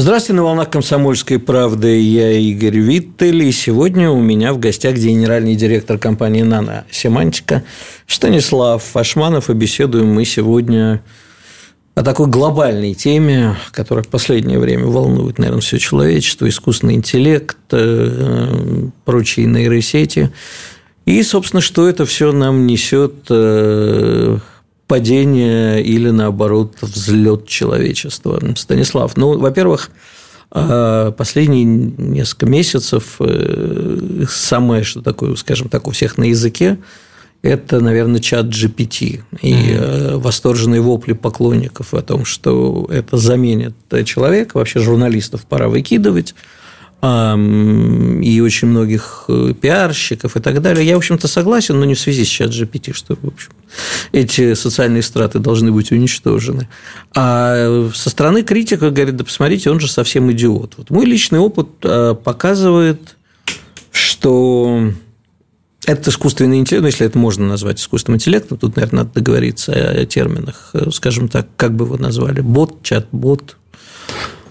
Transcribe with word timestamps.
Здравствуйте, 0.00 0.36
на 0.36 0.44
волнах 0.44 0.70
«Комсомольской 0.70 1.40
правды» 1.40 2.00
я 2.00 2.30
Игорь 2.30 2.78
Виттель, 2.78 3.42
и 3.42 3.50
сегодня 3.50 4.08
у 4.12 4.20
меня 4.20 4.52
в 4.52 4.60
гостях 4.60 4.94
генеральный 4.94 5.56
директор 5.56 5.98
компании 5.98 6.42
«Нано 6.42 6.84
Семантика» 6.88 7.64
Станислав 8.06 8.80
Фашманов, 8.80 9.50
и 9.50 9.54
беседуем 9.54 10.06
мы 10.06 10.24
сегодня 10.24 11.02
о 11.96 12.04
такой 12.04 12.28
глобальной 12.28 12.94
теме, 12.94 13.56
которая 13.72 14.04
в 14.04 14.08
последнее 14.08 14.60
время 14.60 14.86
волнует, 14.86 15.38
наверное, 15.38 15.62
все 15.62 15.80
человечество, 15.80 16.48
искусственный 16.48 16.94
интеллект, 16.94 17.58
э, 17.72 18.88
прочие 19.04 19.46
нейросети– 19.46 20.30
и, 21.08 21.22
собственно, 21.22 21.62
что 21.62 21.88
это 21.88 22.04
все 22.04 22.32
нам 22.32 22.66
несет 22.66 23.14
э, 23.30 24.36
падение 24.88 25.82
или, 25.82 26.10
наоборот, 26.10 26.76
взлет 26.80 27.46
человечества. 27.46 28.42
Станислав, 28.56 29.16
ну, 29.16 29.38
во-первых, 29.38 29.90
э, 30.50 31.12
последние 31.16 31.64
несколько 31.64 32.46
месяцев 32.46 33.16
э, 33.20 34.24
самое, 34.28 34.82
что 34.82 35.02
такое, 35.02 35.36
скажем 35.36 35.68
так, 35.68 35.86
у 35.86 35.92
всех 35.92 36.18
на 36.18 36.24
языке, 36.24 36.78
это, 37.42 37.80
наверное, 37.80 38.18
чат 38.18 38.46
GPT 38.46 39.20
и 39.42 39.52
mm-hmm. 39.52 40.16
восторженные 40.16 40.80
вопли 40.80 41.12
поклонников 41.12 41.94
о 41.94 42.02
том, 42.02 42.24
что 42.24 42.88
это 42.90 43.16
заменит 43.16 43.74
человека, 44.04 44.56
вообще 44.56 44.80
журналистов 44.80 45.46
пора 45.46 45.68
выкидывать, 45.68 46.34
и 47.00 48.40
очень 48.40 48.66
многих 48.68 49.26
э, 49.28 49.54
пиарщиков 49.60 50.36
и 50.36 50.40
так 50.40 50.60
далее. 50.60 50.84
Я, 50.84 50.94
в 50.94 50.98
общем-то, 50.98 51.28
согласен, 51.28 51.78
но 51.78 51.84
не 51.84 51.94
в 51.94 52.00
связи 52.00 52.24
с 52.24 52.28
чат 52.28 52.50
GPT, 52.50 52.92
что, 52.92 53.14
в 53.14 53.28
общем, 53.28 53.52
эти 54.10 54.54
социальные 54.54 55.02
страты 55.02 55.38
должны 55.38 55.70
быть 55.70 55.92
уничтожены. 55.92 56.68
А 57.14 57.88
со 57.94 58.10
стороны 58.10 58.42
критика 58.42 58.90
говорит, 58.90 59.14
да 59.14 59.24
посмотрите, 59.24 59.70
он 59.70 59.78
же 59.78 59.88
совсем 59.88 60.32
идиот. 60.32 60.74
Вот 60.76 60.90
мой 60.90 61.06
личный 61.06 61.38
опыт 61.38 61.68
э, 61.84 62.16
показывает, 62.16 63.16
что 63.92 64.92
этот 65.86 66.08
искусственный 66.08 66.58
интеллект, 66.58 66.82
ну, 66.82 66.88
если 66.88 67.06
это 67.06 67.16
можно 67.16 67.46
назвать 67.46 67.80
искусственным 67.80 68.16
интеллектом, 68.16 68.58
тут, 68.58 68.74
наверное, 68.74 69.04
надо 69.04 69.14
договориться 69.14 69.72
о 69.72 70.04
терминах, 70.04 70.70
э, 70.72 70.90
скажем 70.92 71.28
так, 71.28 71.46
как 71.56 71.76
бы 71.76 71.84
его 71.84 71.96
назвали, 71.96 72.40
бот, 72.40 72.82
чат-бот, 72.82 73.56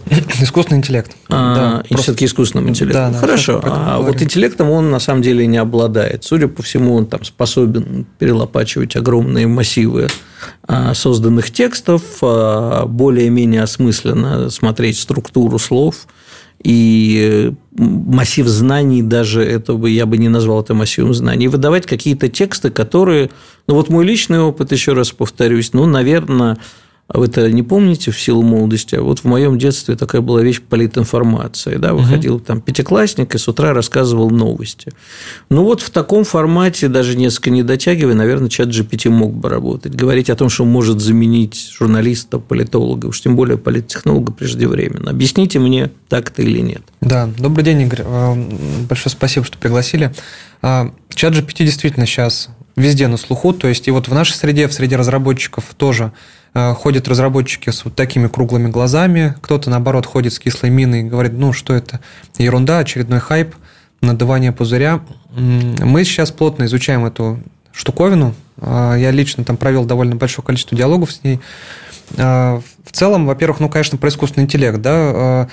Искусственный 0.42 0.80
интеллект. 0.80 1.12
А, 1.30 1.56
да, 1.56 1.82
и 1.82 1.90
просто... 1.90 2.04
все-таки 2.04 2.26
искусственным 2.26 2.70
интеллектом. 2.70 3.14
Да, 3.14 3.20
Хорошо. 3.20 3.62
А 3.64 4.00
вот 4.00 4.22
интеллектом 4.22 4.70
он 4.70 4.90
на 4.92 5.00
самом 5.00 5.22
деле 5.22 5.48
не 5.48 5.58
обладает. 5.58 6.24
Судя 6.24 6.48
по 6.48 6.64
всему, 6.64 6.96
он 6.96 7.06
там 7.06 7.24
способен 7.24 8.06
перелопачивать 8.20 8.96
огромные 8.96 9.48
массивы 9.48 10.08
а, 10.64 10.94
созданных 10.94 11.52
текстов, 11.52 12.02
а, 12.22 12.86
более-менее 12.86 13.64
осмысленно 13.64 14.50
смотреть 14.50 15.00
структуру 15.00 15.60
слов. 15.60 16.08
И 16.64 17.54
массив 17.78 18.48
знаний, 18.48 19.04
даже 19.04 19.44
этого 19.44 19.86
я 19.86 20.06
бы 20.06 20.18
не 20.18 20.28
назвал 20.28 20.62
это 20.62 20.74
массивом 20.74 21.14
знаний, 21.14 21.48
выдавать 21.48 21.86
какие-то 21.86 22.30
тексты, 22.30 22.72
которые, 22.72 23.30
ну 23.68 23.76
вот 23.76 23.90
мой 23.90 24.04
личный 24.04 24.40
опыт, 24.40 24.72
еще 24.72 24.94
раз 24.94 25.12
повторюсь, 25.12 25.74
ну, 25.74 25.86
наверное, 25.86 26.58
а 27.10 27.20
вы 27.20 27.28
это 27.28 27.50
не 27.50 27.64
помните 27.64 28.12
в 28.12 28.20
силу 28.20 28.42
молодости? 28.42 28.96
А 28.96 29.02
вот 29.02 29.20
в 29.20 29.24
моем 29.24 29.58
детстве 29.58 29.96
такая 29.96 30.20
была 30.20 30.42
вещь 30.42 30.62
политинформация. 30.62 31.80
Да? 31.80 31.94
Выходил 31.94 32.36
угу. 32.36 32.44
там 32.44 32.60
пятиклассник 32.60 33.34
и 33.34 33.38
с 33.38 33.48
утра 33.48 33.74
рассказывал 33.74 34.30
новости. 34.30 34.92
Ну, 35.50 35.64
вот 35.64 35.82
в 35.82 35.90
таком 35.90 36.26
формате, 36.26 36.90
даже 36.90 37.16
несколько 37.16 37.50
не 37.50 37.64
дотягивая, 37.64 38.14
наверное, 38.14 38.50
чат 38.50 38.68
GPT 38.70 39.10
мог 39.10 39.34
бы 39.34 39.48
работать. 39.48 39.96
Говорить 39.96 40.30
о 40.30 40.36
том, 40.36 40.50
что 40.50 40.66
может 40.66 41.00
заменить 41.00 41.72
журналиста, 41.72 42.40
политолога, 42.40 43.06
уж 43.06 43.22
тем 43.22 43.38
более 43.38 43.58
политтехнолога 43.58 44.34
преждевременно. 44.34 45.12
Объясните 45.12 45.60
мне, 45.60 45.92
так 46.10 46.32
это 46.32 46.42
или 46.42 46.60
нет. 46.60 46.82
Да, 47.00 47.30
добрый 47.38 47.64
день, 47.64 47.84
Игорь. 47.84 48.02
Э, 48.04 48.36
большое 48.90 49.12
спасибо, 49.12 49.46
что 49.46 49.58
пригласили. 49.58 50.14
А, 50.62 50.92
чат 51.14 51.34
GPT 51.34 51.64
действительно 51.64 52.06
сейчас 52.06 52.50
везде 52.76 53.08
на 53.08 53.16
слуху. 53.16 53.54
То 53.54 53.70
есть, 53.70 53.88
и 53.88 53.92
вот 53.92 54.10
в 54.10 54.14
нашей 54.14 54.34
среде, 54.34 54.68
в 54.68 54.74
среде 54.74 54.98
разработчиков 54.98 55.64
тоже 55.78 56.12
Э, 56.12 56.47
ходят 56.78 57.08
разработчики 57.08 57.70
с 57.70 57.86
вот 57.86 57.96
такими 57.96 58.28
круглыми 58.28 58.70
глазами, 58.70 59.36
кто-то, 59.42 59.70
наоборот, 59.70 60.06
ходит 60.06 60.34
с 60.34 60.40
кислой 60.40 60.70
миной 60.70 61.02
и 61.02 61.04
говорит, 61.04 61.34
ну, 61.34 61.54
что 61.54 61.74
это, 61.74 62.00
ерунда, 62.38 62.80
очередной 62.80 63.20
хайп, 63.20 63.56
надувание 64.02 64.52
пузыря. 64.52 65.02
Мы 65.36 66.04
сейчас 66.04 66.32
плотно 66.32 66.66
изучаем 66.66 67.06
эту 67.06 67.40
штуковину. 67.74 68.34
Э, 68.58 68.96
я 68.98 69.12
лично 69.12 69.44
там 69.44 69.58
провел 69.58 69.86
довольно 69.86 70.16
большое 70.16 70.46
количество 70.46 70.78
диалогов 70.78 71.12
с 71.12 71.24
ней. 71.24 71.40
Э, 72.16 72.62
в 72.84 72.92
целом, 72.92 73.26
во-первых, 73.26 73.60
ну, 73.60 73.70
конечно, 73.70 73.98
про 73.98 74.10
искусственный 74.10 74.46
интеллект, 74.46 74.82
да, 74.82 75.48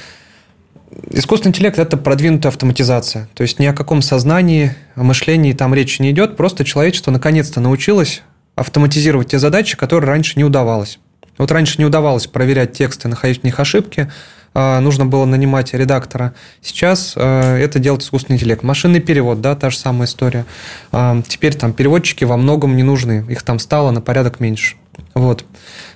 Искусственный 1.10 1.50
интеллект– 1.50 1.78
это 1.80 1.96
продвинутая 1.96 2.52
автоматизация. 2.52 3.28
То 3.34 3.42
есть 3.42 3.58
ни 3.58 3.66
о 3.66 3.72
каком 3.72 4.00
сознании, 4.02 4.74
мышлении 4.94 5.52
там 5.52 5.74
речи 5.74 6.00
не 6.00 6.12
идет. 6.12 6.36
Просто 6.36 6.64
человечество 6.64 7.10
наконец-то 7.10 7.60
научилось 7.60 8.22
автоматизировать 8.56 9.30
те 9.30 9.38
задачи, 9.38 9.76
которые 9.76 10.08
раньше 10.08 10.34
не 10.36 10.44
удавалось. 10.44 10.98
Вот 11.38 11.50
раньше 11.50 11.76
не 11.78 11.84
удавалось 11.84 12.26
проверять 12.26 12.72
тексты, 12.72 13.08
находить 13.08 13.40
в 13.40 13.44
них 13.44 13.58
ошибки, 13.58 14.10
а, 14.54 14.78
нужно 14.80 15.04
было 15.04 15.24
нанимать 15.24 15.74
редактора. 15.74 16.34
Сейчас 16.62 17.14
а, 17.16 17.56
это 17.58 17.80
делает 17.80 18.02
искусственный 18.02 18.36
интеллект. 18.36 18.62
Машинный 18.62 19.00
перевод, 19.00 19.40
да, 19.40 19.56
та 19.56 19.70
же 19.70 19.76
самая 19.76 20.06
история. 20.06 20.46
А, 20.92 21.20
теперь 21.26 21.54
там 21.54 21.72
переводчики 21.72 22.24
во 22.24 22.36
многом 22.36 22.76
не 22.76 22.84
нужны, 22.84 23.26
их 23.28 23.42
там 23.42 23.58
стало 23.58 23.90
на 23.90 24.00
порядок 24.00 24.38
меньше. 24.38 24.76
Вот. 25.14 25.44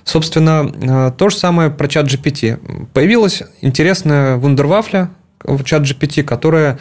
Собственно, 0.03 1.11
то 1.11 1.29
же 1.29 1.37
самое 1.37 1.69
про 1.69 1.87
чат 1.87 2.07
GPT. 2.07 2.87
Появилась 2.93 3.43
интересная 3.61 4.35
вундервафля 4.35 5.09
в 5.41 5.63
чат 5.63 5.83
GPT, 5.83 6.23
которая 6.23 6.79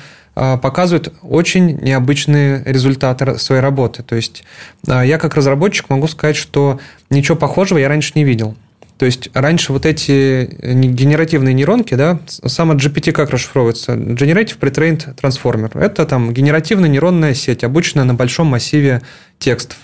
показывают 0.59 1.12
очень 1.22 1.78
необычные 1.81 2.62
результаты 2.65 3.38
своей 3.38 3.60
работы. 3.60 4.03
То 4.03 4.15
есть 4.15 4.44
а, 4.87 5.04
я 5.04 5.19
как 5.19 5.34
разработчик 5.34 5.88
могу 5.91 6.06
сказать, 6.06 6.37
что 6.37 6.78
ничего 7.10 7.37
похожего 7.37 7.78
я 7.78 7.88
раньше 7.88 8.12
не 8.15 8.25
видел. 8.25 8.54
То 8.99 9.06
есть 9.06 9.31
раньше 9.32 9.72
вот 9.72 9.87
эти 9.87 10.49
э, 10.60 10.72
генеративные 10.75 11.54
нейронки, 11.54 11.94
да, 11.94 12.19
сама 12.26 12.75
GPT 12.75 13.12
как 13.12 13.31
расшифровывается? 13.31 13.94
Generative 13.94 14.59
Pre-trained 14.59 15.15
Transformer. 15.15 15.78
Это 15.78 16.04
там 16.04 16.34
генеративная 16.34 16.88
нейронная 16.88 17.34
сеть, 17.34 17.62
обученная 17.62 18.05
на 18.05 18.15
большом 18.15 18.49
массиве 18.49 19.03
текстов. 19.38 19.78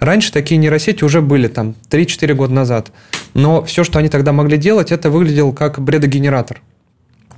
Раньше 0.00 0.32
такие 0.32 0.58
нейросети 0.58 1.04
уже 1.04 1.22
были 1.22 1.48
там 1.48 1.74
3-4 1.90 2.34
года 2.34 2.52
назад. 2.52 2.90
Но 3.34 3.64
все, 3.64 3.84
что 3.84 3.98
они 4.00 4.08
тогда 4.08 4.32
могли 4.32 4.58
делать, 4.58 4.92
это 4.92 5.10
выглядело 5.10 5.52
как 5.52 5.80
бредогенератор. 5.80 6.60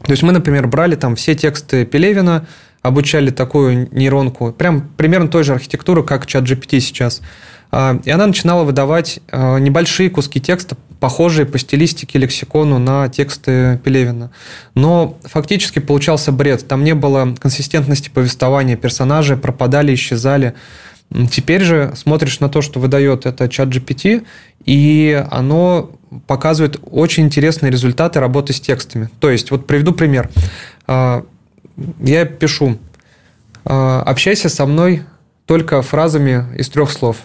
То 0.08 0.12
есть 0.12 0.22
мы, 0.22 0.32
например, 0.32 0.66
брали 0.68 0.94
там 0.94 1.16
все 1.16 1.34
тексты 1.34 1.84
Пелевина, 1.84 2.46
обучали 2.80 3.28
такую 3.28 3.94
нейронку, 3.94 4.52
прям 4.52 4.88
примерно 4.96 5.28
той 5.28 5.44
же 5.44 5.52
архитектуры, 5.52 6.02
как 6.02 6.24
чат 6.24 6.44
GPT 6.44 6.80
сейчас. 6.80 7.20
А, 7.70 8.00
и 8.02 8.10
она 8.10 8.26
начинала 8.26 8.64
выдавать 8.64 9.20
а, 9.30 9.58
небольшие 9.58 10.08
куски 10.08 10.40
текста, 10.40 10.78
похожие 10.98 11.44
по 11.44 11.58
стилистике, 11.58 12.18
лексикону 12.18 12.78
на 12.78 13.10
тексты 13.10 13.78
Пелевина. 13.84 14.30
Но 14.74 15.18
фактически 15.24 15.78
получался 15.78 16.32
бред. 16.32 16.66
Там 16.66 16.84
не 16.84 16.94
было 16.94 17.34
консистентности 17.38 18.08
повествования, 18.08 18.78
персонажи 18.78 19.36
пропадали, 19.36 19.92
исчезали. 19.92 20.54
Теперь 21.30 21.64
же 21.64 21.92
смотришь 21.96 22.40
на 22.40 22.48
то, 22.48 22.62
что 22.62 22.80
выдает 22.80 23.26
это 23.26 23.46
чат 23.50 23.68
GPT, 23.68 24.24
и 24.64 25.22
оно 25.30 25.97
показывает 26.26 26.78
очень 26.90 27.24
интересные 27.24 27.70
результаты 27.70 28.20
работы 28.20 28.52
с 28.52 28.60
текстами. 28.60 29.10
То 29.20 29.30
есть, 29.30 29.50
вот 29.50 29.66
приведу 29.66 29.92
пример. 29.92 30.30
А, 30.86 31.24
я 32.00 32.24
пишу, 32.24 32.78
а, 33.64 34.02
общайся 34.02 34.48
со 34.48 34.66
мной 34.66 35.02
только 35.46 35.82
фразами 35.82 36.44
из 36.56 36.68
трех 36.68 36.90
слов. 36.90 37.18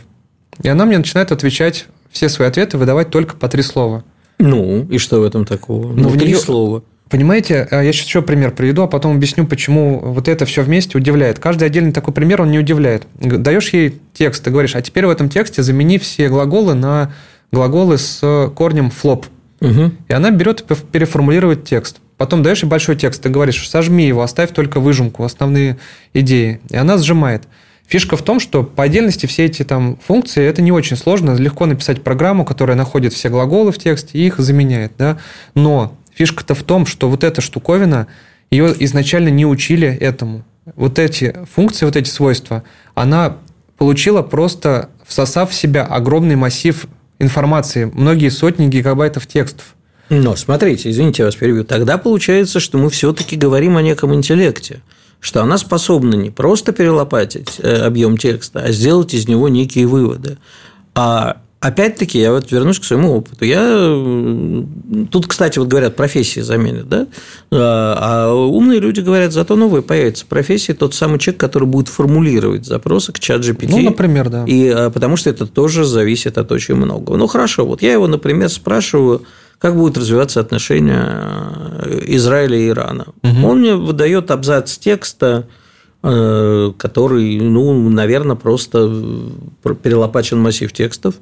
И 0.61 0.69
она 0.69 0.85
мне 0.85 0.97
начинает 0.97 1.31
отвечать 1.31 1.87
все 2.11 2.29
свои 2.29 2.47
ответы, 2.47 2.77
выдавать 2.77 3.09
только 3.09 3.35
по 3.35 3.47
три 3.49 3.63
слова. 3.63 4.03
Ну, 4.39 4.85
и 4.89 4.97
что 4.97 5.19
в 5.19 5.23
этом 5.23 5.45
такого? 5.45 5.87
Ну, 5.87 6.03
ну 6.03 6.09
в 6.09 6.17
три 6.17 6.29
нее... 6.29 6.37
слова. 6.37 6.83
Понимаете, 7.09 7.67
а, 7.69 7.81
я 7.81 7.93
сейчас 7.93 8.07
еще 8.07 8.21
пример 8.21 8.51
приведу, 8.51 8.83
а 8.83 8.87
потом 8.87 9.15
объясню, 9.15 9.45
почему 9.45 9.99
вот 9.99 10.27
это 10.27 10.45
все 10.45 10.63
вместе 10.63 10.97
удивляет. 10.97 11.39
Каждый 11.39 11.65
отдельный 11.65 11.91
такой 11.91 12.13
пример, 12.13 12.41
он 12.41 12.51
не 12.51 12.59
удивляет. 12.59 13.07
Даешь 13.19 13.69
ей 13.69 13.99
текст, 14.13 14.43
ты 14.43 14.51
говоришь, 14.51 14.75
а 14.75 14.81
теперь 14.81 15.05
в 15.05 15.09
этом 15.09 15.29
тексте 15.29 15.61
замени 15.63 15.97
все 15.97 16.27
глаголы 16.29 16.73
на 16.73 17.13
глаголы 17.53 17.97
с 17.97 18.51
корнем 18.55 18.91
flop. 18.91 19.25
Угу. 19.61 19.91
И 20.09 20.13
она 20.13 20.31
берет 20.31 20.65
и 20.69 20.75
переформулирует 20.75 21.63
текст. 21.63 21.99
потом 22.17 22.43
даешь 22.43 22.63
ей 22.63 22.69
большой 22.69 22.95
текст, 22.95 23.21
ты 23.21 23.29
говоришь, 23.29 23.69
сожми 23.69 24.05
его, 24.05 24.21
оставь 24.21 24.51
только 24.51 24.79
выжимку, 24.79 25.23
основные 25.23 25.77
идеи. 26.13 26.59
И 26.69 26.75
она 26.75 26.97
сжимает. 26.97 27.43
Фишка 27.87 28.17
в 28.17 28.21
том, 28.21 28.39
что 28.39 28.63
по 28.63 28.83
отдельности 28.83 29.25
все 29.25 29.45
эти 29.45 29.63
там 29.63 29.97
функции, 30.05 30.43
это 30.43 30.61
не 30.61 30.71
очень 30.71 30.97
сложно. 30.97 31.35
Легко 31.35 31.65
написать 31.65 32.01
программу, 32.01 32.43
которая 32.43 32.75
находит 32.75 33.13
все 33.13 33.29
глаголы 33.29 33.71
в 33.71 33.77
тексте 33.77 34.17
и 34.17 34.25
их 34.25 34.39
заменяет. 34.39 34.93
Да? 34.97 35.17
Но 35.53 35.95
фишка-то 36.13 36.55
в 36.55 36.63
том, 36.63 36.85
что 36.85 37.09
вот 37.09 37.23
эта 37.23 37.41
штуковина, 37.41 38.07
ее 38.49 38.73
изначально 38.79 39.29
не 39.29 39.45
учили 39.45 39.87
этому. 39.87 40.43
Вот 40.75 40.97
эти 40.97 41.35
функции, 41.53 41.85
вот 41.85 41.95
эти 41.95 42.09
свойства, 42.09 42.63
она 42.95 43.37
получила 43.77 44.21
просто 44.21 44.89
всосав 45.05 45.51
в 45.51 45.53
себя 45.53 45.83
огромный 45.83 46.35
массив 46.35 46.87
информации, 47.23 47.91
многие 47.93 48.29
сотни 48.29 48.67
гигабайтов 48.67 49.25
текстов. 49.25 49.75
Но 50.09 50.35
смотрите, 50.35 50.89
извините, 50.91 51.23
я 51.23 51.27
вас 51.27 51.35
перебью. 51.35 51.63
Тогда 51.63 51.97
получается, 51.97 52.59
что 52.59 52.77
мы 52.77 52.89
все-таки 52.89 53.35
говорим 53.35 53.77
о 53.77 53.81
неком 53.81 54.13
интеллекте 54.13 54.81
что 55.23 55.41
она 55.41 55.57
способна 55.57 56.15
не 56.15 56.31
просто 56.31 56.73
перелопатить 56.73 57.55
э, 57.59 57.85
объем 57.85 58.17
текста, 58.17 58.59
а 58.59 58.73
сделать 58.73 59.13
из 59.13 59.25
него 59.25 59.47
некие 59.47 59.87
выводы. 59.87 60.37
А 60.95 61.37
опять-таки, 61.63 62.19
я 62.19 62.31
вот 62.31 62.51
вернусь 62.51 62.79
к 62.79 62.83
своему 62.83 63.15
опыту. 63.15 63.45
Я 63.45 65.05
тут, 65.09 65.27
кстати, 65.27 65.59
вот 65.59 65.69
говорят, 65.69 65.95
профессии 65.95 66.41
заменят, 66.41 66.89
да? 66.89 67.07
А, 67.51 68.27
а 68.27 68.33
умные 68.33 68.81
люди 68.81 68.99
говорят, 68.99 69.31
зато 69.31 69.55
новые 69.55 69.81
появятся 69.81 70.25
профессии, 70.25 70.73
тот 70.73 70.93
самый 70.93 71.19
человек, 71.19 71.39
который 71.39 71.67
будет 71.67 71.87
формулировать 71.87 72.65
запросы 72.65 73.13
к 73.13 73.19
чат 73.19 73.41
GPT. 73.41 73.69
Ну, 73.69 73.81
например, 73.81 74.29
да. 74.29 74.43
И 74.45 74.67
а, 74.67 74.89
потому 74.89 75.15
что 75.15 75.29
это 75.29 75.47
тоже 75.47 75.85
зависит 75.85 76.37
от 76.37 76.51
очень 76.51 76.75
многого. 76.75 77.15
Ну, 77.15 77.27
хорошо, 77.27 77.65
вот 77.65 77.81
я 77.81 77.93
его, 77.93 78.07
например, 78.07 78.49
спрашиваю, 78.49 79.23
как 79.57 79.75
будут 79.77 79.97
развиваться 79.97 80.41
отношения 80.41 81.07
э, 81.85 82.01
Израиля 82.07 82.57
и 82.57 82.67
Ирана. 82.67 83.05
Угу. 83.23 83.47
Он 83.47 83.59
мне 83.61 83.75
выдает 83.75 84.31
абзац 84.31 84.77
текста, 84.77 85.47
э, 86.03 86.73
который, 86.77 87.39
ну, 87.39 87.89
наверное, 87.89 88.35
просто 88.35 89.03
перелопачен 89.81 90.39
массив 90.39 90.73
текстов, 90.73 91.15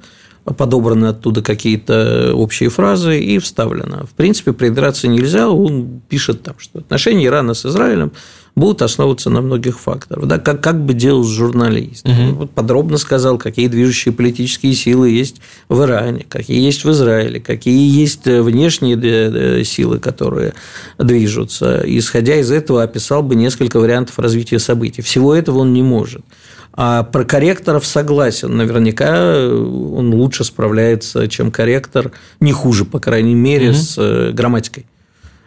подобраны 0.45 1.07
оттуда 1.07 1.41
какие-то 1.41 2.33
общие 2.33 2.69
фразы 2.69 3.19
и 3.19 3.37
вставлено. 3.39 4.05
В 4.05 4.11
принципе, 4.11 4.53
придраться 4.53 5.07
нельзя. 5.07 5.49
Он 5.49 6.01
пишет 6.09 6.41
там, 6.43 6.55
что 6.57 6.79
отношения 6.79 7.25
Ирана 7.25 7.53
с 7.53 7.65
Израилем 7.65 8.11
будут 8.55 8.81
основываться 8.81 9.29
на 9.29 9.41
многих 9.41 9.79
факторах. 9.79 10.25
Да, 10.25 10.37
как, 10.37 10.61
как 10.61 10.83
бы 10.83 10.93
делал 10.93 11.23
журналист. 11.23 12.05
Угу. 12.07 12.41
Он 12.41 12.47
подробно 12.47 12.97
сказал, 12.97 13.37
какие 13.37 13.67
движущие 13.67 14.13
политические 14.13 14.73
силы 14.73 15.09
есть 15.09 15.37
в 15.69 15.81
Иране, 15.83 16.25
какие 16.27 16.59
есть 16.59 16.83
в 16.83 16.91
Израиле, 16.91 17.39
какие 17.39 17.89
есть 17.89 18.27
э, 18.27 18.41
внешние 18.41 18.97
э, 18.97 19.59
э, 19.59 19.63
силы, 19.63 19.99
которые 19.99 20.53
движутся. 20.97 21.81
Исходя 21.85 22.35
из 22.35 22.51
этого, 22.51 22.83
описал 22.83 23.23
бы 23.23 23.35
несколько 23.35 23.79
вариантов 23.79 24.19
развития 24.19 24.59
событий. 24.59 25.01
Всего 25.01 25.33
этого 25.33 25.59
он 25.59 25.73
не 25.73 25.83
может. 25.83 26.21
А 26.73 27.03
про 27.03 27.23
корректоров 27.25 27.85
согласен. 27.85 28.55
Наверняка 28.55 29.35
он 29.47 30.13
лучше 30.13 30.43
справляется, 30.43 31.27
чем 31.27 31.51
корректор, 31.51 32.11
не 32.39 32.53
хуже, 32.53 32.85
по 32.85 32.99
крайней 32.99 33.35
мере, 33.35 33.69
угу. 33.69 33.77
с 33.77 34.31
грамматикой. 34.31 34.85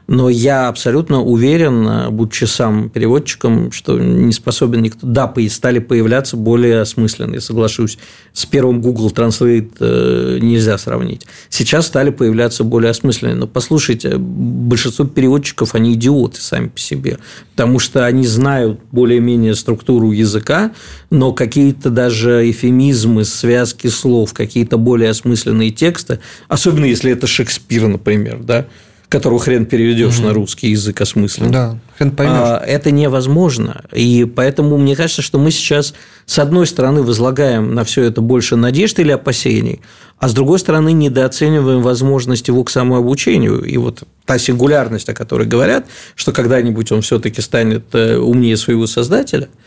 Но 0.06 0.28
я 0.28 0.68
абсолютно 0.68 1.22
уверен, 1.22 2.14
будучи 2.14 2.44
сам 2.44 2.90
переводчиком, 2.90 3.72
что 3.72 3.98
не 3.98 4.32
способен 4.32 4.82
никто. 4.82 5.06
Да, 5.06 5.32
стали 5.48 5.78
появляться 5.78 6.36
более 6.36 6.80
осмысленные, 6.80 7.40
соглашусь. 7.40 7.98
С 8.32 8.44
первым 8.44 8.82
Google 8.82 9.10
Translate 9.10 9.72
э, 9.80 10.38
нельзя 10.42 10.76
сравнить. 10.76 11.26
Сейчас 11.48 11.86
стали 11.86 12.10
появляться 12.10 12.64
более 12.64 12.90
осмысленные. 12.90 13.36
Но 13.36 13.46
послушайте, 13.46 14.16
большинство 14.18 15.06
переводчиков, 15.06 15.74
они 15.74 15.94
идиоты 15.94 16.40
сами 16.40 16.68
по 16.68 16.78
себе, 16.78 17.18
потому 17.52 17.78
что 17.78 18.04
они 18.04 18.26
знают 18.26 18.80
более-менее 18.92 19.54
структуру 19.54 20.12
языка, 20.12 20.72
но 21.10 21.32
какие-то 21.32 21.88
даже 21.88 22.50
эфемизмы, 22.50 23.24
связки 23.24 23.86
слов, 23.86 24.34
какие-то 24.34 24.76
более 24.76 25.10
осмысленные 25.10 25.70
тексты, 25.70 26.20
особенно 26.48 26.84
если 26.84 27.10
это 27.12 27.26
Шекспир, 27.26 27.86
например, 27.86 28.40
да, 28.42 28.66
которого 29.14 29.38
хрен 29.38 29.64
переведешь 29.64 30.18
угу. 30.18 30.26
на 30.26 30.34
русский 30.34 30.70
язык 30.70 31.00
осмысленно. 31.00 31.52
Да, 31.52 31.78
хрен 31.96 32.10
поймешь. 32.10 32.34
А, 32.36 32.58
это 32.58 32.90
невозможно. 32.90 33.84
И 33.92 34.24
поэтому 34.24 34.76
мне 34.76 34.96
кажется, 34.96 35.22
что 35.22 35.38
мы 35.38 35.52
сейчас, 35.52 35.94
с 36.26 36.40
одной 36.40 36.66
стороны, 36.66 37.02
возлагаем 37.02 37.76
на 37.76 37.84
все 37.84 38.02
это 38.02 38.20
больше 38.20 38.56
надежд 38.56 38.98
или 38.98 39.12
опасений, 39.12 39.82
а 40.18 40.28
с 40.28 40.34
другой 40.34 40.58
стороны, 40.58 40.92
недооцениваем 40.92 41.80
возможность 41.80 42.48
его 42.48 42.64
к 42.64 42.70
самообучению. 42.70 43.62
И 43.62 43.76
вот 43.76 44.02
та 44.24 44.36
сингулярность, 44.38 45.08
о 45.08 45.14
которой 45.14 45.46
говорят, 45.46 45.86
что 46.16 46.32
когда-нибудь 46.32 46.90
он 46.90 47.02
все-таки 47.02 47.40
станет 47.40 47.84
э, 47.92 48.16
умнее 48.16 48.56
своего 48.56 48.88
создателя– 48.88 49.48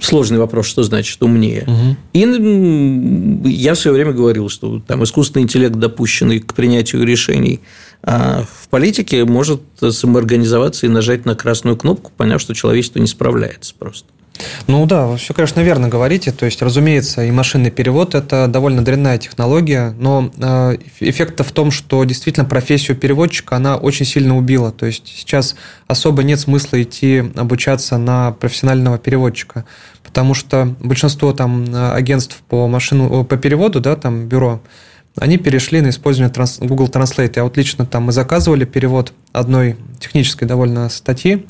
Сложный 0.00 0.38
вопрос, 0.38 0.66
что 0.66 0.82
значит 0.82 1.22
умнее. 1.22 1.64
Угу. 1.66 1.96
И 2.14 3.50
я 3.50 3.74
в 3.74 3.78
свое 3.78 3.94
время 3.94 4.12
говорил, 4.12 4.48
что 4.48 4.80
там 4.80 5.04
искусственный 5.04 5.42
интеллект, 5.42 5.74
допущенный 5.74 6.40
к 6.40 6.54
принятию 6.54 7.04
решений 7.04 7.60
а 8.06 8.44
в 8.44 8.68
политике, 8.68 9.24
может 9.24 9.62
самоорганизоваться 9.80 10.86
и 10.86 10.90
нажать 10.90 11.24
на 11.24 11.34
красную 11.34 11.76
кнопку, 11.76 12.12
поняв, 12.14 12.40
что 12.40 12.54
человечество 12.54 12.98
не 12.98 13.06
справляется 13.06 13.74
просто. 13.78 14.08
Ну 14.66 14.84
да, 14.84 15.06
вы 15.06 15.16
все, 15.16 15.32
конечно, 15.32 15.60
верно 15.60 15.88
говорите. 15.88 16.32
То 16.32 16.44
есть, 16.44 16.60
разумеется, 16.60 17.24
и 17.24 17.30
машинный 17.30 17.70
перевод– 17.70 18.14
это 18.16 18.48
довольно 18.48 18.84
дрянная 18.84 19.16
технология, 19.16 19.94
но 19.98 20.30
э, 20.36 20.76
эффект 21.00 21.40
в 21.40 21.52
том, 21.52 21.70
что 21.70 22.02
действительно 22.04 22.44
профессию 22.44 22.96
переводчика 22.96 23.56
она 23.56 23.76
очень 23.76 24.04
сильно 24.04 24.36
убила. 24.36 24.72
То 24.72 24.86
есть, 24.86 25.06
сейчас 25.06 25.54
особо 25.86 26.24
нет 26.24 26.40
смысла 26.40 26.82
идти 26.82 27.22
обучаться 27.36 27.96
на 27.96 28.32
профессионального 28.32 28.98
переводчика, 28.98 29.64
потому 30.02 30.34
что 30.34 30.74
большинство 30.80 31.32
там 31.32 31.66
агентств 31.72 32.42
по, 32.48 32.66
машину, 32.66 33.24
по 33.24 33.36
переводу, 33.36 33.80
да, 33.80 33.94
там 33.94 34.26
бюро, 34.26 34.60
они 35.18 35.38
перешли 35.38 35.80
на 35.80 35.90
использование 35.90 36.32
Google 36.60 36.88
Translate. 36.88 37.32
Я 37.36 37.44
вот 37.44 37.56
лично 37.56 37.86
там 37.86 38.04
мы 38.04 38.12
заказывали 38.12 38.64
перевод 38.64 39.12
одной 39.32 39.76
технической 40.00 40.48
довольно 40.48 40.88
статьи, 40.88 41.46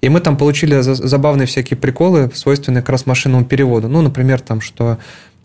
и 0.00 0.08
мы 0.08 0.20
там 0.20 0.36
получили 0.36 0.80
забавные 0.80 1.46
всякие 1.46 1.76
приколы, 1.76 2.30
свойственные 2.34 2.82
как 2.82 2.90
раз 2.90 3.06
машинному 3.06 3.44
переводу. 3.44 3.88
Ну, 3.88 4.02
например, 4.02 4.40
там, 4.40 4.60
что 4.60 4.98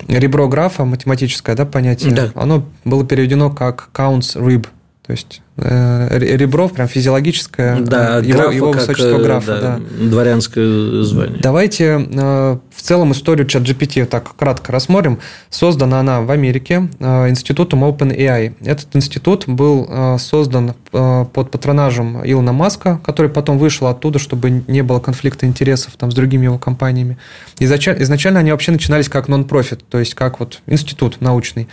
ребро 0.08 0.48
графа, 0.48 0.86
математическое 0.86 1.56
да, 1.56 1.66
понятие, 1.66 2.14
да. 2.14 2.32
оно 2.36 2.66
было 2.86 3.06
переведено 3.06 3.50
как 3.50 3.90
counts 3.94 4.36
rib. 4.36 4.68
То 5.08 5.14
есть 5.14 5.42
Э, 5.60 6.20
ребров, 6.20 6.74
прям 6.74 6.88
физиологическое 6.88 7.80
да, 7.80 8.20
его, 8.20 8.52
его 8.52 8.72
высочество 8.74 9.18
э, 9.18 9.24
графа. 9.24 9.60
Да, 9.60 9.80
да. 9.80 10.06
Дворянское 10.06 11.02
звание. 11.02 11.40
Давайте 11.42 12.08
э, 12.12 12.58
в 12.70 12.82
целом 12.82 13.12
историю 13.12 13.48
чат 13.48 13.64
GPT 13.64 14.06
так 14.06 14.36
кратко 14.36 14.72
рассмотрим. 14.72 15.18
Создана 15.50 16.00
она 16.00 16.22
в 16.22 16.30
Америке 16.30 16.90
институтом 17.00 17.84
OpenAI. 17.86 18.54
Этот 18.64 18.96
институт 18.96 19.48
был 19.48 20.20
создан 20.20 20.76
под 20.92 21.52
патронажем 21.52 22.22
Илона 22.24 22.54
Маска, 22.54 23.02
который 23.04 23.32
потом 23.32 23.58
вышел 23.58 23.88
оттуда, 23.88 24.20
чтобы 24.20 24.64
не 24.68 24.84
было 24.84 25.00
конфликта 25.00 25.48
интересов 25.48 25.94
там, 25.98 26.12
с 26.12 26.14
другими 26.14 26.44
его 26.44 26.60
компаниями. 26.60 27.18
Изначально 27.60 28.40
они 28.40 28.52
вообще 28.52 28.72
начинались 28.72 29.10
как 29.10 29.28
нон-профит, 29.28 29.84
то 29.90 29.98
есть 29.98 30.14
как 30.14 30.40
вот 30.40 30.60
институт 30.68 31.20
научный. 31.20 31.68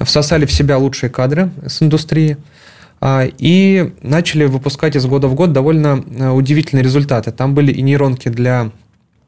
Всосали 0.00 0.44
в 0.44 0.52
себя 0.52 0.76
лучшие 0.76 1.08
кадры 1.08 1.50
с 1.64 1.80
индустрии– 1.82 2.36
и 3.02 3.92
начали 4.02 4.46
выпускать 4.46 4.96
из 4.96 5.06
года 5.06 5.28
в 5.28 5.34
год 5.34 5.52
довольно 5.52 6.04
э, 6.18 6.30
удивительные 6.30 6.82
результаты. 6.82 7.30
Там 7.30 7.54
были 7.54 7.72
и 7.72 7.80
нейронки 7.80 8.28
для 8.28 8.70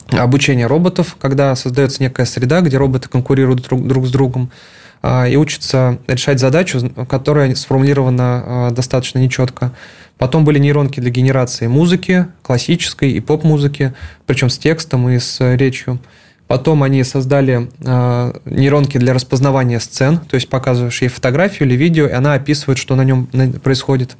обучения 0.09 0.67
роботов, 0.67 1.17
когда 1.21 1.55
создается 1.55 2.03
некая 2.03 2.27
среда, 2.27 2.61
где 2.63 2.77
роботы 2.77 3.09
конкурируют 3.09 3.63
друг, 3.63 3.87
друг 3.87 4.07
с 4.07 4.11
другом 4.11 4.51
а, 5.03 5.27
и 5.27 5.37
учатся 5.37 5.99
решать 6.07 6.41
задачу, 6.41 6.91
которая 7.09 7.55
сформулирована 7.55 8.43
а, 8.45 8.71
достаточно 8.71 9.19
нечетко. 9.19 9.73
Потом 10.19 10.45
были 10.45 10.59
нейронки 10.59 11.01
для 11.01 11.11
генерации 11.11 11.67
музыки, 11.67 12.27
классической 12.43 13.13
и 13.13 13.21
поп-музыки, 13.21 13.95
причем 14.27 14.51
с 14.51 14.59
текстом 14.59 15.09
и 15.09 15.19
с 15.19 15.39
речью. 15.57 15.99
Потом 16.51 16.83
они 16.83 17.05
создали 17.05 17.69
э, 17.79 18.33
нейронки 18.45 18.99
для 18.99 19.15
распознавания 19.15 19.79
сцен, 19.79 20.19
то 20.19 20.35
есть 20.35 20.49
показываешь 20.49 21.01
ей 21.01 21.07
фотографию 21.07 21.69
или 21.69 21.77
видео, 21.77 22.09
и 22.09 22.11
она 22.11 22.35
описывает, 22.35 22.77
что 22.77 22.97
на 22.97 23.05
нем 23.05 23.27
происходит. 23.63 24.17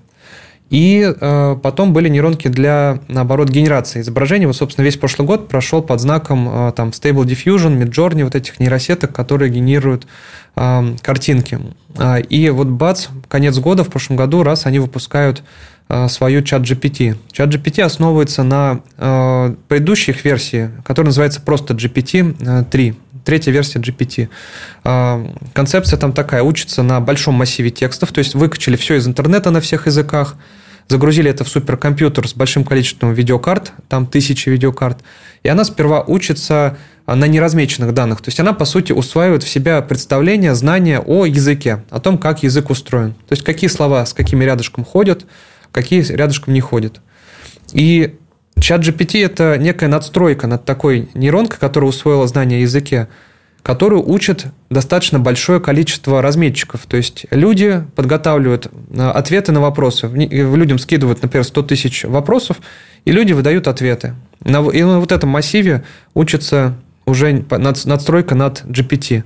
И 0.69 1.13
э, 1.13 1.57
потом 1.61 1.93
были 1.93 2.09
нейронки 2.09 2.47
для, 2.47 3.01
наоборот, 3.09 3.49
генерации 3.49 4.01
изображений. 4.01 4.47
Вот, 4.47 4.55
собственно, 4.55 4.85
весь 4.85 4.97
прошлый 4.97 5.27
год 5.27 5.49
прошел 5.49 5.83
под 5.83 5.99
знаком 6.01 6.49
э, 6.49 6.73
там, 6.77 6.91
Stable 6.91 7.25
Diffusion, 7.25 7.77
Midjourney, 7.77 8.23
вот 8.23 8.37
этих 8.37 8.61
нейросеток, 8.61 9.13
которые 9.13 9.51
генерируют 9.51 10.07
э, 10.55 10.95
картинки. 11.03 11.59
И 12.29 12.51
вот 12.51 12.69
бац, 12.69 13.09
конец 13.27 13.59
года, 13.59 13.83
в 13.83 13.89
прошлом 13.89 14.15
году, 14.17 14.45
раз 14.45 14.67
они 14.67 14.79
выпускают 14.79 15.43
Э, 15.43 15.80
свою 16.09 16.43
чат 16.43 16.63
GPT. 16.63 17.17
Чат 17.33 17.53
GPT 17.53 17.83
основывается 17.83 18.43
на 18.43 18.81
э, 18.97 19.55
предыдущих 19.69 20.25
версии, 20.25 20.71
которая 20.85 21.09
называется 21.09 21.41
просто 21.41 21.75
GPT-3, 21.75 22.95
третья 23.25 23.51
версия 23.51 23.81
GPT. 23.81 24.29
Э, 24.85 25.27
концепция 25.53 25.99
там 25.99 26.13
такая, 26.13 26.43
учится 26.43 26.83
на 26.83 27.01
большом 27.01 27.35
массиве 27.35 27.71
текстов, 27.71 28.13
то 28.13 28.21
есть 28.21 28.35
выкачали 28.35 28.77
все 28.77 28.97
из 28.97 29.09
интернета 29.09 29.51
на 29.51 29.61
всех 29.61 29.87
языках, 29.87 30.37
загрузили 30.89 31.31
это 31.31 31.45
в 31.45 31.49
суперкомпьютер 31.49 32.29
с 32.29 32.35
большим 32.35 32.65
количеством 32.65 33.13
видеокарт, 33.13 33.73
там 33.89 34.07
тысячи 34.07 34.49
видеокарт, 34.49 34.99
и 35.43 35.49
она 35.49 35.65
сперва 35.65 36.03
учится 36.03 36.77
на 37.07 37.27
неразмеченных 37.27 37.95
данных. 37.95 38.21
То 38.21 38.29
есть 38.29 38.41
она, 38.41 38.53
по 38.53 38.65
сути, 38.65 38.93
усваивает 38.93 39.43
в 39.43 39.49
себя 39.49 39.81
представление, 39.83 40.55
знания 40.55 41.01
о 41.01 41.27
языке, 41.27 41.83
о 41.91 42.01
том, 42.01 42.19
как 42.19 42.43
язык 42.43 42.71
устроен. 42.71 43.13
То 43.29 43.33
есть 43.33 43.43
какие 43.45 43.69
слова 43.69 44.05
с 44.05 44.13
какими 44.15 44.45
рядышком 44.45 44.85
ходят, 44.85 45.27
какие 45.73 46.03
рядышком 46.03 46.55
не 46.55 46.61
ходят. 46.61 47.01
И 47.73 48.15
чат 48.59 48.83
GPT– 48.83 49.25
это 49.25 49.57
некая 49.59 49.89
надстройка 49.89 50.47
над 50.47 50.65
такой 50.65 51.09
нейронкой, 51.15 51.59
которая 51.59 51.89
усвоила 51.89 52.27
знания 52.27 52.57
о 52.57 52.61
языке, 52.61 53.09
которую 53.63 54.09
учат 54.09 54.47
достаточно 54.71 55.19
большое 55.19 55.61
количество 55.61 56.23
разметчиков. 56.23 56.87
То 56.87 56.97
есть 56.97 57.27
люди 57.31 57.85
подготавливают 57.95 58.67
э, 58.67 59.09
ответы 59.11 59.53
на 59.53 59.61
вопросы. 59.61 60.09
Людям 60.09 60.79
скидывают, 60.79 61.23
например, 61.23 61.45
100 61.45 61.63
тысяч 61.63 62.05
вопросов, 62.05 62.59
и 63.05 63.13
люди 63.13 63.33
выдают 63.33 63.69
ответы. 63.69 64.15
И 64.45 64.51
на 64.51 64.63
вот 64.63 65.13
этом 65.13 65.29
массиве 65.29 65.85
учится 66.15 66.75
уже 67.05 67.45
надстройка 67.51 68.35
над 68.35 68.65
GPT. 68.65 69.25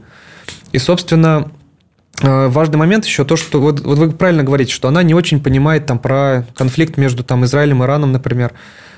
И, 0.72 0.78
собственно, 0.78 1.48
э, 1.48 1.63
важный 2.24 2.78
момент 2.78 3.04
еще 3.04 3.24
то, 3.24 3.36
что 3.36 3.60
вот, 3.60 3.80
вот 3.80 3.98
вы 3.98 4.10
правильно 4.10 4.42
говорите, 4.42 4.72
что 4.72 4.88
она 4.88 5.02
не 5.02 5.14
очень 5.14 5.42
понимает 5.42 5.86
там 5.86 5.98
про 5.98 6.46
конфликт 6.56 6.96
между 6.96 7.22
там 7.24 7.44
Израилем 7.44 7.82
и 7.82 7.86
Ираном, 7.86 8.12
например. 8.12 8.52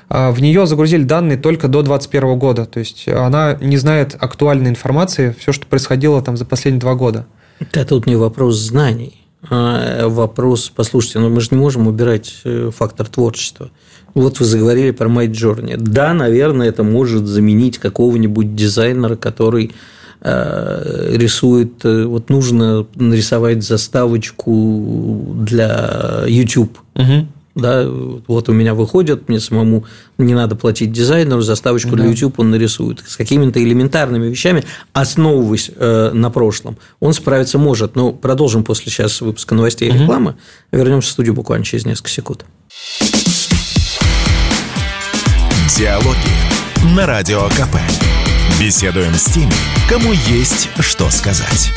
А 0.09 0.31
в 0.31 0.41
нее 0.41 0.65
загрузили 0.65 1.03
данные 1.03 1.37
только 1.37 1.67
до 1.67 1.81
2021 1.81 2.39
года, 2.39 2.65
то 2.65 2.79
есть 2.79 3.07
она 3.09 3.57
не 3.59 3.75
знает 3.75 4.15
актуальной 4.17 4.69
информации, 4.69 5.35
все, 5.37 5.51
что 5.51 5.67
происходило 5.67 6.21
там 6.21 6.37
за 6.37 6.45
последние 6.45 6.79
два 6.79 6.95
года. 6.95 7.25
Это 7.59 7.83
тут 7.83 8.05
не 8.05 8.15
вопрос 8.15 8.55
знаний, 8.55 9.25
а 9.49 10.07
вопрос, 10.07 10.71
послушайте, 10.73 11.19
ну 11.19 11.29
мы 11.29 11.41
же 11.41 11.49
не 11.51 11.57
можем 11.57 11.87
убирать 11.87 12.35
э, 12.45 12.71
фактор 12.75 13.07
творчества. 13.07 13.69
Вот 14.13 14.39
вы 14.39 14.45
заговорили 14.45 14.91
про 14.91 15.09
Майджорни. 15.09 15.75
Да, 15.77 16.13
наверное, 16.13 16.69
это 16.69 16.83
может 16.83 17.25
заменить 17.27 17.77
какого-нибудь 17.77 18.55
дизайнера, 18.55 19.15
который 19.15 19.65
э, 19.65 19.71
рисует, 21.15 21.83
э, 21.83 22.05
вот 22.05 22.29
нужно 22.29 22.85
нарисовать 22.95 23.63
заставочку 23.63 25.35
для 25.35 26.23
YouTube. 26.27 26.77
Угу. 26.95 27.27
Да, 27.55 27.87
вот 28.27 28.49
у 28.49 28.53
меня 28.53 28.75
выходит, 28.75 29.29
мне 29.29 29.39
самому 29.39 29.85
не 30.19 30.35
надо 30.35 30.55
платить 30.55 30.91
дизайнеру, 30.91 31.41
заставочку 31.41 31.91
да. 31.91 31.97
для 31.97 32.11
YouTube 32.11 32.37
он 32.37 32.51
нарисует. 32.51 33.03
С 33.07 33.17
какими-то 33.17 33.61
элементарными 33.63 34.27
вещами, 34.27 34.63
основываясь 34.93 35.71
э, 35.75 36.11
на 36.13 36.29
прошлом, 36.29 36.77
он 36.99 37.13
справиться 37.13 37.57
может. 37.57 37.95
Но 37.95 38.11
продолжим 38.11 38.63
после 38.63 38.91
сейчас 38.91 39.21
выпуска 39.21 39.55
новостей 39.55 39.89
и 39.89 39.91
угу. 39.91 40.01
рекламы. 40.03 40.35
Вернемся 40.71 41.09
в 41.09 41.11
студию 41.13 41.33
буквально 41.33 41.65
через 41.65 41.85
несколько 41.85 42.09
секунд. 42.09 42.45
Диалоги 45.75 46.95
на 46.95 47.07
Радио 47.07 47.41
КП. 47.49 48.06
Беседуем 48.59 49.13
с 49.13 49.25
теми, 49.25 49.51
кому 49.89 50.11
есть 50.13 50.69
что 50.79 51.09
сказать. 51.11 51.71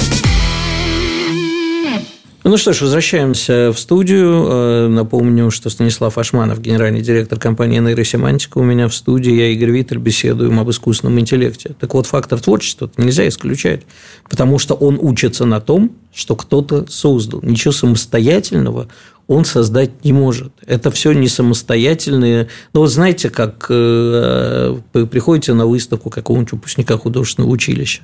Ну 2.43 2.57
что 2.57 2.73
ж, 2.73 2.81
возвращаемся 2.81 3.71
в 3.71 3.79
студию. 3.79 4.47
Э, 4.49 4.89
напомню, 4.89 5.51
что 5.51 5.69
Станислав 5.69 6.17
Ашманов, 6.17 6.61
генеральный 6.61 7.03
директор 7.03 7.39
компании 7.39 7.79
«Нейросемантика», 7.79 8.59
у 8.59 8.63
меня 8.63 8.89
в 8.89 8.95
студии. 8.95 9.31
Я, 9.31 9.49
Игорь 9.49 9.71
Виттель, 9.71 9.99
беседуем 9.99 10.59
об 10.59 10.71
искусственном 10.71 11.21
интеллекте. 11.21 11.77
Так 11.79 11.93
вот, 11.93 12.07
фактор 12.07 12.41
творчества 12.41 12.91
нельзя 12.97 13.29
исключать, 13.29 13.83
потому 14.29 14.59
что 14.59 14.75
он 14.75 14.99
учится 15.01 15.45
на 15.45 15.61
том, 15.61 15.93
что 16.15 16.35
кто-то 16.35 16.87
создал. 16.89 17.41
Ничего 17.43 17.73
самостоятельного 17.73 18.89
он 19.31 19.45
создать 19.45 20.05
не 20.05 20.13
может. 20.13 20.53
Это 20.67 20.91
все 20.91 21.13
не 21.13 21.29
самостоятельные. 21.29 22.49
Ну, 22.73 22.81
вот 22.81 22.89
знаете, 22.89 23.31
как 23.31 23.67
э, 23.71 24.77
вы 24.93 25.07
приходите 25.07 25.55
на 25.55 25.67
выставку 25.67 26.11
какого-нибудь 26.11 26.51
выпускника 26.51 26.99
художественного 26.99 27.53
училища 27.53 28.03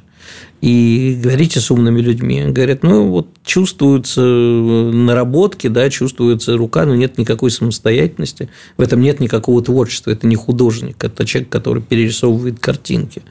и 0.61 1.19
говорите 1.21 1.59
с 1.59 1.69
умными 1.73 2.01
людьми. 2.01 2.45
Говорят, 2.47 2.85
ну, 2.85 3.09
вот 3.09 3.27
чувствуются 3.45 4.21
наработки, 4.21 5.67
да, 5.67 5.91
чувствуется 5.91 6.57
рука, 6.57 6.87
но 6.87 6.95
нет 6.95 7.19
никакой 7.19 7.51
самостоятельности. 7.51 8.49
В 8.77 8.81
этом 8.81 9.01
нет 9.01 9.19
никакого 9.19 9.61
творчества. 9.65 10.13
Это 10.13 10.29
не 10.29 10.37
художник, 10.37 11.03
это 11.03 11.27
человек, 11.27 11.51
который 11.51 11.83
перерисовывает 11.83 12.61
картинки. 12.61 13.23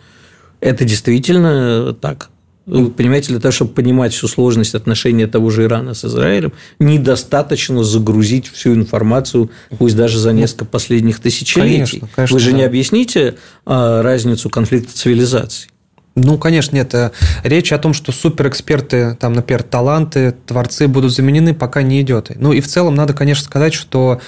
Это 0.60 0.84
действительно 0.84 1.94
так. 1.94 2.30
Понимаете, 2.65 3.27
для 3.29 3.39
того, 3.39 3.51
чтобы 3.51 3.74
понимать 3.74 4.13
всю 4.13 4.27
сложность 4.27 4.74
отношения 4.74 5.27
того 5.27 5.51
же 5.51 5.65
Ирана 5.65 5.93
с 5.93 6.03
Израилем, 6.03 6.51
недостаточно 6.79 7.84
загрузить 7.84 8.48
всю 8.48 8.74
информацию, 8.74 9.51
пусть 9.77 9.95
даже 9.95 10.17
за 10.17 10.34
несколько 10.34 10.65
последних 10.65 11.19
тысячелетий. 11.19 12.00
Конечно, 12.00 12.10
конечно, 12.15 12.34
Вы 12.34 12.39
же 12.39 12.51
да. 12.51 12.57
не 12.57 12.63
объясните 12.63 13.36
а, 13.65 14.01
разницу 14.01 14.50
конфликта 14.50 14.95
цивилизаций. 14.95 15.69
Ну, 16.15 16.38
конечно, 16.38 16.75
нет. 16.75 16.93
Э, 16.93 17.12
речь 17.43 17.74
о 17.74 17.77
том, 17.77 17.93
что 17.93 18.12
суперэксперты, 18.12 19.17
там, 19.19 19.34
например, 19.34 19.63
таланты, 19.63 20.34
творцы 20.45 20.88
будут 20.88 21.13
заменены, 21.13 21.53
пока 21.53 21.81
не 21.81 22.01
идет. 22.01 22.31
Ну 22.36 22.53
и 22.53 22.62
в 22.62 22.67
целом 22.67 22.95
надо, 22.95 23.13
конечно, 23.13 23.43
сказать, 23.43 23.74
что 23.74 24.22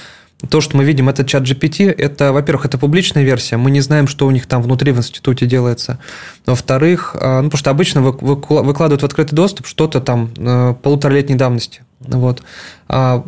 то, 0.50 0.62
что 0.62 0.78
мы 0.78 0.84
видим, 0.84 1.10
это 1.10 1.26
чат 1.26 1.44
GPT, 1.44 1.92
это, 1.92 2.32
во-первых, 2.32 2.66
это 2.66 2.78
публичная 2.78 3.24
версия, 3.24 3.58
мы 3.58 3.72
не 3.72 3.82
знаем, 3.82 4.08
что 4.08 4.28
у 4.28 4.32
них 4.32 4.46
там 4.46 4.62
внутри 4.62 4.92
в 4.92 4.98
институте 4.98 5.48
делается. 5.48 6.00
Во-вторых, 6.46 7.16
а, 7.20 7.42
ну, 7.42 7.50
потому 7.50 7.60
что 7.60 7.72
обычно 7.72 8.02
выкладывают 8.02 9.02
в 9.02 9.06
открытый 9.06 9.36
доступ 9.36 9.66
что-то 9.66 10.00
там 10.00 10.30
э, 10.38 10.76
полуторалетней 10.84 11.36
давности. 11.36 11.82
Вот. 12.00 12.44
А, 12.88 13.24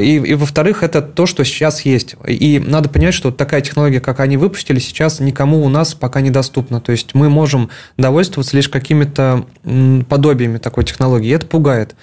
и, 0.00 0.16
и 0.16 0.34
во-вторых, 0.34 0.82
это 0.82 1.00
то, 1.00 1.26
что 1.26 1.44
сейчас 1.44 1.82
есть. 1.82 2.16
И 2.26 2.58
надо 2.58 2.88
понять, 2.88 3.14
что 3.14 3.30
такая 3.30 3.60
технология, 3.60 4.00
как 4.00 4.18
они 4.18 4.36
выпустили, 4.36 4.80
сейчас 4.80 5.20
никому 5.20 5.64
у 5.64 5.68
нас 5.68 5.94
пока 5.94 6.20
недоступна. 6.20 6.80
То 6.80 6.90
есть 6.90 7.14
мы 7.14 7.30
можем 7.30 7.70
довольствоваться 7.96 8.56
лишь 8.56 8.68
какими-то 8.68 9.46
подобиями 10.08 10.58
такой 10.58 10.84
технологии. 10.84 11.28
И 11.28 11.32
это 11.32 11.46
пугает 11.46 11.94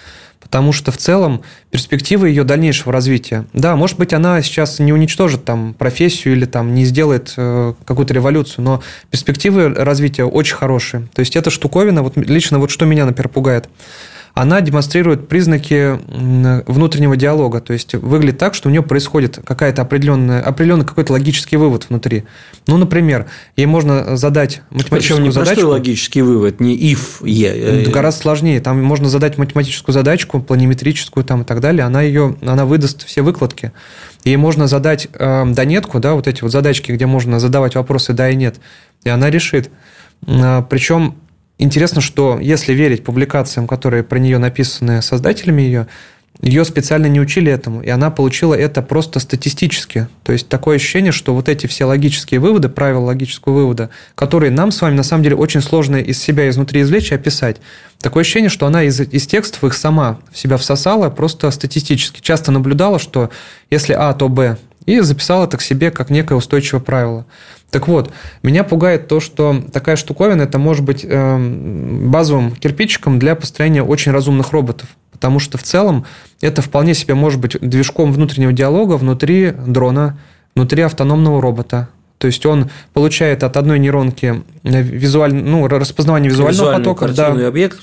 потому 0.45 0.71
что 0.73 0.91
в 0.91 0.97
целом 0.97 1.41
перспективы 1.71 2.29
ее 2.29 2.43
дальнейшего 2.43 2.93
развития. 2.93 3.45
Да, 3.51 3.75
может 3.75 3.97
быть, 3.97 4.13
она 4.13 4.43
сейчас 4.43 4.77
не 4.77 4.93
уничтожит 4.93 5.43
там 5.43 5.73
профессию 5.73 6.35
или 6.35 6.45
там 6.45 6.75
не 6.75 6.85
сделает 6.85 7.33
э, 7.35 7.73
какую-то 7.83 8.13
революцию, 8.13 8.63
но 8.63 8.83
перспективы 9.09 9.73
развития 9.73 10.23
очень 10.23 10.55
хорошие. 10.55 11.07
То 11.15 11.21
есть 11.21 11.35
эта 11.35 11.49
штуковина, 11.49 12.03
вот 12.03 12.15
лично 12.15 12.59
вот 12.59 12.69
что 12.69 12.85
меня, 12.85 13.05
например, 13.05 13.29
пугает– 13.29 13.67
она 14.35 14.59
демонстрирует 14.59 15.29
признаки 15.29 15.97
внутреннего 16.69 17.15
диалога. 17.15 17.61
То 17.61 17.71
есть 17.71 17.95
выглядит 17.95 18.37
так, 18.37 18.53
что 18.53 18.67
у 18.67 18.71
нее 18.71 18.83
происходит 18.83 19.39
какая-то 19.43 19.81
определенная, 19.81 20.41
определенный 20.41 20.85
какой-то 20.85 21.13
логический 21.13 21.55
вывод 21.55 21.87
внутри. 21.87 22.25
Ну, 22.67 22.75
например, 22.75 23.27
ей 23.55 23.65
можно 23.65 24.17
задать 24.17 24.61
математическую 24.71 24.99
Причем 24.99 25.23
не 25.23 25.31
задачу. 25.31 25.55
Причем 25.55 25.69
логический 25.69 26.21
вывод, 26.21 26.59
не 26.59 26.77
if, 26.77 27.21
yeah. 27.21 27.89
Гораздо 27.89 28.21
сложнее. 28.23 28.59
Там 28.59 28.83
можно 28.83 29.07
задать 29.07 29.37
математическую 29.37 29.93
задачку, 29.93 30.41
планиметрическую 30.41 31.23
там 31.23 31.43
и 31.43 31.45
так 31.45 31.61
далее. 31.61 31.85
Она 31.85 32.01
ее, 32.01 32.35
она 32.41 32.65
выдаст 32.65 33.05
все 33.05 33.21
выкладки. 33.21 33.71
Ей 34.25 34.35
можно 34.35 34.67
задать 34.67 35.07
э, 35.13 35.45
донетку, 35.45 35.99
да, 35.99 36.13
вот 36.13 36.27
эти 36.27 36.41
вот 36.41 36.51
задачки, 36.51 36.91
где 36.91 37.05
можно 37.05 37.39
задавать 37.39 37.75
вопросы 37.75 38.11
да 38.11 38.29
и 38.29 38.35
нет, 38.35 38.57
и 39.05 39.09
она 39.09 39.29
решит. 39.29 39.69
А, 40.27 40.61
Причем 40.63 41.15
Интересно, 41.57 42.01
что 42.01 42.39
если 42.39 42.73
верить 42.73 43.03
публикациям, 43.03 43.67
которые 43.67 44.03
про 44.03 44.19
нее 44.19 44.37
написаны 44.37 45.01
создателями 45.01 45.61
ее, 45.61 45.87
ее 46.41 46.65
специально 46.65 47.05
не 47.05 47.21
учили 47.21 47.49
этому, 47.49 47.81
и 47.81 47.89
она 47.89 48.11
получила 48.11 48.53
это 48.53 48.81
просто 48.81 49.19
статистически. 49.19 50.07
То 50.23 50.33
есть 50.33 50.49
такое 50.49 50.75
ощущение, 50.75 51.13
что 51.13 51.33
вот 51.33 51.47
эти 51.47 51.65
все 51.65 51.85
логические 51.85 52.41
выводы, 52.41 52.67
правила 52.67 53.05
логического 53.05 53.53
вывода, 53.53 53.89
которые 54.15 54.51
нам 54.51 54.71
с 54.71 54.81
вами 54.81 54.95
на 54.95 55.03
самом 55.03 55.23
деле 55.23 55.37
очень 55.37 55.61
сложно 55.61 55.95
из 55.95 56.21
себя 56.21 56.49
изнутри 56.49 56.81
извлечь 56.81 57.11
и 57.11 57.15
описать, 57.15 57.61
такое 58.01 58.21
ощущение, 58.21 58.49
что 58.49 58.65
она 58.65 58.83
из, 58.83 58.99
из 58.99 59.27
текстов 59.27 59.63
их 59.63 59.73
сама 59.73 60.19
в 60.31 60.37
себя 60.37 60.57
всосала 60.57 61.09
просто 61.09 61.49
статистически. 61.51 62.19
Часто 62.19 62.51
наблюдала, 62.51 62.99
что 62.99 63.29
если 63.69 63.93
А, 63.93 64.13
то 64.13 64.27
Б, 64.27 64.57
и 64.85 64.99
записала 64.99 65.45
это 65.45 65.57
к 65.57 65.61
себе 65.61 65.89
как 65.89 66.09
некое 66.09 66.35
устойчивое 66.35 66.81
правило. 66.81 67.25
Так 67.71 67.87
вот, 67.87 68.11
меня 68.41 68.63
пугает 68.63 69.07
то, 69.07 69.19
что 69.19 69.61
такая 69.73 69.95
штуковина 69.95 70.43
это 70.43 70.57
может 70.59 70.85
быть 70.85 71.05
эм, 71.07 72.09
базовым 72.09 72.51
кирпичиком 72.51 73.19
для 73.19 73.35
построения 73.35 73.83
очень 73.83 74.11
разумных 74.11 74.51
роботов. 74.51 74.89
Потому 75.11 75.39
что 75.39 75.57
в 75.57 75.63
целом 75.63 76.05
это 76.41 76.61
вполне 76.61 76.93
себе 76.93 77.15
может 77.15 77.39
быть 77.39 77.59
движком 77.59 78.11
внутреннего 78.11 78.53
диалога 78.53 78.93
внутри 78.93 79.51
дрона, 79.51 80.17
внутри 80.55 80.83
автономного 80.83 81.41
робота. 81.41 81.89
То 82.17 82.27
есть 82.27 82.45
он 82.45 82.69
получает 82.93 83.43
от 83.43 83.57
одной 83.57 83.77
нейронки 83.79 84.43
визуаль... 84.63 85.33
ну, 85.33 85.67
распознавание 85.67 86.29
визуального 86.31 86.73
потока. 86.73 87.07
Да. 87.09 87.47
объект. 87.47 87.79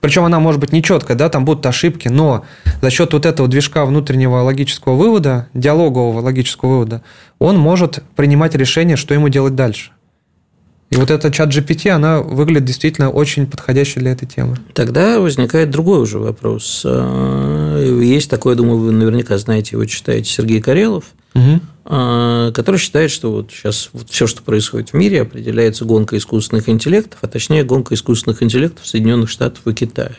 Причем 0.00 0.24
она 0.24 0.38
может 0.38 0.60
быть 0.60 0.72
нечеткая, 0.72 1.16
да, 1.16 1.28
там 1.28 1.44
будут 1.44 1.66
ошибки, 1.66 2.08
но 2.08 2.44
за 2.80 2.90
счет 2.90 3.12
вот 3.12 3.26
этого 3.26 3.48
движка 3.48 3.84
внутреннего 3.84 4.36
логического 4.36 4.94
вывода, 4.94 5.48
диалогового 5.54 6.20
логического 6.20 6.70
вывода, 6.70 7.02
он 7.38 7.58
может 7.58 8.02
принимать 8.14 8.54
решение, 8.54 8.96
что 8.96 9.12
ему 9.14 9.28
делать 9.28 9.54
дальше. 9.54 9.90
И 10.90 10.96
вот 10.96 11.10
эта 11.10 11.30
чат 11.30 11.50
GPT, 11.50 11.90
она 11.90 12.22
выглядит 12.22 12.64
действительно 12.64 13.10
очень 13.10 13.46
подходящей 13.46 14.00
для 14.00 14.12
этой 14.12 14.26
темы. 14.26 14.56
Тогда 14.72 15.20
возникает 15.20 15.70
другой 15.70 16.00
уже 16.00 16.18
вопрос. 16.18 16.82
А, 16.84 17.78
есть 18.02 18.30
такой, 18.30 18.52
я 18.52 18.56
думаю, 18.56 18.78
вы 18.78 18.92
наверняка 18.92 19.36
знаете, 19.36 19.70
его 19.72 19.84
читаете, 19.84 20.30
Сергей 20.30 20.62
Карелов, 20.62 21.04
угу. 21.34 21.60
который 21.84 22.78
считает, 22.78 23.10
что 23.10 23.30
вот 23.30 23.50
сейчас 23.50 23.90
вот 23.92 24.08
все, 24.08 24.26
что 24.26 24.42
происходит 24.42 24.90
в 24.90 24.94
мире, 24.94 25.22
определяется 25.22 25.84
гонкой 25.84 26.20
искусственных 26.20 26.70
интеллектов, 26.70 27.18
а 27.20 27.28
точнее 27.28 27.64
гонка 27.64 27.94
искусственных 27.94 28.42
интеллектов 28.42 28.86
Соединенных 28.86 29.28
Штатов 29.28 29.66
и 29.66 29.74
Китая. 29.74 30.12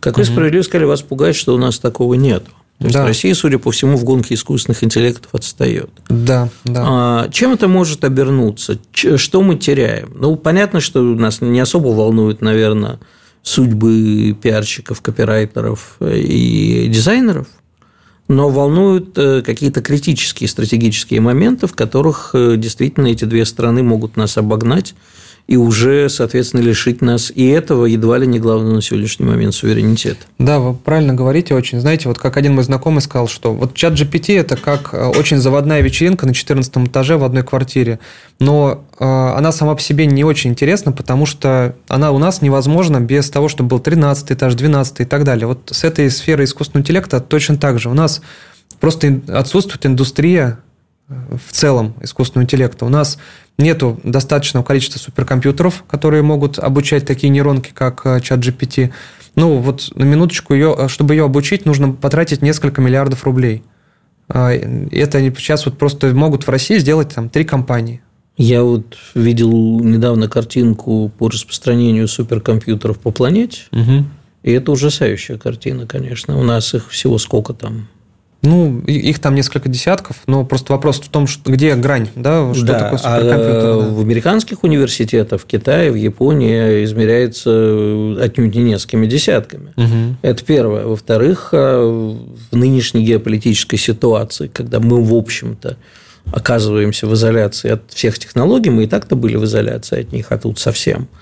Как 0.00 0.18
вы 0.18 0.26
справедливо 0.26 0.62
сказали, 0.62 0.84
вас 0.84 1.00
пугает, 1.00 1.34
что 1.34 1.54
у 1.54 1.58
нас 1.58 1.78
такого 1.78 2.12
нет. 2.12 2.44
То 2.78 2.86
есть 2.86 2.94
да. 2.94 3.06
Россия, 3.06 3.34
судя 3.34 3.58
по 3.58 3.70
всему, 3.70 3.96
в 3.96 4.04
гонке 4.04 4.34
искусственных 4.34 4.82
интеллектов 4.82 5.34
отстает. 5.34 5.90
Да, 6.08 6.48
да. 6.64 6.84
А, 6.86 7.28
чем 7.30 7.52
это 7.52 7.68
может 7.68 8.04
обернуться? 8.04 8.78
Что 8.92 9.42
мы 9.42 9.56
теряем? 9.56 10.12
Ну, 10.14 10.36
понятно, 10.36 10.80
что 10.80 11.00
нас 11.00 11.40
не 11.40 11.60
особо 11.60 11.88
волнует, 11.88 12.40
наверное, 12.40 12.98
судьбы 13.42 14.36
пиарщиков, 14.40 15.00
копирайтеров 15.00 15.96
и 16.00 16.88
дизайнеров, 16.88 17.46
но 18.26 18.48
волнуют 18.48 19.16
э, 19.18 19.42
какие-то 19.42 19.82
критические 19.82 20.48
стратегические 20.48 21.20
моменты, 21.20 21.66
в 21.66 21.74
которых 21.74 22.30
э, 22.32 22.56
действительно 22.56 23.08
эти 23.08 23.24
две 23.26 23.44
страны 23.44 23.82
могут 23.82 24.16
нас 24.16 24.38
обогнать 24.38 24.94
и 25.46 25.56
уже, 25.56 26.08
соответственно, 26.08 26.62
лишить 26.62 27.02
нас 27.02 27.30
и 27.34 27.46
этого 27.46 27.84
едва 27.84 28.16
ли 28.16 28.26
не 28.26 28.38
главного 28.38 28.76
на 28.76 28.82
сегодняшний 28.82 29.26
момент 29.26 29.54
суверенитета. 29.54 30.20
Да, 30.38 30.58
вы 30.58 30.74
правильно 30.74 31.12
говорите 31.12 31.54
очень. 31.54 31.80
Знаете, 31.80 32.08
вот 32.08 32.18
как 32.18 32.38
один 32.38 32.54
мой 32.54 32.64
знакомый 32.64 33.02
сказал, 33.02 33.28
что 33.28 33.52
вот 33.52 33.74
чат 33.74 33.92
GPT– 33.92 34.38
это 34.40 34.56
как 34.56 34.94
э, 34.94 35.04
очень 35.04 35.36
заводная 35.36 35.82
вечеринка 35.82 36.24
на 36.24 36.32
14 36.32 36.74
этаже 36.88 37.18
в 37.18 37.24
одной 37.24 37.42
квартире, 37.42 37.98
но 38.40 38.84
э, 38.98 39.04
она 39.04 39.52
сама 39.52 39.74
по 39.74 39.82
себе 39.82 40.06
не 40.06 40.24
очень 40.24 40.50
интересна, 40.50 40.92
потому 40.92 41.26
что 41.26 41.76
она 41.88 42.10
у 42.12 42.18
нас 42.18 42.40
невозможна 42.40 43.00
без 43.00 43.28
того, 43.28 43.48
чтобы 43.48 43.68
был 43.68 43.80
13 43.80 44.32
этаж, 44.32 44.54
12 44.54 45.00
и 45.00 45.04
так 45.04 45.24
далее. 45.24 45.46
Вот 45.46 45.68
с 45.70 45.84
этой 45.84 46.10
сферы 46.10 46.44
искусственного 46.44 46.82
интеллекта 46.82 47.20
точно 47.20 47.58
так 47.58 47.78
же. 47.78 47.90
У 47.90 47.94
нас 47.94 48.22
просто 48.80 49.20
отсутствует 49.28 49.84
индустрия 49.84 50.58
в 51.08 51.52
целом 51.52 51.94
искусственного 52.00 52.44
интеллекта. 52.44 52.84
У 52.86 52.88
нас 52.88 53.18
нету 53.58 54.00
достаточного 54.04 54.64
количества 54.64 54.98
суперкомпьютеров, 54.98 55.84
которые 55.86 56.22
могут 56.22 56.58
обучать 56.58 57.06
такие 57.06 57.28
нейронки, 57.28 57.70
как 57.72 58.02
э, 58.04 58.20
чат 58.20 58.40
GPT. 58.40 58.92
Ну, 59.36 59.58
вот 59.58 59.92
на 59.94 60.04
минуточку, 60.04 60.54
ее, 60.54 60.74
э, 60.76 60.88
чтобы 60.88 61.14
ее 61.14 61.24
обучить, 61.24 61.66
нужно 61.66 61.92
потратить 61.92 62.42
несколько 62.42 62.80
миллиардов 62.80 63.24
рублей. 63.24 63.62
А, 64.28 64.50
это 64.52 65.20
сейчас 65.36 65.66
вот 65.66 65.76
просто 65.76 66.14
могут 66.14 66.46
в 66.46 66.48
России 66.48 66.78
сделать 66.78 67.14
там 67.14 67.28
три 67.28 67.44
компании. 67.44 68.00
Я 68.36 68.64
вот 68.64 68.96
видел 69.14 69.52
недавно 69.80 70.28
картинку 70.28 71.12
по 71.18 71.28
распространению 71.28 72.08
суперкомпьютеров 72.08 72.98
по 72.98 73.12
планете, 73.12 73.62
угу. 73.70 74.06
и 74.42 74.50
это 74.50 74.72
ужасающая 74.72 75.38
картина, 75.38 75.86
конечно. 75.86 76.36
У 76.38 76.42
нас 76.42 76.74
их 76.74 76.90
всего 76.90 77.18
сколько 77.18 77.52
там? 77.52 77.88
Ну, 78.44 78.80
их 78.80 79.20
там 79.20 79.34
несколько 79.34 79.70
десятков, 79.70 80.18
но 80.26 80.44
просто 80.44 80.74
вопрос 80.74 81.00
в 81.00 81.08
том, 81.08 81.26
что, 81.26 81.50
где 81.50 81.74
грань, 81.76 82.08
да, 82.14 82.52
что 82.52 82.66
да, 82.66 82.78
такое 82.78 82.98
суперкомпьютер. 82.98 83.70
А 83.70 83.80
да. 83.80 83.88
в 83.88 84.00
американских 84.00 84.62
университетах, 84.64 85.40
в 85.40 85.46
Китае, 85.46 85.90
в 85.90 85.94
Японии 85.94 86.84
измеряется 86.84 88.22
отнюдь 88.22 88.54
не 88.54 88.62
несколькими 88.62 89.06
десятками. 89.06 89.72
Угу. 89.76 90.16
Это 90.20 90.44
первое. 90.44 90.84
Во-вторых, 90.84 91.48
а, 91.52 92.16
в 92.50 92.54
нынешней 92.54 93.02
геополитической 93.02 93.78
ситуации, 93.78 94.48
когда 94.48 94.78
мы, 94.78 95.02
в 95.02 95.14
общем-то, 95.14 95.78
оказываемся 96.30 97.06
в 97.06 97.14
изоляции 97.14 97.70
от 97.70 97.82
всех 97.94 98.18
технологий, 98.18 98.68
мы 98.68 98.84
и 98.84 98.86
так-то 98.86 99.16
были 99.16 99.36
в 99.36 99.44
изоляции 99.44 100.02
от 100.02 100.12
них, 100.12 100.26
а 100.30 100.36
тут 100.36 100.58
совсем– 100.58 101.08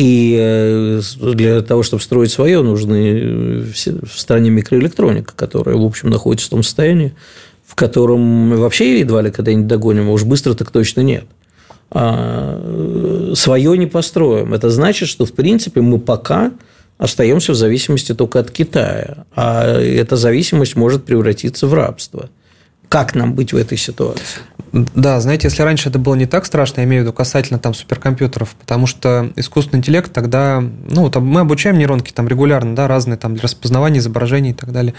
и 0.00 0.34
э, 0.40 1.02
для 1.20 1.60
того, 1.60 1.82
чтобы 1.82 2.02
строить 2.02 2.32
свое, 2.32 2.62
нужны 2.62 3.20
э, 3.20 3.64
в 4.02 4.18
стране 4.18 4.48
микроэлектроника, 4.48 5.34
которая, 5.36 5.76
в 5.76 5.84
общем, 5.84 6.08
находится 6.08 6.46
в 6.46 6.50
том 6.50 6.62
состоянии, 6.62 7.14
в 7.66 7.74
котором 7.74 8.56
вообще 8.56 9.00
едва 9.00 9.20
ли 9.20 9.30
когда-нибудь 9.30 9.66
догоним, 9.66 10.08
а 10.08 10.12
уж 10.12 10.24
быстро 10.24 10.54
так 10.54 10.70
точно 10.70 11.02
нет. 11.02 11.24
А 11.90 12.58
э, 12.62 13.34
свое 13.36 13.76
не 13.76 13.86
построим. 13.86 14.54
Это 14.54 14.70
значит, 14.70 15.06
что, 15.06 15.26
в 15.26 15.34
принципе, 15.34 15.82
мы 15.82 15.98
пока 15.98 16.52
остаемся 16.96 17.52
в 17.52 17.56
зависимости 17.56 18.14
только 18.14 18.40
от 18.40 18.50
Китая, 18.50 19.26
а 19.36 19.78
эта 19.78 20.16
зависимость 20.16 20.76
может 20.76 21.04
превратиться 21.04 21.66
в 21.66 21.74
рабство– 21.74 22.30
как 22.90 23.14
нам 23.14 23.34
быть 23.34 23.52
в 23.52 23.56
этой 23.56 23.78
ситуации? 23.78 24.40
Да, 24.72 25.20
знаете, 25.20 25.48
если 25.48 25.62
раньше 25.62 25.88
это 25.88 25.98
было 25.98 26.14
не 26.14 26.26
так 26.26 26.46
страшно, 26.46 26.80
я 26.80 26.86
имею 26.86 27.02
в 27.02 27.06
виду 27.06 27.12
касательно 27.12 27.58
там 27.58 27.74
суперкомпьютеров, 27.74 28.54
потому 28.54 28.86
что 28.86 29.32
искусственный 29.34 29.80
интеллект 29.80 30.12
тогда, 30.12 30.62
ну, 30.62 31.10
там 31.10 31.26
мы 31.26 31.40
обучаем 31.40 31.76
нейронки 31.76 32.12
там 32.12 32.28
регулярно, 32.28 32.76
да, 32.76 32.86
разные 32.86 33.16
там 33.16 33.34
для 33.34 33.42
распознавания 33.42 33.98
изображений 33.98 34.50
и 34.50 34.54
так 34.54 34.70
далее. 34.70 34.94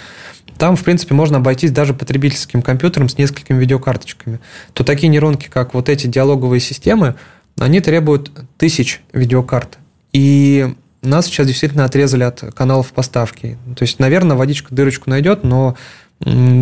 Там, 0.58 0.76
в 0.76 0.84
принципе, 0.84 1.16
можно 1.16 1.38
обойтись 1.38 1.72
даже 1.72 1.94
потребительским 1.94 2.62
компьютером 2.62 3.08
с 3.08 3.18
несколькими 3.18 3.60
видеокарточками. 3.60 4.40
То 4.74 4.84
такие 4.84 5.08
нейронки, 5.08 5.48
как 5.48 5.74
вот 5.74 5.88
эти 5.88 6.08
диалоговые 6.08 6.60
системы, 6.60 7.16
они 7.58 7.80
требуют 7.80 8.32
тысяч 8.58 9.02
видеокарт. 9.14 9.78
И 10.12 10.74
нас 11.02 11.26
сейчас 11.28 11.48
действительно 11.48 11.86
отрезали 11.86 12.24
от 12.24 12.42
каналов 12.54 12.92
поставки. 12.92 13.58
То 13.76 13.84
есть, 13.84 14.00
наверное, 14.00 14.36
водичка 14.36 14.76
дырочку 14.76 15.10
найдет, 15.10 15.44
но 15.44 15.78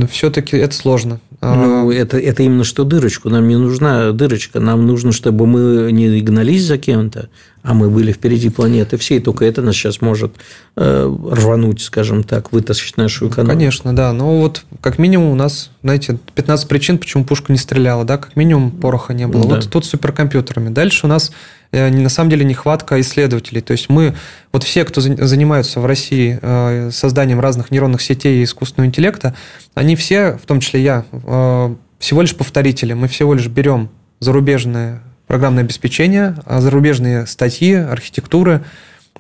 все-таки 0.10 0.58
это 0.58 0.74
сложно. 0.74 1.20
Ну, 1.42 1.90
это, 1.90 2.18
это 2.18 2.44
именно 2.44 2.66
что 2.66 2.84
дырочку. 2.84 3.30
Нам 3.30 3.48
не 3.48 3.56
нужна 3.56 4.12
дырочка. 4.12 4.60
Нам 4.60 4.86
нужно, 4.86 5.14
чтобы 5.14 5.48
мы 5.48 5.90
не 5.92 6.20
гнались 6.20 6.66
за 6.66 6.78
кем-то, 6.78 7.30
а 7.64 7.74
мы 7.74 7.90
были 7.90 8.12
впереди 8.12 8.50
планеты 8.50 8.98
всей. 8.98 9.22
Только 9.22 9.46
это 9.46 9.62
нас 9.62 9.76
сейчас 9.76 10.02
может 10.02 10.34
э, 10.76 11.18
рвануть, 11.32 11.82
скажем 11.82 12.24
так, 12.24 12.52
вытащить 12.52 12.98
нашу 12.98 13.30
экономику. 13.30 13.54
Конечно, 13.54 13.96
да. 13.96 14.12
Но 14.12 14.42
вот 14.42 14.64
как 14.82 14.98
минимум 14.98 15.32
у 15.32 15.36
нас, 15.36 15.72
знаете, 15.82 16.18
15 16.36 16.68
причин, 16.68 16.98
почему 16.98 17.24
пушка 17.24 17.54
не 17.54 17.58
стреляла. 17.58 18.04
Да? 18.04 18.18
Как 18.18 18.36
минимум 18.36 18.72
пороха 18.72 19.14
не 19.14 19.26
было. 19.26 19.44
Да. 19.44 19.56
Вот 19.56 19.70
тут 19.70 19.86
с 19.86 19.90
суперкомпьютерами. 19.90 20.70
Дальше 20.70 21.06
у 21.06 21.10
нас 21.10 21.32
на 21.72 22.10
самом 22.10 22.30
деле 22.30 22.46
нехватка 22.46 23.00
исследователей. 23.02 23.62
То 23.62 23.74
есть 23.74 23.90
мы, 23.90 24.16
вот 24.52 24.64
все, 24.64 24.86
кто 24.86 25.02
занимаются 25.02 25.80
в 25.80 25.86
России 25.86 26.40
э, 26.42 26.90
созданием 26.92 27.40
разных 27.40 27.72
нейронных 27.72 28.02
сетей 28.02 28.42
и 28.42 28.44
искусственного 28.44 28.88
интеллекта, 28.88 29.36
они 29.76 29.96
все, 29.96 30.34
в 30.34 30.46
том 30.48 30.60
числе 30.60 30.82
я, 30.82 31.06
э, 31.12 31.76
всего 32.00 32.22
лишь 32.22 32.36
повторители. 32.36 32.94
Мы 32.94 33.08
всего 33.08 33.34
лишь 33.34 33.48
берем 33.48 33.90
зарубежное 34.20 35.04
программное 35.28 35.64
обеспечение, 35.64 36.36
зарубежные 36.48 37.28
статьи, 37.28 37.76
архитектуры, 37.76 38.64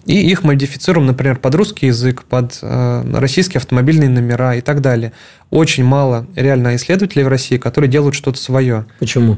и 0.06 0.20
их 0.28 0.44
модифицируем, 0.44 1.06
например, 1.06 1.38
под 1.38 1.54
русский 1.54 1.88
язык, 1.88 2.24
под 2.24 2.58
российские 2.62 3.60
автомобильные 3.60 4.10
номера 4.10 4.56
и 4.56 4.62
так 4.62 4.82
далее. 4.82 5.12
Очень 5.52 5.84
мало 5.84 6.26
реально 6.36 6.76
исследователей 6.78 7.26
в 7.26 7.28
России, 7.28 7.58
которые 7.58 7.92
делают 7.92 8.16
что-то 8.16 8.40
свое. 8.40 8.86
Почему? 8.98 9.38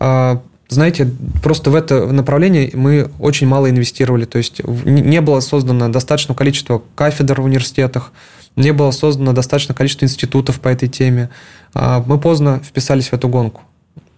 А, 0.00 0.42
знаете, 0.72 1.08
просто 1.42 1.70
в 1.70 1.74
это 1.74 2.06
направление 2.06 2.70
мы 2.74 3.10
очень 3.18 3.46
мало 3.46 3.70
инвестировали. 3.70 4.24
То 4.24 4.38
есть 4.38 4.60
не 4.64 5.20
было 5.20 5.40
создано 5.40 5.88
достаточное 5.88 6.34
количество 6.34 6.82
кафедр 6.94 7.40
в 7.40 7.44
университетах, 7.44 8.12
не 8.56 8.72
было 8.72 8.90
создано 8.90 9.32
достаточное 9.32 9.74
количество 9.74 10.04
институтов 10.04 10.60
по 10.60 10.68
этой 10.68 10.88
теме. 10.88 11.30
А, 11.74 12.02
мы 12.06 12.18
поздно 12.18 12.60
вписались 12.62 13.08
в 13.08 13.12
эту 13.14 13.28
гонку. 13.28 13.62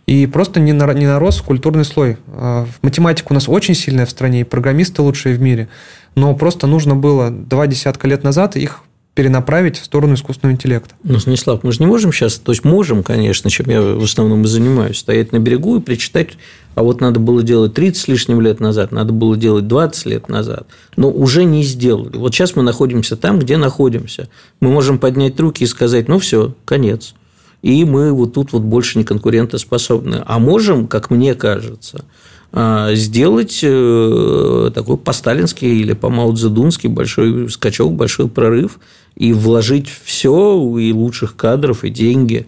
И 0.07 0.27
просто 0.27 0.61
не, 0.61 0.73
нарос 0.73 1.41
культурный 1.41 1.85
слой. 1.85 2.19
А, 2.29 2.67
математика 2.83 3.29
у 3.31 3.35
нас 3.35 3.49
очень 3.49 3.75
сильная 3.75 4.07
в 4.07 4.11
стране, 4.11 4.41
и 4.41 4.45
программисты 4.45 5.03
лучшие 5.03 5.35
в 5.37 5.41
мире. 5.41 5.69
Но 6.15 6.35
просто 6.35 6.67
нужно 6.67 6.97
было 6.97 7.31
два 7.31 7.67
десятка 7.67 8.09
лет 8.09 8.25
назад 8.25 8.57
их 8.57 8.83
перенаправить 9.15 9.79
в 9.79 9.85
сторону 9.85 10.15
искусственного 10.15 10.55
интеллекта. 10.55 10.95
Ну, 11.05 11.21
Станислав, 11.21 11.63
мы 11.63 11.73
же 11.73 11.79
не 11.79 11.87
можем 11.87 12.13
сейчас, 12.13 12.37
то 12.37 12.51
есть 12.51 12.65
можем, 12.65 13.05
конечно, 13.05 13.49
чем 13.49 13.71
я 13.71 13.81
в 13.81 14.03
основном 14.03 14.43
и 14.43 14.47
занимаюсь, 14.47 14.99
стоять 14.99 15.31
на 15.31 15.39
берегу 15.39 15.77
и 15.77 15.81
причитать, 15.81 16.31
а 16.75 16.83
вот 16.83 17.01
надо 17.01 17.21
было 17.21 17.45
делать 17.45 17.75
30 17.75 18.03
с 18.03 18.09
лишним 18.09 18.41
лет 18.41 18.59
назад, 18.59 18.91
надо 18.91 19.13
было 19.13 19.37
делать 19.37 19.69
20 19.69 20.07
лет 20.07 20.29
назад, 20.29 20.67
но 20.97 21.11
уже 21.11 21.45
не 21.45 21.63
сделали. 21.63 22.17
Вот 22.17 22.35
сейчас 22.35 22.57
мы 22.57 22.65
находимся 22.65 23.17
там, 23.17 23.39
где 23.39 23.57
находимся. 23.57 24.29
Мы 24.61 24.71
можем 24.71 24.99
поднять 24.99 25.39
руки 25.39 25.63
и 25.63 25.69
сказать, 25.69 26.09
ну 26.09 26.19
все, 26.19 26.55
конец. 26.65 27.15
И 27.63 27.85
мы 27.85 28.13
вот 28.13 28.35
тут 28.35 28.53
вот 28.53 28.63
больше 28.63 28.99
не 28.99 29.05
конкурентоспособны. 29.05 30.23
А 30.27 30.39
можем, 30.39 30.87
как 30.87 31.11
мне 31.11 31.35
кажется, 31.35 32.05
а, 32.53 32.95
сделать 32.95 33.61
э, 33.63 34.71
такой 34.75 34.97
по-сталински 34.97 35.65
или 35.65 35.93
по-маудзедунски 35.93 36.89
большой 36.89 37.51
скачок, 37.51 37.95
большой 37.95 38.29
прорыв 38.29 38.79
и 39.17 39.33
вложить 39.33 39.89
все, 39.89 40.79
и 40.79 40.93
лучших 40.93 41.37
кадров, 41.37 41.85
и 41.85 41.91
деньги, 41.91 42.47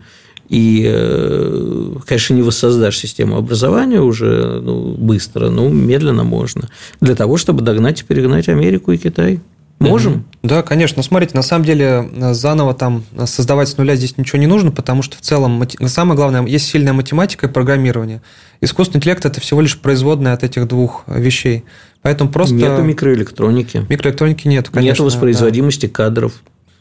и, 0.49 0.85
э, 0.87 1.95
конечно, 2.07 2.35
не 2.35 2.43
воссоздашь 2.43 2.99
систему 2.99 3.37
образования 3.37 4.01
уже 4.01 4.61
ну, 4.63 4.95
быстро, 4.95 5.51
но 5.51 5.69
медленно 5.69 6.25
можно, 6.25 6.69
для 7.01 7.15
того, 7.15 7.37
чтобы 7.37 7.63
догнать 7.63 8.03
и 8.03 8.05
перегнать 8.05 8.49
Америку 8.49 8.93
и 8.93 8.97
Китай. 8.97 9.41
Можем? 9.79 10.25
Да, 10.43 10.63
конечно. 10.63 11.03
Смотрите, 11.03 11.35
на 11.35 11.43
самом 11.43 11.65
деле 11.65 12.09
заново 12.33 12.73
там 12.73 13.05
создавать 13.27 13.69
с 13.69 13.77
нуля 13.77 13.95
здесь 13.95 14.17
ничего 14.17 14.39
не 14.39 14.47
нужно, 14.47 14.71
потому 14.71 15.03
что 15.03 15.19
в 15.19 15.21
целом 15.21 15.63
самое 15.87 16.17
главное, 16.17 16.47
есть 16.47 16.67
сильная 16.67 16.95
математика 16.95 17.47
и 17.47 17.51
программирование. 17.51 18.23
Искусственный 18.63 19.01
интеллект– 19.01 19.25
это 19.27 19.39
всего 19.41 19.61
лишь 19.61 19.79
производная 19.79 20.33
от 20.33 20.45
этих 20.45 20.67
двух 20.67 21.05
вещей. 21.07 21.65
Поэтому 22.01 22.31
просто... 22.31 22.55
Нету 22.55 22.83
микроэлектроники. 22.83 23.85
Микроэлектроники 23.89 24.49
нет, 24.49 24.71
конечно. 24.71 24.93
Нету 24.93 25.05
воспроизводимости 25.05 25.87
да. 25.87 25.93
кадров. 25.93 26.33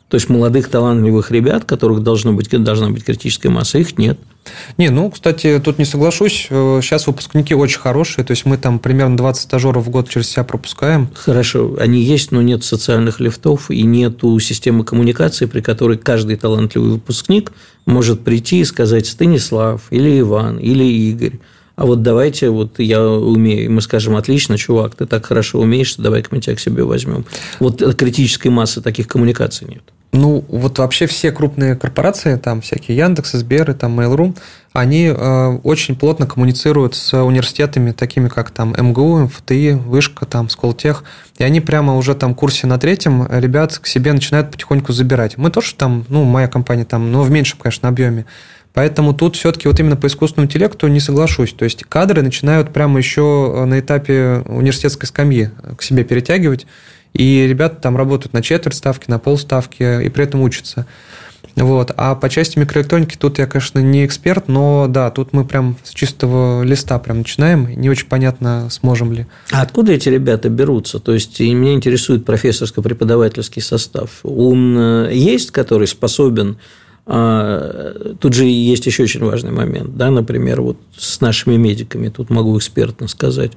То 0.07 0.15
есть 0.15 0.29
молодых 0.29 0.69
талантливых 0.69 1.31
ребят, 1.31 1.65
которых 1.65 2.03
должно 2.03 2.31
быть, 2.31 2.49
должна 2.49 2.89
быть 2.89 3.03
критическая 3.03 3.49
масса, 3.49 3.79
их 3.79 3.97
нет. 3.97 4.19
Не, 4.77 4.89
ну, 4.89 5.09
кстати, 5.09 5.59
тут 5.63 5.79
не 5.79 5.85
соглашусь. 5.85 6.45
Сейчас 6.49 7.07
выпускники 7.07 7.55
очень 7.55 7.79
хорошие. 7.79 8.23
То 8.23 8.31
есть 8.31 8.45
мы 8.45 8.57
там 8.57 8.77
примерно 8.77 9.17
20 9.17 9.41
стажеров 9.41 9.85
в 9.85 9.89
год 9.89 10.07
через 10.07 10.29
себя 10.29 10.43
пропускаем. 10.43 11.09
Хорошо, 11.15 11.75
они 11.79 12.03
есть, 12.03 12.31
но 12.31 12.43
нет 12.43 12.63
социальных 12.63 13.19
лифтов 13.19 13.71
и 13.71 13.81
нету 13.81 14.39
системы 14.39 14.83
коммуникации, 14.83 15.47
при 15.47 15.61
которой 15.61 15.97
каждый 15.97 16.35
талантливый 16.35 16.91
выпускник 16.91 17.51
может 17.87 18.23
прийти 18.23 18.59
и 18.59 18.65
сказать 18.65 19.07
Станислав 19.07 19.81
или 19.89 20.19
Иван 20.19 20.59
или 20.59 20.83
Игорь 20.83 21.39
а 21.75 21.85
вот 21.85 22.01
давайте, 22.01 22.49
вот 22.49 22.79
я 22.79 23.03
умею, 23.03 23.65
и 23.65 23.67
мы 23.67 23.81
скажем, 23.81 24.15
отлично, 24.15 24.57
чувак, 24.57 24.95
ты 24.95 25.05
так 25.05 25.25
хорошо 25.25 25.59
умеешь, 25.59 25.95
давай-ка 25.95 26.29
мы 26.31 26.41
тебя 26.41 26.55
к 26.55 26.59
себе 26.59 26.83
возьмем. 26.83 27.25
Вот 27.59 27.81
критической 27.95 28.49
массы 28.51 28.81
таких 28.81 29.07
коммуникаций 29.07 29.67
нет. 29.67 29.83
Ну, 30.15 30.45
вот 30.47 30.79
вообще 30.79 31.07
все 31.07 31.33
крупные 31.33 31.75
корпорации, 31.75 32.37
там 32.37 32.61
всякие 32.61 32.95
Яндекс, 32.95 33.33
Сберы, 33.33 33.73
там 33.73 33.99
Mail.ru, 33.99 34.33
они 34.71 35.07
э, 35.07 35.59
очень 35.63 35.97
плотно 35.97 36.25
коммуницируют 36.25 36.95
с 36.95 37.21
университетами, 37.21 37.91
такими 37.91 38.29
как 38.29 38.51
там 38.51 38.73
МГУ, 38.77 39.25
МФТИ, 39.25 39.73
Вышка, 39.73 40.25
там, 40.25 40.47
Сколтех, 40.49 41.03
и 41.37 41.43
они 41.43 41.59
прямо 41.59 41.97
уже 41.97 42.15
там 42.15 42.33
курсе 42.33 42.65
на 42.65 42.77
третьем 42.77 43.27
ребят 43.29 43.77
к 43.77 43.87
себе 43.87 44.13
начинают 44.13 44.51
потихоньку 44.51 44.93
забирать. 44.93 45.37
Мы 45.37 45.49
тоже 45.51 45.75
там, 45.75 46.05
ну, 46.07 46.23
моя 46.23 46.47
компания 46.47 46.85
там, 46.85 47.11
но 47.11 47.21
в 47.21 47.29
меньшем, 47.29 47.59
конечно, 47.61 47.89
объеме. 47.89 48.25
Поэтому 48.75 49.13
тут 49.13 49.37
все-таки 49.37 49.69
вот 49.69 49.79
именно 49.79 49.95
по 49.95 50.07
искусственному 50.07 50.47
интеллекту 50.47 50.87
не 50.87 50.99
соглашусь. 50.99 51.53
То 51.53 51.63
есть 51.63 51.83
кадры 51.85 52.21
начинают 52.21 52.71
прямо 52.71 52.99
еще 52.99 53.63
на 53.65 53.79
этапе 53.79 54.43
университетской 54.45 55.07
скамьи 55.07 55.49
к 55.77 55.81
себе 55.81 56.03
перетягивать. 56.03 56.67
И 57.13 57.47
ребята 57.47 57.77
там 57.77 57.95
работают 57.95 58.33
на 58.33 58.41
четверть 58.41 58.75
ставки, 58.75 59.09
на 59.09 59.17
полставки, 59.17 60.03
и 60.03 60.09
при 60.09 60.25
этом 60.25 60.41
учатся. 60.41 60.85
Вот. 61.55 61.91
А 61.95 62.15
по 62.15 62.27
части 62.27 62.59
микроэлектроники 62.59 63.15
тут 63.15 63.39
я, 63.39 63.47
конечно, 63.47 63.79
не 63.79 64.05
эксперт, 64.05 64.49
но 64.49 64.87
да, 64.89 65.09
тут 65.09 65.31
мы 65.31 65.45
прям 65.45 65.77
с 65.83 65.91
чистого 65.91 66.63
листа 66.63 66.99
прям 66.99 67.19
начинаем. 67.19 67.69
Не 67.79 67.89
очень 67.89 68.07
понятно, 68.07 68.67
сможем 68.69 69.13
ли. 69.13 69.25
А 69.51 69.61
откуда 69.61 69.93
эти 69.93 70.09
ребята 70.09 70.49
берутся? 70.49 70.99
То 70.99 71.13
есть, 71.13 71.39
меня 71.39 71.71
интересует 71.71 72.25
профессорско-преподавательский 72.25 73.61
состав. 73.61 74.19
Он 74.23 74.77
э, 74.77 75.13
есть, 75.13 75.51
который 75.51 75.87
способен 75.87 76.57
Тут 77.05 78.33
же 78.33 78.45
есть 78.45 78.85
еще 78.87 79.03
очень 79.03 79.23
важный 79.23 79.51
момент, 79.51 79.95
да, 79.95 80.09
например, 80.09 80.61
вот 80.61 80.77
с 80.97 81.21
нашими 81.21 81.55
медиками, 81.55 82.09
тут 82.09 82.31
могу 82.31 82.57
экспертно 82.57 83.07
сказать, 83.07 83.51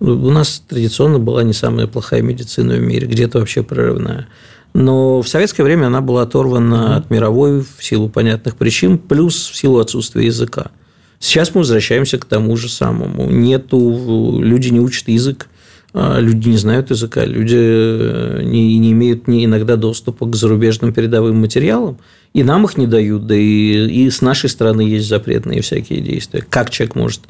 у 0.00 0.30
нас 0.30 0.62
традиционно 0.68 1.18
была 1.18 1.42
не 1.42 1.54
самая 1.54 1.86
плохая 1.86 2.20
медицина 2.20 2.74
в 2.74 2.80
мире, 2.80 3.06
где-то 3.06 3.38
вообще 3.38 3.62
прорывная. 3.62 4.28
Но 4.72 5.20
в 5.20 5.28
советское 5.28 5.62
время 5.62 5.86
она 5.86 6.00
была 6.00 6.22
оторвана 6.22 6.96
от 6.96 7.10
мировой 7.10 7.60
в 7.60 7.82
силу 7.84 8.08
понятных 8.08 8.56
причин, 8.56 8.98
плюс 8.98 9.48
в 9.48 9.56
силу 9.56 9.78
отсутствия 9.78 10.26
языка. 10.26 10.70
Сейчас 11.18 11.54
мы 11.54 11.60
возвращаемся 11.60 12.18
к 12.18 12.24
тому 12.24 12.56
же 12.56 12.68
самому. 12.68 13.30
Нету, 13.30 14.40
люди 14.40 14.68
не 14.68 14.80
учат 14.80 15.08
язык, 15.08 15.48
а 15.92 16.18
люди 16.20 16.50
не 16.50 16.56
знают 16.56 16.90
языка, 16.90 17.24
люди 17.24 17.56
э, 17.58 18.42
не, 18.44 18.78
не 18.78 18.92
имеют 18.92 19.24
иногда 19.26 19.76
доступа 19.76 20.26
к 20.26 20.36
зарубежным 20.36 20.92
передовым 20.92 21.36
материалам, 21.36 21.98
и 22.32 22.42
нам 22.44 22.64
их 22.64 22.76
не 22.76 22.86
дают, 22.86 23.26
да 23.26 23.34
и, 23.34 23.88
и 23.88 24.10
с 24.10 24.20
нашей 24.20 24.48
стороны 24.48 24.82
есть 24.82 25.08
запретные 25.08 25.62
всякие 25.62 26.00
действия. 26.00 26.44
Как 26.48 26.70
человек 26.70 26.94
может 26.94 27.22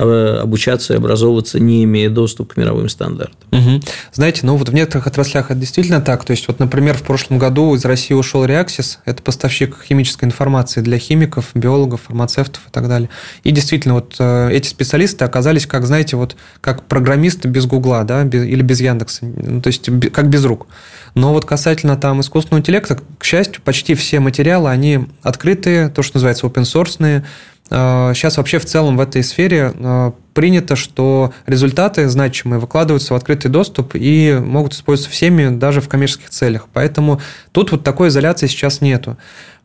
Э, 0.00 0.38
обучаться 0.42 0.94
и 0.94 0.96
образовываться, 0.96 1.58
не 1.58 1.82
имея 1.82 2.08
доступа 2.08 2.54
к 2.54 2.56
мировым 2.56 2.88
стандартам. 2.88 3.36
Угу. 3.50 3.80
Знаете, 4.12 4.42
ну 4.44 4.54
вот 4.56 4.68
в 4.68 4.72
некоторых 4.72 5.08
отраслях 5.08 5.50
это 5.50 5.58
действительно 5.58 6.00
так. 6.00 6.24
То 6.24 6.30
есть, 6.30 6.46
вот, 6.46 6.60
например, 6.60 6.96
в 6.96 7.02
прошлом 7.02 7.38
году 7.38 7.74
из 7.74 7.84
России 7.84 8.14
ушел 8.14 8.44
Reaxis, 8.44 8.98
это 9.06 9.24
поставщик 9.24 9.76
химической 9.82 10.26
информации 10.26 10.82
для 10.82 10.98
химиков, 10.98 11.46
биологов, 11.54 12.02
фармацевтов 12.06 12.62
и 12.68 12.70
так 12.70 12.86
далее. 12.86 13.10
И 13.42 13.50
действительно, 13.50 13.94
вот 13.94 14.14
э, 14.20 14.50
эти 14.52 14.68
специалисты 14.68 15.24
оказались, 15.24 15.66
как, 15.66 15.84
знаете, 15.84 16.14
вот 16.14 16.36
как 16.60 16.84
программисты 16.84 17.48
без 17.48 17.66
Гугла, 17.66 18.04
да, 18.04 18.22
или 18.22 18.62
без 18.62 18.80
Яндекса, 18.80 19.24
ну, 19.24 19.60
то 19.60 19.66
есть 19.66 19.90
как 20.12 20.30
без 20.30 20.44
рук. 20.44 20.68
Но 21.16 21.32
вот 21.32 21.44
касательно 21.44 21.96
там 21.96 22.20
искусственного 22.20 22.60
интеллекта, 22.60 23.00
к 23.18 23.24
счастью, 23.24 23.62
почти 23.64 23.94
все 23.94 24.20
материалы, 24.38 24.70
они 24.70 25.00
открытые, 25.22 25.88
то, 25.88 26.02
что 26.02 26.16
называется 26.16 26.46
open 26.46 26.62
source, 26.62 27.24
Сейчас 27.70 28.34
э, 28.34 28.40
вообще 28.40 28.58
в 28.58 28.64
целом 28.64 28.96
в 28.96 29.00
этой 29.00 29.22
сфере 29.22 29.74
э, 29.74 30.12
принято, 30.32 30.74
что 30.74 31.34
результаты 31.44 32.08
значимые 32.08 32.60
выкладываются 32.60 33.12
в 33.12 33.16
открытый 33.16 33.50
доступ 33.50 33.94
и 33.94 34.40
могут 34.42 34.72
использоваться 34.72 35.14
всеми 35.14 35.54
даже 35.54 35.82
в 35.82 35.88
коммерческих 35.88 36.30
целях. 36.30 36.68
Поэтому 36.72 37.20
тут 37.52 37.70
вот 37.72 37.84
такой 37.84 38.08
изоляции 38.08 38.46
сейчас 38.46 38.80
нету. 38.80 39.18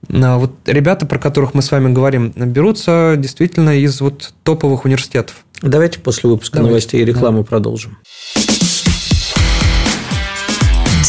Э, 0.09 0.35
вот 0.35 0.51
ребята, 0.65 1.05
про 1.05 1.17
которых 1.17 1.53
мы 1.53 1.61
с 1.61 1.71
вами 1.71 1.93
говорим, 1.93 2.33
берутся 2.35 3.15
действительно 3.17 3.77
из 3.77 4.01
вот 4.01 4.33
топовых 4.43 4.83
университетов. 4.83 5.45
Давайте 5.61 5.99
после 5.99 6.29
выпуска 6.29 6.57
Давайте. 6.57 6.71
новостей 6.71 7.01
и 7.03 7.05
рекламы 7.05 7.39
да. 7.39 7.45
продолжим. 7.45 7.99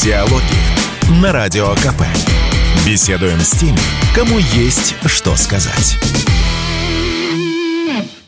Диалоги 0.00 1.20
на 1.20 1.32
Радио 1.32 1.74
КП. 1.74 2.04
Беседуем 2.86 3.40
с 3.40 3.50
теми, 3.52 3.78
кому 4.14 4.38
есть 4.38 4.94
что 5.06 5.36
сказать. 5.36 5.96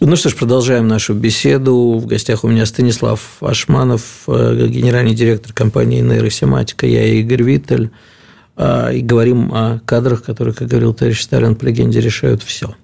Ну 0.01 0.17
что 0.17 0.29
ж, 0.29 0.35
продолжаем 0.35 0.89
нашу 0.89 1.15
беседу. 1.15 1.99
В 1.99 2.07
гостях 2.07 2.45
у 2.45 2.49
меня 2.49 2.65
Станислав 2.67 3.21
Ашманов, 3.41 4.03
э, 4.29 4.67
генеральный 4.69 5.15
директор 5.15 5.53
компании 5.53 6.01
«Нейросематика», 6.01 6.87
я 6.87 7.05
Игорь 7.05 7.43
Виттель. 7.43 7.91
А, 8.57 8.91
и 8.91 9.01
говорим 9.01 9.53
о 9.53 9.81
кадрах, 9.85 10.23
которые, 10.23 10.55
как 10.55 10.69
говорил 10.69 10.95
товарищ 10.95 11.23
Сталин, 11.23 11.57
по 11.57 11.65
легенде 11.65 12.01
решают 12.01 12.43
все. 12.43 12.75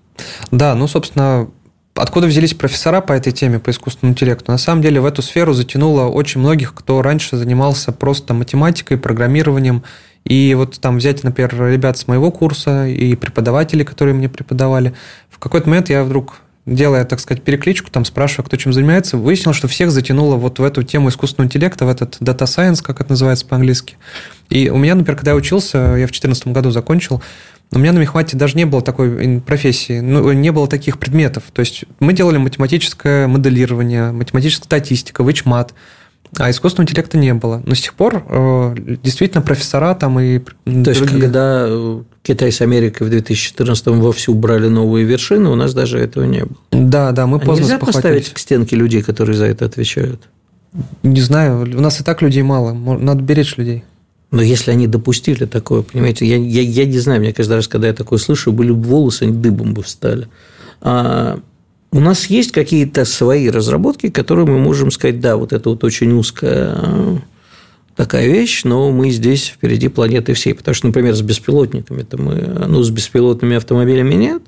Да, 0.51 0.75
ну, 0.75 0.87
собственно, 0.89 1.49
Откуда 1.95 2.27
взялись 2.27 2.55
профессора 2.55 3.03
по 3.03 3.13
этой 3.13 3.33
теме, 3.33 3.59
по 3.59 3.71
искусственному 3.71 4.15
интеллекту? 4.15 4.51
На 4.51 4.57
самом 4.57 4.81
деле 4.81 5.01
в 5.01 5.05
эту 5.05 5.21
сферу 5.21 5.53
затянуло 5.53 6.07
очень 6.07 6.41
многих, 6.41 6.73
кто 6.73 7.03
раньше 7.03 7.37
занимался 7.37 7.93
просто 7.93 8.33
математикой, 8.33 8.97
программированием. 8.97 9.83
И 10.25 10.55
вот 10.55 10.79
там 10.81 10.99
взять, 10.99 11.25
например, 11.25 11.55
ребят 11.71 11.99
с 11.99 12.07
моего 12.07 12.31
курса 12.31 12.87
и 12.87 13.15
преподаватели, 13.17 13.85
которые 13.85 14.15
мне 14.15 14.29
преподавали. 14.29 14.95
В 15.29 15.39
какой-то 15.39 15.69
момент 15.69 15.91
я 15.91 16.05
вдруг 16.05 16.43
делая, 16.65 17.05
так 17.05 17.19
сказать, 17.19 17.43
перекличку, 17.43 17.91
там 17.91 18.05
спрашивая, 18.05 18.47
кто 18.47 18.57
чем 18.57 18.73
занимается, 18.73 19.17
выяснил, 19.17 19.53
что 19.53 19.67
всех 19.67 19.91
затянуло 19.91 20.37
вот 20.37 20.59
в 20.59 20.63
эту 20.63 20.83
тему 20.85 21.09
искусственного 21.09 21.49
интеллекта, 21.49 21.87
в 21.87 21.89
этот 21.89 22.19
data 22.21 22.45
science, 22.45 22.83
как 22.83 23.01
это 23.01 23.11
называется 23.11 23.47
по-английски. 23.47 23.97
И 24.49 24.69
у 24.71 24.77
меня, 24.77 24.95
например, 24.95 25.17
когда 25.17 25.33
я 25.33 25.37
учился, 25.37 25.79
я 25.79 26.07
в 26.07 26.13
2014 26.13 26.49
году 26.49 26.71
закончил, 26.71 27.21
у 27.75 27.79
меня 27.79 27.93
на 27.93 27.99
мехмате 27.99 28.37
даже 28.37 28.57
не 28.57 28.67
было 28.67 28.83
такой 28.83 29.41
профессии, 29.41 30.01
ну, 30.01 30.31
не 30.33 30.53
было 30.53 30.69
таких 30.69 30.99
предметов. 30.99 31.45
То 31.53 31.61
есть 31.61 31.85
мы 32.01 32.13
делали 32.13 32.37
математическое 32.37 33.27
моделирование, 33.27 34.13
математическая 34.13 34.67
статистика, 34.67 35.25
вычмат, 35.25 35.73
а 36.39 36.51
искусственного 36.51 36.89
интеллекта 36.89 37.19
не 37.19 37.35
было. 37.35 37.63
Но 37.67 37.75
с 37.75 37.81
тех 37.81 37.95
пор 37.95 38.25
э, 38.27 38.75
действительно 39.03 39.43
профессора 39.43 39.95
там 39.95 40.19
и 40.19 40.39
То 40.39 40.51
другие... 40.65 41.01
есть, 41.01 41.21
когда 41.21 41.67
э, 41.69 42.03
Китай 42.23 42.51
с 42.51 42.61
Америкой 42.63 43.07
в 43.07 43.13
2014-м 43.13 44.01
вовсю 44.01 44.35
брали 44.35 44.69
новые 44.69 45.05
вершины, 45.05 45.51
у 45.51 45.55
нас 45.55 45.75
даже 45.75 45.99
этого 45.99 46.25
не 46.25 46.45
было. 46.45 46.57
Да, 46.71 47.13
да, 47.13 47.27
мы 47.27 47.37
а 47.37 47.41
поздно 47.41 47.65
нельзя 47.65 47.79
поставить 47.79 48.31
к 48.31 48.39
стенке 48.39 48.77
людей, 48.77 49.03
которые 49.03 49.37
за 49.37 49.45
это 49.47 49.67
отвечают? 49.67 50.23
Не 51.03 51.21
знаю, 51.21 51.63
у 51.63 51.81
нас 51.81 52.01
и 52.01 52.05
так 52.05 52.23
людей 52.23 52.43
мало, 52.43 52.73
надо 52.73 53.23
беречь 53.23 53.59
людей. 53.59 53.85
Но 54.31 54.41
если 54.41 54.71
они 54.71 54.87
допустили 54.87 55.45
такое, 55.45 55.83
понимаете, 55.83 56.25
я, 56.25 56.37
я, 56.37 56.63
я 56.63 56.87
не 56.87 56.99
знаю, 56.99 57.21
мне 57.21 57.35
каждый 57.35 57.57
раз, 57.57 57.69
когда 57.69 57.89
я 57.89 57.93
такое 57.93 58.19
слышу, 58.19 58.51
были 58.51 58.71
бы 58.71 58.83
волосы, 58.83 59.25
они 59.25 59.33
дыбом 59.35 59.75
бы 59.75 59.83
встали. 59.83 60.29
А 60.81 61.39
у 61.93 62.01
нас 62.01 62.27
есть 62.27 62.53
какие-то 62.53 63.05
свои 63.05 63.51
разработки, 63.51 64.09
которые 64.09 64.47
мы 64.47 64.59
можем 64.59 64.91
сказать, 64.91 65.21
да, 65.21 65.37
вот 65.37 65.53
это 65.53 65.69
вот 65.69 65.85
очень 65.85 66.13
узкая 66.13 66.75
э, 66.75 67.17
такая 67.95 68.27
вещь, 68.29 68.65
но 68.65 68.91
мы 68.91 69.11
здесь 69.11 69.49
впереди 69.49 69.89
планеты 69.89 70.33
всей. 70.33 70.55
Потому 70.55 70.75
что, 70.75 70.87
например, 70.87 71.15
с 71.15 71.21
беспилотниками-то 71.21 72.17
мы, 72.17 72.35
ну, 72.67 72.83
с 72.83 72.91
беспилотными 72.91 73.57
автомобилями 73.57 74.15
нет, 74.15 74.43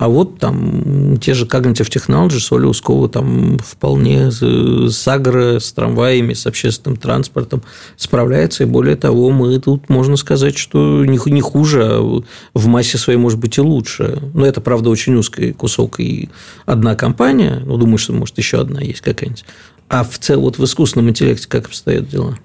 а 0.00 0.08
вот 0.08 0.38
там 0.38 1.18
те 1.18 1.34
же 1.34 1.44
Cognitive 1.44 1.90
Technologies, 1.90 2.46
Оля 2.52 2.68
Ускова 2.68 3.10
там 3.10 3.58
вполне 3.58 4.30
с 4.30 5.06
агро, 5.06 5.58
с 5.58 5.72
трамваями, 5.74 6.32
с 6.32 6.46
общественным 6.46 6.96
транспортом 6.96 7.62
справляется. 7.98 8.62
И 8.62 8.66
более 8.66 8.96
того, 8.96 9.30
мы 9.30 9.58
тут, 9.60 9.90
можно 9.90 10.16
сказать, 10.16 10.56
что 10.56 11.04
не, 11.04 11.40
хуже, 11.42 11.82
а 11.84 12.22
в 12.54 12.66
массе 12.66 12.96
своей, 12.96 13.18
может 13.18 13.38
быть, 13.38 13.58
и 13.58 13.60
лучше. 13.60 14.22
Но 14.32 14.46
это, 14.46 14.62
правда, 14.62 14.88
очень 14.88 15.16
узкий 15.16 15.52
кусок 15.52 16.00
и 16.00 16.30
одна 16.64 16.94
компания. 16.94 17.62
Ну, 17.66 17.76
думаю, 17.76 17.98
что, 17.98 18.14
может, 18.14 18.38
еще 18.38 18.58
одна 18.58 18.80
есть 18.80 19.02
какая-нибудь. 19.02 19.44
А 19.90 20.02
в 20.02 20.18
целом, 20.18 20.44
вот 20.44 20.56
в 20.56 20.64
искусственном 20.64 21.10
интеллекте 21.10 21.46
как 21.46 21.66
обстоят 21.66 22.08
дела? 22.08 22.38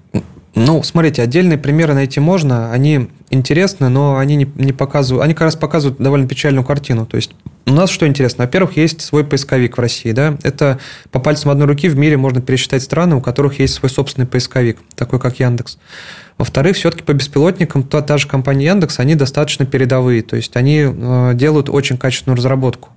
Ну, 0.58 0.82
смотрите, 0.82 1.20
отдельные 1.20 1.58
примеры 1.58 1.92
найти 1.92 2.18
можно, 2.18 2.72
они 2.72 3.10
интересны, 3.28 3.90
но 3.90 4.16
они 4.16 4.36
не, 4.36 4.50
не 4.54 4.72
показывают, 4.72 5.22
они 5.22 5.34
как 5.34 5.42
раз 5.42 5.54
показывают 5.54 6.00
довольно 6.00 6.26
печальную 6.26 6.64
картину. 6.64 7.04
То 7.04 7.16
есть 7.16 7.32
у 7.66 7.72
нас 7.72 7.90
что 7.90 8.06
интересно? 8.06 8.44
Во-первых, 8.44 8.78
есть 8.78 9.02
свой 9.02 9.22
поисковик 9.22 9.76
в 9.76 9.80
России, 9.82 10.12
да, 10.12 10.38
это 10.42 10.78
по 11.10 11.20
пальцам 11.20 11.50
одной 11.50 11.66
руки 11.66 11.90
в 11.90 11.98
мире 11.98 12.16
можно 12.16 12.40
пересчитать 12.40 12.82
страны, 12.82 13.16
у 13.16 13.20
которых 13.20 13.58
есть 13.58 13.74
свой 13.74 13.90
собственный 13.90 14.26
поисковик, 14.26 14.78
такой 14.94 15.20
как 15.20 15.38
Яндекс. 15.40 15.76
Во-вторых, 16.38 16.76
все-таки 16.76 17.02
по 17.02 17.12
беспилотникам 17.12 17.82
та, 17.82 18.00
та 18.00 18.16
же 18.16 18.26
компания 18.26 18.64
Яндекс, 18.64 18.98
они 18.98 19.14
достаточно 19.14 19.66
передовые, 19.66 20.22
то 20.22 20.36
есть 20.36 20.56
они 20.56 20.86
э, 20.86 21.32
делают 21.34 21.68
очень 21.68 21.98
качественную 21.98 22.38
разработку 22.38 22.88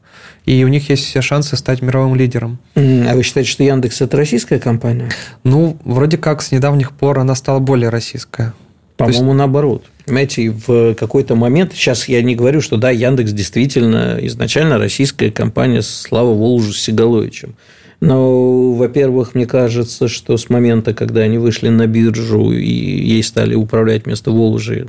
и 0.46 0.64
у 0.64 0.68
них 0.68 0.90
есть 0.90 1.06
все 1.06 1.22
шансы 1.22 1.56
стать 1.56 1.82
мировым 1.82 2.16
лидером. 2.16 2.60
А 2.76 3.14
вы 3.16 3.24
считаете, 3.24 3.50
что 3.50 3.64
Яндекс 3.64 4.02
это 4.02 4.18
российская 4.18 4.60
компания? 4.60 5.10
Ну, 5.44 5.78
вроде 5.84 6.18
как 6.18 6.42
с 6.42 6.52
недавних 6.52 6.92
пор 6.92 7.20
она 7.20 7.36
стала 7.36 7.60
более 7.60 7.90
российская. 7.90 8.54
По-моему, 8.98 9.28
есть... 9.28 9.38
наоборот. 9.38 9.84
Понимаете, 10.06 10.50
в 10.50 10.94
какой-то 10.96 11.36
момент, 11.36 11.72
сейчас 11.74 12.10
я 12.10 12.22
не 12.22 12.36
говорю, 12.36 12.62
что 12.62 12.78
да, 12.78 12.90
Яндекс 12.90 13.32
действительно 13.32 14.18
изначально 14.24 14.78
российская 14.78 15.32
компания, 15.32 15.82
слава 15.82 16.34
Волжу 16.34 16.74
с 16.74 16.80
Сигаловичем. 16.80 17.56
Но, 18.02 18.74
во-первых, 18.74 19.36
мне 19.36 19.46
кажется, 19.46 20.08
что 20.08 20.38
с 20.38 20.50
момента, 20.50 20.94
когда 20.94 21.22
они 21.22 21.38
вышли 21.38 21.68
на 21.68 21.86
биржу 21.86 22.52
и 22.52 22.66
ей 22.66 23.22
стали 23.24 23.56
управлять 23.56 24.06
вместо 24.06 24.32
Волжи, 24.32 24.88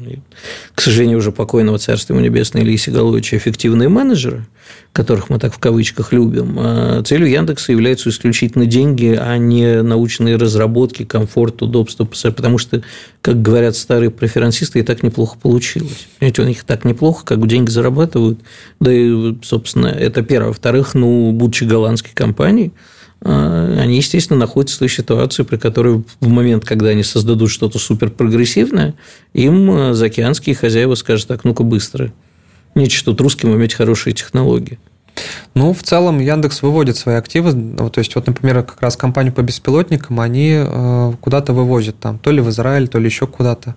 к 0.75 0.81
сожалению, 0.81 1.19
уже 1.19 1.33
покойного 1.33 1.79
царства 1.79 2.15
ему 2.15 2.25
небесное 2.25 2.63
Ильи 2.63 2.77
Сигаловича, 2.77 3.37
эффективные 3.37 3.89
менеджеры, 3.89 4.47
которых 4.93 5.31
мы 5.31 5.39
так 5.39 5.55
в 5.55 5.59
кавычках 5.59 6.13
любим, 6.13 6.57
а 6.59 7.03
целью 7.03 7.29
Яндекса 7.29 7.73
являются 7.73 8.11
исключительно 8.11 8.67
деньги, 8.67 9.17
а 9.19 9.37
не 9.37 9.83
научные 9.83 10.37
разработки, 10.37 11.05
комфорт, 11.05 11.63
удобство, 11.63 12.05
потому 12.05 12.59
что, 12.59 12.83
как 13.23 13.41
говорят 13.41 13.77
старые 13.77 14.11
преферансисты, 14.11 14.81
и 14.81 14.83
так 14.83 15.03
неплохо 15.03 15.39
получилось. 15.41 16.09
Понимаете, 16.19 16.43
у 16.43 16.45
них 16.47 16.65
так 16.65 16.85
неплохо, 16.85 17.25
как 17.25 17.47
деньги 17.47 17.71
зарабатывают, 17.71 18.41
да 18.81 18.93
и, 18.93 19.37
собственно, 19.43 19.87
это 19.87 20.23
первое. 20.23 20.49
Во-вторых, 20.49 20.95
ну, 20.95 21.31
будучи 21.33 21.65
голландской 21.65 22.13
компанией, 22.13 22.73
а, 23.23 23.77
они, 23.79 23.99
естественно, 23.99 24.41
находятся 24.41 24.77
в 24.77 24.79
той 24.81 24.89
ситуации, 24.89 25.43
при 25.45 25.57
которой 25.57 26.03
в 26.21 26.29
момент, 26.29 26.65
когда 26.65 26.89
они 26.89 27.03
создадут 27.05 27.51
что-то 27.51 27.79
суперпрогрессивное, 27.79 28.95
им 29.35 29.71
а, 29.71 29.95
заокеанские 29.95 30.57
хозяева 30.57 30.95
скажут 30.95 31.29
так, 31.29 31.45
ну-ка 31.45 31.63
быстро, 31.63 32.13
нечего 32.81 33.07
тут 33.07 33.21
русским 33.21 33.55
иметь 33.55 33.75
хорошие 33.75 34.15
технологии. 34.15 34.79
Ну, 35.55 35.73
в 35.73 35.83
целом 35.83 36.21
Яндекс 36.21 36.63
выводит 36.63 36.97
свои 36.97 37.17
активы. 37.17 37.53
То 37.91 37.99
есть, 37.99 38.15
вот, 38.15 38.27
например, 38.27 38.63
как 38.63 38.81
раз 38.81 38.97
компанию 38.97 39.33
по 39.33 39.43
беспилотникам 39.43 40.21
они 40.21 40.55
э, 40.65 41.13
куда-то 41.21 41.53
вывозят 41.53 41.99
там, 41.99 42.19
то 42.19 42.31
ли 42.31 42.41
в 42.41 42.49
Израиль, 42.51 42.89
то 42.89 42.99
ли 42.99 43.07
еще 43.07 43.27
куда-то. 43.27 43.75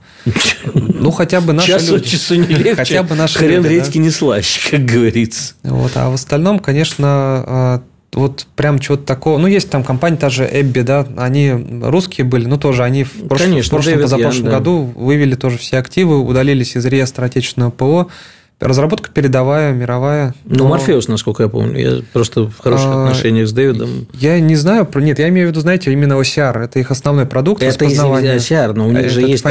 Ну, 0.74 1.12
хотя 1.12 1.42
бы 1.42 1.54
наши 1.54 1.68
Час 1.68 1.90
люди. 1.90 2.08
часу 2.08 2.36
не 2.36 2.46
легче. 2.46 2.76
Хотя 2.76 3.04
бы 3.04 3.16
наши 3.16 3.40
Хрен 3.40 3.64
люди, 3.64 3.74
редьки 3.74 3.98
да? 3.98 4.04
не 4.04 4.10
слаще, 4.10 4.72
как 4.72 4.86
говорится. 4.86 5.56
Вот, 5.64 5.92
а 5.96 6.10
в 6.10 6.14
остальном, 6.14 6.60
конечно, 6.60 7.44
э, 7.46 7.80
вот 8.16 8.46
прям 8.56 8.80
чего-то 8.80 9.04
такого. 9.04 9.38
Ну, 9.38 9.48
есть 9.48 9.70
там 9.70 9.84
компания, 9.84 10.18
та 10.18 10.30
же 10.30 10.48
Эбби, 10.50 10.82
да, 10.82 11.06
они 11.18 11.52
русские 11.82 12.26
были, 12.26 12.46
но 12.46 12.58
тоже 12.58 12.84
они 12.84 13.04
в 13.04 13.28
прошлом, 13.28 13.50
Конечно, 13.50 13.68
в 13.80 13.82
прошлом 13.82 14.02
позапрошлом 14.02 14.46
Ян, 14.46 14.54
году 14.54 14.94
да. 14.96 15.02
вывели 15.02 15.36
тоже 15.36 15.58
все 15.58 15.78
активы, 15.78 16.20
удалились 16.20 16.76
из 16.76 16.86
реестра 16.86 17.26
отечественного 17.26 17.72
ПО. 17.72 18.08
Разработка 18.64 19.12
передовая, 19.12 19.74
мировая. 19.74 20.34
Ну, 20.46 20.68
Морфеус, 20.68 21.08
насколько 21.08 21.44
я 21.44 21.50
помню. 21.50 21.80
Я 21.80 22.02
просто 22.14 22.44
в 22.44 22.58
хороших 22.60 22.88
а, 22.88 23.04
отношениях 23.04 23.48
с 23.48 23.52
Дэвидом. 23.52 24.08
Я 24.14 24.40
не 24.40 24.56
знаю. 24.56 24.88
Нет, 24.96 25.20
я 25.20 25.30
имею 25.30 25.48
в 25.48 25.52
виду, 25.52 25.60
знаете, 25.60 25.92
именно 25.92 26.14
OCR. 26.14 26.58
Это 26.64 26.80
их 26.80 26.92
основной 26.92 27.26
продукт. 27.26 27.62
Это 27.62 27.86
OCR, 27.86 28.74
но 28.74 28.88
у 28.88 28.92
них 28.92 29.10
же 29.10 29.22
есть... 29.22 29.44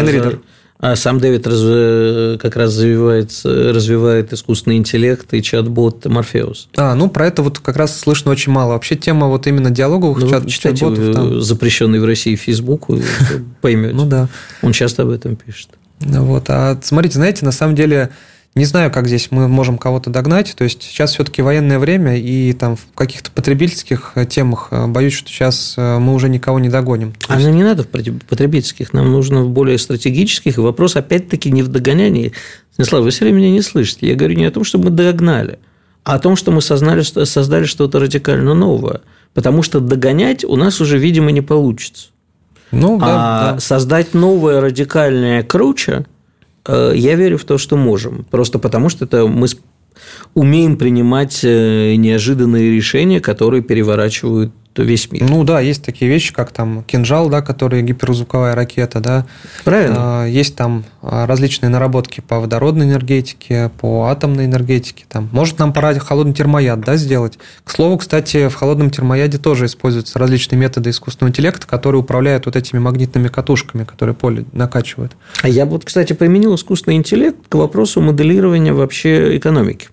А 0.83 0.97
сам 0.97 1.21
Дэвид 1.21 1.47
раз, 1.47 2.41
как 2.41 2.57
раз 2.57 2.77
развивает, 2.77 3.31
развивает 3.45 4.33
искусственный 4.33 4.79
интеллект 4.79 5.33
и 5.33 5.41
чат-бот 5.41 6.05
Морфеус. 6.07 6.71
А, 6.77 6.97
ну 6.97 7.09
про 7.09 7.29
это 7.29 7.45
вот 7.45 7.61
как 7.61 7.77
раз 7.77 7.97
слышно 7.97 8.33
очень 8.33 8.51
мало. 8.51 8.73
Вообще 8.73 8.97
тема 8.97 9.29
вот 9.29 9.47
именно 9.47 9.71
диалоговых 9.71 10.19
ну, 10.19 10.29
чат, 10.29 10.49
чат-ботов. 10.49 11.15
Там... 11.15 11.41
Запрещенный 11.41 12.01
в 12.01 12.05
России 12.05 12.35
Facebook, 12.35 12.89
поймете. 13.61 13.95
Ну 13.95 14.07
да. 14.07 14.27
Он 14.61 14.73
часто 14.73 15.03
об 15.03 15.11
этом 15.11 15.37
пишет. 15.37 15.69
Вот. 16.01 16.47
А 16.49 16.77
смотрите, 16.83 17.15
знаете, 17.15 17.45
на 17.45 17.53
самом 17.53 17.77
деле 17.77 18.11
не 18.55 18.67
знаю, 18.67 18.91
как 18.91 19.07
здесь 19.07 19.29
мы 19.31 19.49
можем 19.49 19.79
кого-то 19.79 20.11
догнать. 20.11 20.55
То 20.55 20.65
есть 20.65 20.83
сейчас 20.83 21.13
все-таки 21.15 21.41
военное 21.41 21.79
время, 21.79 22.19
и 22.19 22.53
там 22.53 22.77
в 22.77 22.87
каких-то 22.95 23.31
потребительских 23.31 24.13
э, 24.15 24.27
темах 24.27 24.69
э, 24.71 24.87
боюсь, 24.89 25.15
что 25.15 25.31
сейчас 25.31 25.75
э, 25.79 25.99
мы 25.99 26.13
уже 26.13 26.29
никого 26.29 26.59
не 26.59 26.69
догоним. 26.69 27.15
А 27.29 27.39
нам 27.39 27.57
не 27.57 27.63
надо 27.63 27.83
в 27.83 27.89
потребительских, 27.89 28.93
нам 28.93 29.11
нужно 29.11 29.43
в 29.45 29.49
более 29.49 29.79
стратегических. 29.79 30.59
И 30.59 30.61
вопрос 30.61 30.97
опять-таки 30.97 31.51
не 31.51 31.63
в 31.63 31.69
догонянии. 31.69 32.33
Станислав, 32.75 33.05
вы 33.05 33.11
все 33.11 33.25
время 33.25 33.39
меня 33.39 33.51
не 33.51 33.63
слышите. 33.63 34.07
Я 34.07 34.17
говорю 34.17 34.35
не 34.35 34.45
о 34.45 34.51
том, 34.51 34.65
чтобы 34.65 34.91
мы 34.91 34.91
догнали, 34.91 35.59
а 36.05 36.17
о 36.17 36.19
том, 36.19 36.37
что 36.37 36.51
мы 36.51 36.61
сознали, 36.61 37.01
создали 37.01 37.65
что-то 37.65 38.01
радикально 38.01 38.53
новое. 38.53 39.01
Потому 39.33 39.63
что 39.63 39.81
догонять 39.81 40.45
у 40.45 40.57
нас 40.57 40.79
уже, 40.79 40.99
видимо, 40.99 41.33
не 41.33 41.41
получится. 41.41 42.09
Ну, 42.71 42.99
да, 42.99 43.07
а 43.07 43.53
да. 43.55 43.61
создать 43.61 44.13
новое 44.13 44.61
радикальное 44.61 45.43
круче 45.43 46.05
я 46.67 47.15
верю 47.15 47.39
в 47.39 47.45
то, 47.45 47.59
что 47.59 47.77
можем. 47.77 48.25
Просто 48.31 48.59
потому, 48.59 48.89
что 48.89 49.05
это 49.05 49.27
мы 49.27 49.47
умеем 50.35 50.77
принимать 50.77 51.41
э, 51.43 51.95
неожиданные 51.97 52.75
решения, 52.75 53.21
которые 53.21 53.63
переворачивают 53.63 54.53
весь 54.77 55.11
мир. 55.11 55.29
Ну 55.29 55.45
да, 55.45 55.61
есть 55.61 55.85
такие 55.85 56.11
вещи, 56.11 56.33
как 56.33 56.53
там 56.53 56.83
кинжал, 56.85 57.29
да, 57.29 57.43
который 57.43 57.83
гиперзвуковая 57.83 58.55
ракета, 58.55 59.01
да. 59.01 59.27
Правильно. 59.65 59.97
А, 59.99 60.27
есть 60.27 60.57
там 60.57 60.85
а, 61.03 61.27
различные 61.27 61.69
наработки 61.69 62.21
по 62.21 62.41
водородной 62.41 62.87
энергетике, 62.87 63.71
по 63.81 64.07
атомной 64.07 64.47
энергетике. 64.47 65.05
Там. 65.09 65.29
Может, 65.33 65.59
нам 65.59 65.73
пора 65.73 65.95
холодный 65.99 66.35
термояд 66.35 66.81
да, 66.81 66.97
сделать. 66.97 67.39
К 67.65 67.71
слову, 67.71 67.99
кстати, 67.99 68.49
в 68.49 68.55
холодном 68.55 68.91
термояде 68.91 69.39
тоже 69.39 69.67
используются 69.67 70.19
различные 70.19 70.59
методы 70.59 70.91
искусственного 70.91 71.31
интеллекта, 71.31 71.67
которые 71.67 72.01
управляют 72.01 72.47
вот 72.47 72.57
этими 72.57 72.79
магнитными 72.79 73.29
катушками, 73.29 73.85
которые 73.85 74.15
поле 74.15 74.45
накачивают. 74.53 75.13
А 75.43 75.49
я 75.49 75.67
бы, 75.67 75.73
вот, 75.73 75.85
кстати, 75.85 76.13
применил 76.13 76.55
искусственный 76.55 76.97
интеллект 76.97 77.39
к 77.49 77.55
вопросу 77.55 78.01
моделирования 78.01 78.73
вообще 78.73 79.37
экономики. 79.37 79.89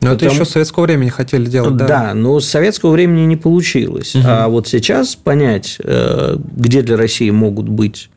Но 0.00 0.10
Потому... 0.10 0.14
это 0.14 0.34
еще 0.34 0.44
с 0.44 0.50
советского 0.50 0.84
времени 0.84 1.08
хотели 1.08 1.46
делать, 1.46 1.76
да? 1.76 1.86
Да, 1.86 2.14
но 2.14 2.38
с 2.38 2.46
советского 2.46 2.90
времени 2.90 3.22
не 3.22 3.36
получилось. 3.36 4.14
Угу. 4.14 4.24
А 4.26 4.48
вот 4.48 4.68
сейчас 4.68 5.16
понять, 5.16 5.78
э, 5.82 6.36
где 6.56 6.82
для 6.82 6.96
России 6.96 7.30
могут 7.30 7.68
быть 7.68 8.10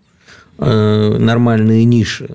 э, 0.58 1.18
нормальные 1.18 1.86
ниши, 1.86 2.30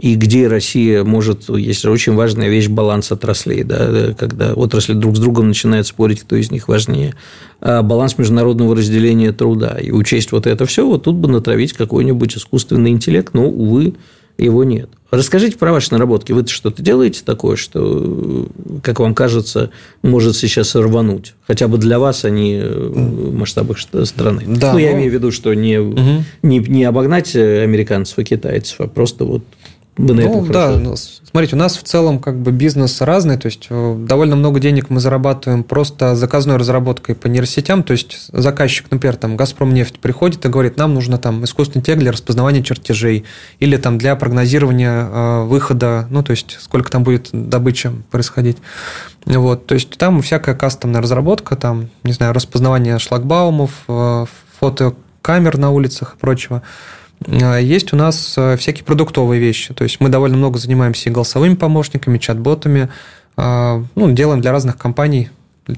и 0.00 0.14
где 0.14 0.48
Россия 0.48 1.04
может, 1.04 1.50
есть 1.50 1.84
очень 1.84 2.14
важная 2.14 2.48
вещь 2.48 2.68
баланс 2.68 3.12
отраслей, 3.12 3.64
да, 3.64 4.14
когда 4.18 4.54
отрасли 4.54 4.94
друг 4.94 5.16
с 5.16 5.20
другом 5.20 5.48
начинают 5.48 5.86
спорить, 5.86 6.22
кто 6.22 6.36
из 6.36 6.50
них 6.50 6.68
важнее, 6.68 7.14
а 7.60 7.82
баланс 7.82 8.16
международного 8.16 8.74
разделения 8.74 9.32
труда, 9.32 9.76
и 9.78 9.90
учесть 9.90 10.32
вот 10.32 10.46
это 10.46 10.64
все, 10.64 10.86
вот 10.86 11.02
тут 11.04 11.16
бы 11.16 11.28
натравить 11.28 11.74
какой-нибудь 11.74 12.34
искусственный 12.34 12.92
интеллект, 12.92 13.34
но, 13.34 13.46
увы, 13.46 13.94
его 14.38 14.64
нет. 14.64 14.90
Расскажите 15.10 15.58
про 15.58 15.72
ваши 15.72 15.92
наработки. 15.92 16.30
Вы 16.32 16.46
что-то 16.46 16.82
делаете 16.82 17.22
такое, 17.24 17.56
что, 17.56 18.48
как 18.82 19.00
вам 19.00 19.14
кажется, 19.14 19.70
может 20.02 20.36
сейчас 20.36 20.76
рвануть? 20.76 21.34
Хотя 21.46 21.66
бы 21.66 21.78
для 21.78 21.98
вас, 21.98 22.24
а 22.24 22.30
не 22.30 22.60
в 22.62 23.34
масштабах 23.34 23.78
страны. 23.78 24.44
Да, 24.46 24.72
ну, 24.72 24.78
я 24.78 24.92
но... 24.92 24.98
имею 24.98 25.10
в 25.10 25.14
виду, 25.14 25.32
что 25.32 25.52
не, 25.52 25.78
угу. 25.78 26.24
не, 26.42 26.58
не 26.60 26.84
обогнать 26.84 27.34
американцев 27.34 28.18
и 28.20 28.24
китайцев, 28.24 28.80
а 28.80 28.86
просто 28.86 29.24
вот 29.24 29.42
вы 30.00 30.14
на 30.14 30.22
ну, 30.22 30.28
этом 30.28 30.52
да, 30.52 30.70
ну, 30.70 30.94
смотрите, 30.96 31.56
у 31.56 31.58
нас 31.58 31.76
в 31.76 31.82
целом 31.82 32.18
как 32.18 32.36
бы 32.36 32.52
бизнес 32.52 33.00
разный, 33.00 33.36
то 33.36 33.46
есть 33.46 33.66
э, 33.70 33.96
довольно 34.08 34.36
много 34.36 34.60
денег 34.60 34.90
мы 34.90 35.00
зарабатываем 35.00 35.62
просто 35.62 36.14
заказной 36.16 36.56
разработкой 36.56 37.14
по 37.14 37.26
нейросетям, 37.26 37.82
то 37.82 37.92
есть 37.92 38.28
заказчик, 38.32 38.90
например, 38.90 39.16
там 39.16 39.36
Газпром 39.36 39.74
нефть 39.74 39.98
приходит 39.98 40.44
и 40.44 40.48
говорит, 40.48 40.76
нам 40.76 40.94
нужно 40.94 41.18
там 41.18 41.44
искусственный 41.44 41.80
интеллект 41.80 42.00
для 42.00 42.12
распознавания 42.12 42.62
чертежей 42.62 43.24
или 43.58 43.76
там 43.76 43.98
для 43.98 44.16
прогнозирования 44.16 45.08
э, 45.10 45.44
выхода, 45.44 46.06
ну 46.10 46.22
то 46.22 46.30
есть 46.30 46.58
сколько 46.60 46.90
там 46.90 47.04
будет 47.04 47.28
добыча 47.32 47.92
происходить. 48.10 48.56
Вот, 49.26 49.66
то 49.66 49.74
есть 49.74 49.90
там 49.98 50.22
всякая 50.22 50.54
кастомная 50.54 51.02
разработка, 51.02 51.56
там, 51.56 51.90
не 52.04 52.12
знаю, 52.12 52.32
распознавание 52.32 52.98
шлагбаумов, 52.98 53.70
э, 53.88 54.24
фотокамер 54.58 55.58
на 55.58 55.70
улицах 55.70 56.14
и 56.14 56.18
прочего. 56.18 56.62
А, 57.26 57.58
есть 57.58 57.92
у 57.92 57.96
нас 57.96 58.34
э, 58.36 58.56
всякие 58.56 58.84
продуктовые 58.84 59.40
вещи. 59.40 59.74
То 59.74 59.84
есть 59.84 60.00
мы 60.00 60.08
довольно 60.08 60.36
много 60.36 60.58
занимаемся 60.58 61.08
и 61.08 61.12
голосовыми 61.12 61.54
помощниками, 61.54 62.18
чат-ботами. 62.18 62.88
А, 63.36 63.82
ну, 63.94 64.12
делаем 64.12 64.40
для 64.40 64.52
разных 64.52 64.76
компаний 64.76 65.30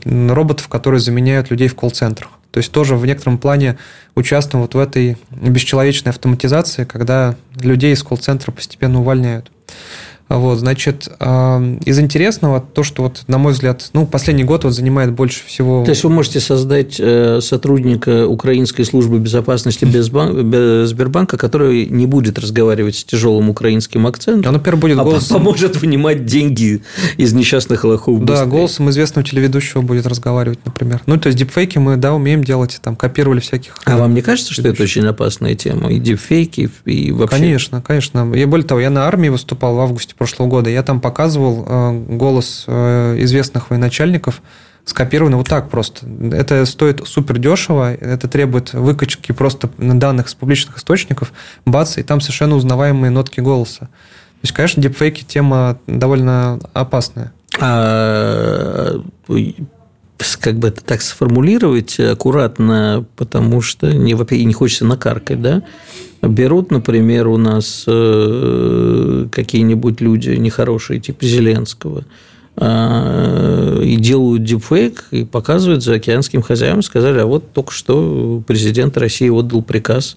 роботов, 0.05 0.69
которые 0.69 1.01
заменяют 1.01 1.51
людей 1.51 1.69
в 1.69 1.75
колл-центрах. 1.75 2.31
То 2.51 2.59
есть 2.59 2.71
тоже 2.71 2.97
в 2.97 3.07
некотором 3.07 3.39
плане 3.39 3.79
участвуем 4.15 4.63
вот 4.63 4.75
в 4.75 4.79
этой 4.79 5.17
бесчеловечной 5.31 6.11
автоматизации, 6.11 6.85
когда 6.85 7.35
людей 7.59 7.95
из 7.95 8.03
колл-центра 8.03 8.53
постепенно 8.53 9.01
увольняют. 9.01 9.51
Вот, 10.29 10.59
значит, 10.59 11.09
из 11.21 11.99
интересного 11.99 12.61
то, 12.61 12.83
что 12.83 13.03
вот, 13.03 13.25
на 13.29 13.39
мой 13.39 13.53
взгляд, 13.53 13.91
ну, 13.93 14.07
последний 14.07 14.45
год 14.45 14.65
вот 14.65 14.73
занимает 14.73 15.13
больше 15.13 15.45
всего... 15.47 15.85
То 15.85 15.91
есть 15.91 16.05
вы 16.05 16.11
можете 16.11 16.41
создать 16.41 16.97
э, 16.99 17.41
сотрудника 17.41 18.27
Украинской 18.27 18.85
службы 18.85 19.19
безопасности 19.19 19.85
Сбербанка, 19.85 21.37
который 21.37 21.87
не 21.87 22.07
будет 22.07 22.39
разговаривать 22.39 22.97
с 22.97 23.05
тяжелым 23.05 23.51
украинским 23.51 24.07
акцентом, 24.07 24.49
Он, 24.51 24.55
например, 24.55 24.77
будет 24.79 24.99
а 24.99 25.05
голосом... 25.05 25.39
поможет 25.39 25.81
вынимать 25.81 26.25
деньги 26.25 26.83
из 27.17 27.33
несчастных 27.33 27.85
лохов 27.85 28.25
Да, 28.25 28.47
голосом 28.47 28.91
известного 28.91 29.27
телеведущего 29.27 29.83
будет 29.83 30.07
разговаривать, 30.07 30.61
например. 30.65 31.01
Ну, 31.07 31.19
то 31.19 31.29
есть 31.29 31.39
дипфейки 31.39 31.79
мы, 31.79 31.97
да, 31.97 32.15
умеем 32.15 32.43
делать, 32.43 32.79
там, 32.83 32.97
копировали 32.97 33.41
всяких... 33.41 33.77
А 33.85 33.97
вам 33.97 34.15
не 34.15 34.23
кажется, 34.23 34.53
что 34.53 34.67
это 34.67 34.83
очень 34.83 35.05
опасная 35.07 35.55
тема? 35.55 35.93
И 35.93 35.99
дипфейки, 35.99 36.71
и 36.85 37.13
вообще... 37.13 37.37
Конечно, 37.37 37.83
конечно. 37.83 38.33
И 38.35 38.45
более 38.45 38.67
того, 38.67 38.81
я 38.81 38.91
на 38.91 39.07
армии 39.07 39.29
выступал 39.29 39.77
в 39.77 39.81
августе 39.81 40.15
прошлого 40.23 40.47
года, 40.47 40.71
я 40.71 40.85
там 40.85 41.01
показывал 41.01 41.65
э, 41.67 41.93
голос 42.11 42.63
э, 42.69 43.17
известных 43.23 43.71
военачальников, 43.71 44.41
скопированы 44.85 45.37
вот 45.37 45.49
так 45.49 45.69
просто. 45.69 46.07
Это 46.31 46.65
стоит 46.65 47.05
супер 47.05 47.39
дешево, 47.39 47.93
это 47.93 48.29
требует 48.29 48.73
выкачки 48.73 49.33
просто 49.33 49.69
данных 49.79 50.29
с 50.29 50.35
публичных 50.35 50.79
источников, 50.79 51.33
бац, 51.67 51.99
и 51.99 52.05
там 52.05 52.21
совершенно 52.21 52.55
узнаваемые 52.55 53.11
нотки 53.11 53.41
голоса. 53.41 53.81
То 53.81 54.45
есть, 54.45 54.55
конечно, 54.55 54.81
дипфейки 54.81 55.25
тема 55.25 55.81
довольно 55.89 56.61
опасная. 56.73 57.33
А 57.61 59.03
как 60.41 60.55
бы 60.55 60.69
это 60.69 60.85
так 60.85 61.03
сформулировать 61.03 61.99
аккуратно, 61.99 63.05
потому 63.17 63.61
что 63.61 63.93
не, 63.93 64.13
не 64.45 64.53
хочется 64.53 64.85
накаркать, 64.85 65.43
да? 65.43 65.65
Берут, 66.23 66.71
например, 66.71 67.27
у 67.27 67.37
нас 67.37 67.85
э, 67.87 69.27
какие-нибудь 69.31 70.01
люди 70.01 70.31
нехорошие, 70.31 71.01
типа 71.01 71.25
Зеленского, 71.25 72.05
а, 72.57 73.81
и 73.81 73.97
делают 73.97 74.45
дипфейк 74.45 75.07
и 75.11 75.25
показывают 75.25 75.83
за 75.83 75.95
океанским 75.95 76.43
хозяевам, 76.43 76.83
сказали, 76.83 77.19
а 77.19 77.27
вот 77.27 77.53
только 77.53 77.73
что 77.73 78.43
президент 78.47 78.97
России 78.99 79.31
отдал 79.31 79.63
приказ 79.63 80.17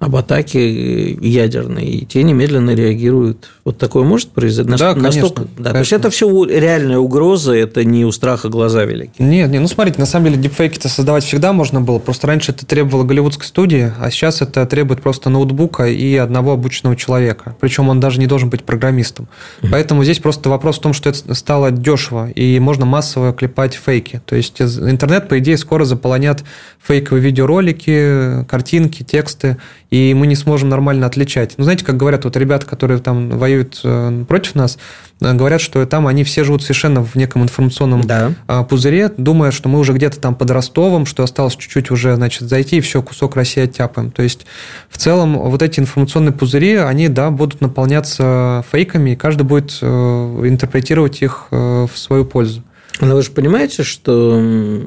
об 0.00 0.16
атаке 0.16 1.12
ядерной, 1.12 1.84
и 1.84 2.06
те 2.06 2.22
немедленно 2.22 2.74
реагируют. 2.74 3.50
Вот 3.66 3.76
такое 3.76 4.02
может 4.02 4.30
произойти? 4.30 4.70
Да, 4.70 4.94
конечно. 4.94 5.20
Настолько, 5.20 5.42
да, 5.42 5.46
конечно. 5.48 5.72
То 5.72 5.78
есть 5.78 5.92
это 5.92 6.10
все 6.10 6.44
реальная 6.44 6.96
угроза, 6.96 7.52
это 7.52 7.84
не 7.84 8.06
у 8.06 8.10
страха 8.10 8.48
глаза 8.48 8.84
велики. 8.86 9.12
Нет, 9.18 9.50
нет, 9.50 9.60
ну 9.60 9.68
смотрите, 9.68 10.00
на 10.00 10.06
самом 10.06 10.30
деле 10.30 10.38
дипфейки-то 10.38 10.88
создавать 10.88 11.22
всегда 11.22 11.52
можно 11.52 11.82
было, 11.82 11.98
просто 11.98 12.26
раньше 12.26 12.52
это 12.52 12.64
требовало 12.64 13.04
голливудской 13.04 13.46
студии, 13.46 13.92
а 14.00 14.10
сейчас 14.10 14.40
это 14.40 14.64
требует 14.64 15.02
просто 15.02 15.28
ноутбука 15.28 15.86
и 15.86 16.16
одного 16.16 16.52
обученного 16.52 16.96
человека, 16.96 17.54
причем 17.60 17.90
он 17.90 18.00
даже 18.00 18.20
не 18.20 18.26
должен 18.26 18.48
быть 18.48 18.64
программистом. 18.64 19.28
Mm-hmm. 19.60 19.68
Поэтому 19.70 20.02
здесь 20.02 20.18
просто 20.18 20.48
вопрос 20.48 20.78
в 20.78 20.80
том, 20.80 20.94
что 20.94 21.10
это 21.10 21.34
стало 21.34 21.70
дешево, 21.70 22.30
и 22.30 22.58
можно 22.58 22.86
массово 22.86 23.34
клепать 23.34 23.74
фейки. 23.74 24.22
То 24.24 24.34
есть 24.34 24.62
интернет, 24.62 25.28
по 25.28 25.38
идее, 25.38 25.58
скоро 25.58 25.84
заполонят 25.84 26.42
фейковые 26.82 27.22
видеоролики, 27.22 28.46
картинки, 28.48 29.02
тексты, 29.02 29.58
и 29.90 30.14
мы 30.14 30.26
не 30.26 30.36
сможем 30.36 30.68
нормально 30.68 31.06
отличать. 31.06 31.54
Ну, 31.56 31.64
знаете, 31.64 31.84
как 31.84 31.96
говорят 31.96 32.24
вот 32.24 32.36
ребята, 32.36 32.66
которые 32.66 33.00
там 33.00 33.30
воюют 33.30 33.80
э, 33.82 34.24
против 34.28 34.54
нас, 34.54 34.78
э, 35.20 35.34
говорят, 35.34 35.60
что 35.60 35.84
там 35.84 36.06
они 36.06 36.22
все 36.22 36.44
живут 36.44 36.62
совершенно 36.62 37.02
в 37.04 37.16
неком 37.16 37.42
информационном 37.42 38.02
да. 38.02 38.32
пузыре, 38.68 39.10
думая, 39.16 39.50
что 39.50 39.68
мы 39.68 39.78
уже 39.80 39.92
где-то 39.92 40.20
там 40.20 40.34
под 40.34 40.50
Ростовом, 40.50 41.06
что 41.06 41.24
осталось 41.24 41.56
чуть-чуть 41.56 41.90
уже, 41.90 42.14
значит, 42.14 42.48
зайти, 42.48 42.78
и 42.78 42.80
все, 42.80 43.02
кусок 43.02 43.34
России 43.36 43.62
оттяпаем. 43.62 44.12
То 44.12 44.22
есть, 44.22 44.46
в 44.88 44.98
целом, 44.98 45.38
вот 45.38 45.62
эти 45.62 45.80
информационные 45.80 46.32
пузыри, 46.32 46.76
они, 46.76 47.08
да, 47.08 47.30
будут 47.30 47.60
наполняться 47.60 48.64
фейками, 48.70 49.10
и 49.10 49.16
каждый 49.16 49.42
будет 49.42 49.78
э, 49.80 49.86
интерпретировать 49.86 51.20
их 51.22 51.48
в 51.50 51.90
свою 51.94 52.24
пользу. 52.24 52.62
Но 53.00 53.14
вы 53.14 53.22
же 53.22 53.30
понимаете, 53.30 53.82
что 53.82 54.42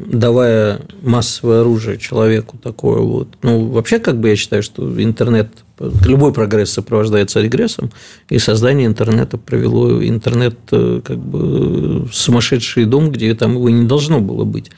давая 0.07 0.81
массовое 1.01 1.61
оружие 1.61 1.97
человеку 1.97 2.57
такое 2.57 2.99
вот, 2.99 3.29
ну, 3.41 3.67
вообще, 3.67 3.97
как 3.99 4.19
бы 4.19 4.29
я 4.29 4.35
считаю, 4.35 4.61
что 4.61 5.01
интернет, 5.01 5.49
любой 5.79 6.33
прогресс 6.33 6.71
сопровождается 6.71 7.41
регрессом, 7.41 7.91
и 8.29 8.37
создание 8.39 8.85
интернета 8.85 9.37
привело 9.37 10.03
интернет 10.03 10.57
как 10.69 11.17
бы 11.17 12.05
в 12.05 12.13
сумасшедший 12.13 12.85
дом, 12.85 13.09
где 13.09 13.33
там 13.33 13.53
его 13.55 13.69
не 13.69 13.85
должно 13.85 14.19
было 14.19 14.43
быть 14.43 14.69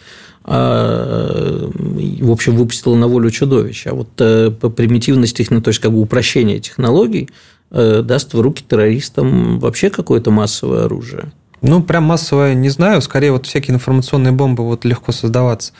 а, 0.47 1.69
в 1.71 2.31
общем, 2.31 2.55
выпустила 2.55 2.95
на 2.95 3.07
волю 3.07 3.31
чудовищ. 3.31 3.87
А 3.87 3.95
вот 3.95 4.09
по 4.15 4.69
примитивности, 4.69 5.43
то 5.43 5.69
есть 5.69 5.79
как 5.79 5.91
бы 5.91 5.99
упрощение 5.99 6.59
технологий 6.59 7.29
даст 7.71 8.33
в 8.33 8.39
руки 8.39 8.63
террористам 8.65 9.59
вообще 9.59 9.89
какое-то 9.89 10.29
массовое 10.29 10.85
оружие. 10.85 11.31
Ну, 11.67 11.81
прям 11.81 12.03
массовое 12.03 12.53
не 12.53 12.69
знаю, 12.69 13.01
скорее 13.01 13.31
вот 13.31 13.47
всякие 13.47 13.75
информационные 13.75 14.31
бомбы 14.31 14.63
вот 14.63 14.85
легко 14.85 15.11
создаваться. 15.11 15.73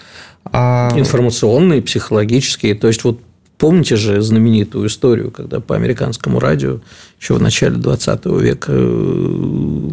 А... 0.46 0.92
Информационные, 0.96 1.82
психологические. 1.82 2.76
То 2.76 2.88
есть, 2.88 3.04
вот 3.04 3.20
помните 3.58 3.96
же 3.96 4.22
знаменитую 4.22 4.88
историю, 4.88 5.32
когда 5.32 5.60
по 5.60 5.76
американскому 5.76 6.40
радио 6.40 6.80
еще 7.20 7.36
в 7.36 7.42
начале 7.42 7.76
20 7.76 8.26
века 8.26 8.72
э, 8.74 9.92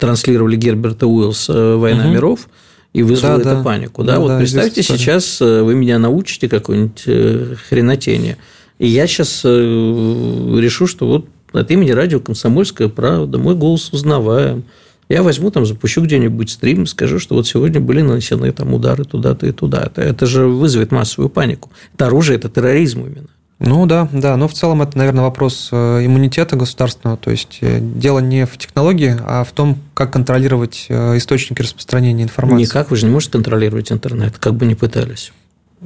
транслировали 0.00 0.56
Герберта 0.56 1.06
Уиллса 1.06 1.76
«Война 1.76 2.04
угу. 2.04 2.12
миров», 2.12 2.48
и 2.94 3.02
вызвало 3.02 3.36
да, 3.36 3.40
это 3.40 3.54
да. 3.56 3.62
панику. 3.62 4.04
Да, 4.04 4.14
да 4.14 4.20
вот 4.20 4.28
да, 4.28 4.38
представьте, 4.38 4.82
сейчас 4.82 5.40
э, 5.40 5.62
вы 5.62 5.74
меня 5.74 5.98
научите 5.98 6.48
какой-нибудь 6.48 7.02
э, 7.06 7.56
хренотение. 7.68 8.38
И 8.78 8.86
я 8.86 9.06
сейчас 9.06 9.44
решу, 9.44 10.86
что 10.86 11.06
вот 11.06 11.26
от 11.60 11.70
имени 11.70 11.90
радио 11.90 12.20
«Комсомольская 12.20 12.88
правда», 12.88 13.38
мой 13.38 13.54
голос 13.54 13.90
узнаваем. 13.92 14.64
Я 15.08 15.22
возьму, 15.22 15.50
там, 15.50 15.66
запущу 15.66 16.02
где-нибудь 16.02 16.50
стрим, 16.50 16.86
скажу, 16.86 17.18
что 17.18 17.34
вот 17.34 17.46
сегодня 17.46 17.80
были 17.80 18.00
нанесены 18.00 18.50
там 18.52 18.72
удары 18.72 19.04
туда-то 19.04 19.46
и 19.46 19.52
туда. 19.52 19.90
Это, 19.96 20.26
же 20.26 20.46
вызовет 20.46 20.92
массовую 20.92 21.28
панику. 21.28 21.70
Это 21.94 22.06
оружие, 22.06 22.38
это 22.38 22.48
терроризм 22.48 23.02
именно. 23.06 23.28
Ну 23.60 23.86
да, 23.86 24.08
да, 24.12 24.36
но 24.36 24.48
в 24.48 24.52
целом 24.52 24.82
это, 24.82 24.98
наверное, 24.98 25.22
вопрос 25.22 25.68
э, 25.70 26.04
иммунитета 26.04 26.56
государственного. 26.56 27.16
То 27.16 27.30
есть 27.30 27.58
э, 27.60 27.78
дело 27.80 28.18
не 28.18 28.46
в 28.46 28.58
технологии, 28.58 29.16
а 29.24 29.44
в 29.44 29.52
том, 29.52 29.78
как 29.94 30.12
контролировать 30.12 30.86
э, 30.88 31.16
источники 31.16 31.62
распространения 31.62 32.24
информации. 32.24 32.64
Никак, 32.64 32.90
вы 32.90 32.96
же 32.96 33.06
не 33.06 33.12
можете 33.12 33.32
контролировать 33.32 33.92
интернет, 33.92 34.38
как 34.38 34.54
бы 34.54 34.66
ни 34.66 34.74
пытались. 34.74 35.32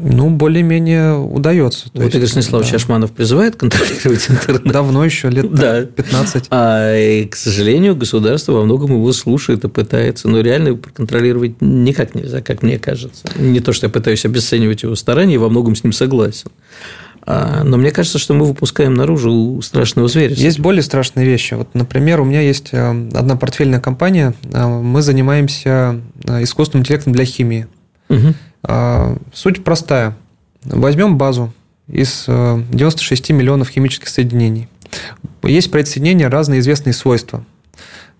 Ну, 0.00 0.30
более-менее 0.30 1.18
удается. 1.18 1.88
Вот 1.92 2.14
Игорь 2.14 2.28
Станиславович 2.28 2.70
да. 2.70 2.76
Ашманов 2.76 3.10
призывает 3.10 3.56
контролировать 3.56 4.30
интернет. 4.30 4.62
Давно 4.64 5.04
еще, 5.04 5.28
лет 5.28 5.52
да. 5.52 5.84
15. 5.84 6.46
А, 6.50 6.96
и, 6.96 7.24
к 7.24 7.34
сожалению, 7.34 7.96
государство 7.96 8.52
во 8.52 8.64
многом 8.64 8.92
его 8.92 9.12
слушает 9.12 9.64
и 9.64 9.68
пытается, 9.68 10.28
но 10.28 10.40
реально 10.40 10.76
контролировать 10.76 11.60
никак 11.60 12.14
нельзя, 12.14 12.40
как 12.42 12.62
мне 12.62 12.78
кажется. 12.78 13.28
Не 13.36 13.58
то, 13.58 13.72
что 13.72 13.86
я 13.86 13.90
пытаюсь 13.90 14.24
обесценивать 14.24 14.84
его 14.84 14.94
старания, 14.94 15.36
во 15.36 15.48
многом 15.48 15.74
с 15.74 15.82
ним 15.82 15.92
согласен. 15.92 16.50
А, 17.22 17.64
но 17.64 17.76
мне 17.76 17.90
кажется, 17.90 18.18
что 18.18 18.34
мы 18.34 18.46
выпускаем 18.46 18.94
наружу 18.94 19.60
страшного 19.62 20.06
зверя. 20.06 20.32
Есть 20.34 20.60
более 20.60 20.82
страшные 20.82 21.26
вещи. 21.26 21.54
Вот, 21.54 21.74
например, 21.74 22.20
у 22.20 22.24
меня 22.24 22.40
есть 22.40 22.68
э, 22.72 22.90
одна 23.14 23.36
портфельная 23.36 23.80
компания. 23.80 24.32
Э, 24.44 24.66
мы 24.66 25.02
занимаемся 25.02 26.00
э, 26.24 26.44
искусственным 26.44 26.82
интеллектом 26.82 27.12
для 27.12 27.24
химии. 27.24 27.66
Угу. 28.08 28.34
А, 28.62 29.16
суть 29.32 29.64
простая. 29.64 30.16
Возьмем 30.64 31.16
базу 31.16 31.52
из 31.88 32.24
96 32.26 33.30
э, 33.30 33.32
миллионов 33.32 33.68
химических 33.68 34.08
соединений. 34.08 34.68
Есть 35.42 35.70
при 35.70 35.82
соединении 35.84 36.24
разные 36.24 36.60
известные 36.60 36.92
свойства. 36.92 37.44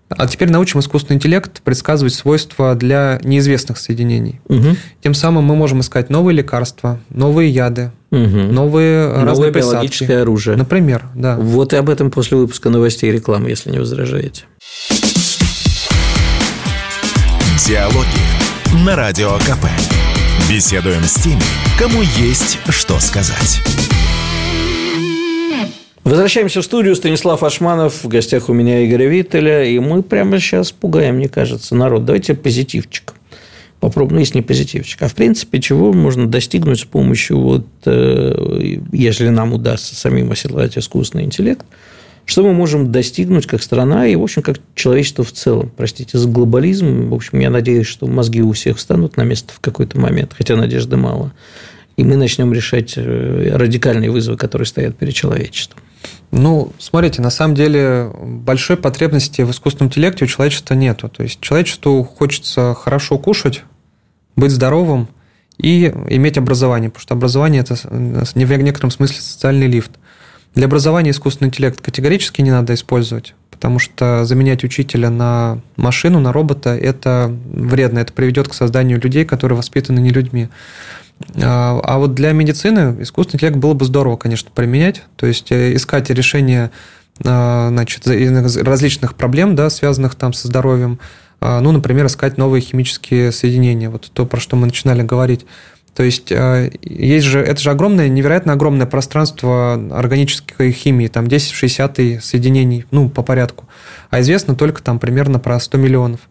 А 0.09 0.27
теперь 0.27 0.49
научим 0.49 0.79
искусственный 0.79 1.17
интеллект 1.17 1.61
предсказывать 1.61 2.13
свойства 2.15 2.73
для 2.73 3.19
неизвестных 3.23 3.77
соединений. 3.77 4.41
Угу. 4.49 4.75
Тем 5.03 5.13
самым 5.13 5.43
мы 5.43 5.55
можем 5.55 5.81
искать 5.81 6.09
новые 6.09 6.35
лекарства, 6.35 6.99
новые 7.09 7.51
яды, 7.51 7.91
угу. 8.09 8.19
новые 8.21 9.07
Новое 9.07 9.23
разные 9.23 9.51
биологическое 9.51 10.07
присадки. 10.07 10.21
оружие. 10.21 10.57
Например, 10.57 11.05
да. 11.13 11.37
Вот 11.37 11.73
и 11.73 11.75
об 11.75 11.89
этом 11.89 12.09
после 12.09 12.37
выпуска 12.37 12.69
новостей 12.69 13.11
и 13.11 13.13
рекламы, 13.13 13.49
если 13.49 13.69
не 13.69 13.77
возражаете. 13.77 14.45
Диалоги 17.67 18.83
на 18.83 18.95
Радио 18.95 19.37
КП. 19.37 19.67
Беседуем 20.47 21.03
с 21.03 21.15
теми, 21.15 21.41
кому 21.79 22.01
есть 22.01 22.59
что 22.69 22.99
сказать. 22.99 23.59
Возвращаемся 26.03 26.61
в 26.61 26.65
студию. 26.65 26.95
Станислав 26.95 27.41
Ашманов. 27.41 28.03
В 28.03 28.07
гостях 28.07 28.49
у 28.49 28.53
меня 28.53 28.85
Игоря 28.85 29.09
Виттеля. 29.09 29.63
И 29.63 29.79
мы 29.79 30.03
прямо 30.03 30.39
сейчас 30.39 30.71
пугаем, 30.71 31.15
мне 31.15 31.29
кажется, 31.29 31.73
народ. 31.73 32.05
Давайте 32.05 32.35
позитивчик. 32.35 33.15
Попробуем, 33.79 34.15
ну, 34.15 34.19
если 34.19 34.37
не 34.37 34.41
позитивчик. 34.43 35.01
А 35.01 35.07
в 35.07 35.15
принципе, 35.15 35.59
чего 35.59 35.93
можно 35.93 36.27
достигнуть 36.27 36.79
с 36.79 36.85
помощью, 36.85 37.39
вот, 37.39 37.65
э, 37.85 38.77
если 38.91 39.29
нам 39.29 39.53
удастся 39.53 39.95
самим 39.95 40.31
оседлать 40.31 40.77
искусственный 40.77 41.25
интеллект– 41.25 41.65
что 42.29 42.43
мы 42.43 42.53
можем 42.53 42.91
достигнуть 42.91 43.47
как 43.47 43.63
страна 43.63 44.05
и, 44.05 44.15
в 44.15 44.21
общем, 44.21 44.43
как 44.43 44.59
человечество 44.75 45.23
в 45.23 45.31
целом? 45.31 45.71
Простите 45.75 46.19
за 46.19 46.29
глобализм. 46.29 47.09
В 47.09 47.15
общем, 47.15 47.39
я 47.39 47.49
надеюсь, 47.49 47.87
что 47.87 48.05
мозги 48.05 48.43
у 48.43 48.51
всех 48.51 48.77
встанут 48.77 49.17
на 49.17 49.23
место 49.23 49.51
в 49.51 49.59
какой-то 49.59 49.99
момент, 49.99 50.35
хотя 50.37 50.55
надежды 50.55 50.95
мало. 50.95 51.33
И 51.97 52.03
мы 52.03 52.17
начнем 52.17 52.53
решать 52.53 52.93
э, 52.97 53.49
радикальные 53.55 54.11
вызовы, 54.11 54.37
которые 54.37 54.67
стоят 54.67 54.95
перед 54.95 55.15
человечеством. 55.15 55.81
Ну, 56.29 56.71
смотрите, 56.77 57.23
на 57.23 57.31
самом 57.31 57.55
деле 57.55 58.11
большой 58.21 58.77
потребности 58.77 59.41
в 59.41 59.49
искусственном 59.49 59.87
интеллекте 59.87 60.25
у 60.25 60.27
человечества 60.27 60.75
нету. 60.75 61.09
То 61.09 61.23
есть 61.23 61.41
человечеству 61.41 62.03
хочется 62.03 62.75
хорошо 62.75 63.17
кушать, 63.17 63.63
быть 64.35 64.51
здоровым 64.51 65.07
и 65.57 65.87
иметь 66.09 66.37
образование, 66.37 66.91
потому 66.91 67.01
что 67.01 67.15
образование– 67.15 67.61
это 67.63 67.73
в 67.73 68.35
некотором 68.35 68.91
смысле 68.91 69.19
социальный 69.19 69.65
лифт. 69.65 69.93
Для 70.59 70.65
образования 70.65 71.11
искусственный 71.11 71.47
интеллект 71.47 71.79
категорически 71.79 72.41
не 72.41 72.51
надо 72.51 72.73
использовать, 72.73 73.33
потому 73.49 73.79
что 73.79 74.25
заменять 74.25 74.65
учителя 74.65 75.09
на 75.09 75.61
машину, 75.77 76.19
на 76.19 76.33
робота– 76.33 76.75
это 76.81 77.33
вредно, 77.49 77.99
это 77.99 78.11
приведет 78.11 78.49
к 78.49 78.53
созданию 78.53 78.99
людей, 78.99 79.23
которые 79.23 79.55
воспитаны 79.55 80.01
не 80.01 80.09
людьми. 80.09 80.49
А, 81.41 81.79
а 81.81 81.97
вот 81.97 82.13
для 82.13 82.33
медицины 82.33 82.97
искусственный 82.99 83.37
интеллект 83.37 83.55
было 83.55 83.73
бы 83.73 83.85
здорово, 83.85 84.17
конечно, 84.17 84.51
применять, 84.53 85.03
то 85.15 85.27
есть 85.27 85.49
э, 85.53 85.73
искать 85.77 86.09
решение 86.09 86.71
а, 87.23 87.69
значит, 87.69 88.05
различных 88.05 89.15
проблем, 89.15 89.55
да, 89.55 89.69
связанных 89.69 90.15
там 90.15 90.33
со 90.33 90.49
здоровьем, 90.49 90.99
а, 91.39 91.61
ну, 91.61 91.71
например, 91.71 92.07
искать 92.07 92.37
новые 92.37 92.61
химические 92.61 93.31
соединения, 93.31 93.89
вот 93.89 94.11
то, 94.11 94.25
про 94.25 94.41
что 94.41 94.57
мы 94.57 94.65
начинали 94.65 95.03
говорить. 95.03 95.45
То 95.95 96.03
есть 96.03 96.31
есть 96.81 97.25
же, 97.25 97.39
это 97.39 97.59
же 97.59 97.71
огромное, 97.71 98.07
невероятно 98.07 98.53
огромное 98.53 98.87
пространство 98.87 99.73
органической 99.91 100.71
химии, 100.71 101.07
там 101.07 101.27
10 101.27 101.51
в 101.51 101.55
60 101.55 101.97
соединений, 102.21 102.85
ну, 102.91 103.09
по 103.09 103.21
порядку. 103.21 103.67
А 104.09 104.21
известно 104.21 104.55
только 104.55 104.81
там 104.81 104.99
примерно 104.99 105.39
про 105.39 105.59
100 105.59 105.77
миллионов. 105.77 106.21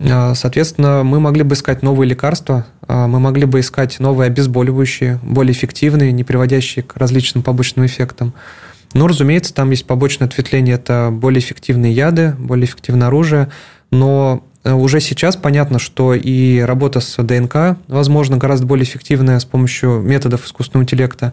А, 0.00 0.34
соответственно, 0.34 1.02
мы 1.04 1.20
могли 1.20 1.42
бы 1.42 1.54
искать 1.54 1.82
новые 1.82 2.08
лекарства, 2.08 2.66
а, 2.86 3.06
мы 3.06 3.20
могли 3.20 3.46
бы 3.46 3.60
искать 3.60 3.98
новые 4.00 4.26
обезболивающие, 4.26 5.20
более 5.22 5.52
эффективные, 5.52 6.12
не 6.12 6.24
приводящие 6.24 6.82
к 6.82 6.96
различным 6.96 7.42
побочным 7.42 7.86
эффектам. 7.86 8.34
Но, 8.94 9.06
разумеется, 9.06 9.54
там 9.54 9.70
есть 9.70 9.86
побочное 9.86 10.28
ответвление, 10.28 10.76
это 10.76 11.10
более 11.12 11.40
эффективные 11.40 11.92
яды, 11.92 12.34
более 12.38 12.66
эффективное 12.66 13.08
оружие, 13.08 13.50
но 13.90 14.44
уже 14.74 15.00
сейчас 15.00 15.36
понятно, 15.36 15.78
что 15.78 16.14
и 16.14 16.60
работа 16.60 17.00
с 17.00 17.22
ДНК, 17.22 17.78
возможно, 17.88 18.36
гораздо 18.36 18.66
более 18.66 18.84
эффективная 18.84 19.38
с 19.38 19.44
помощью 19.44 20.00
методов 20.00 20.44
искусственного 20.46 20.84
интеллекта, 20.84 21.32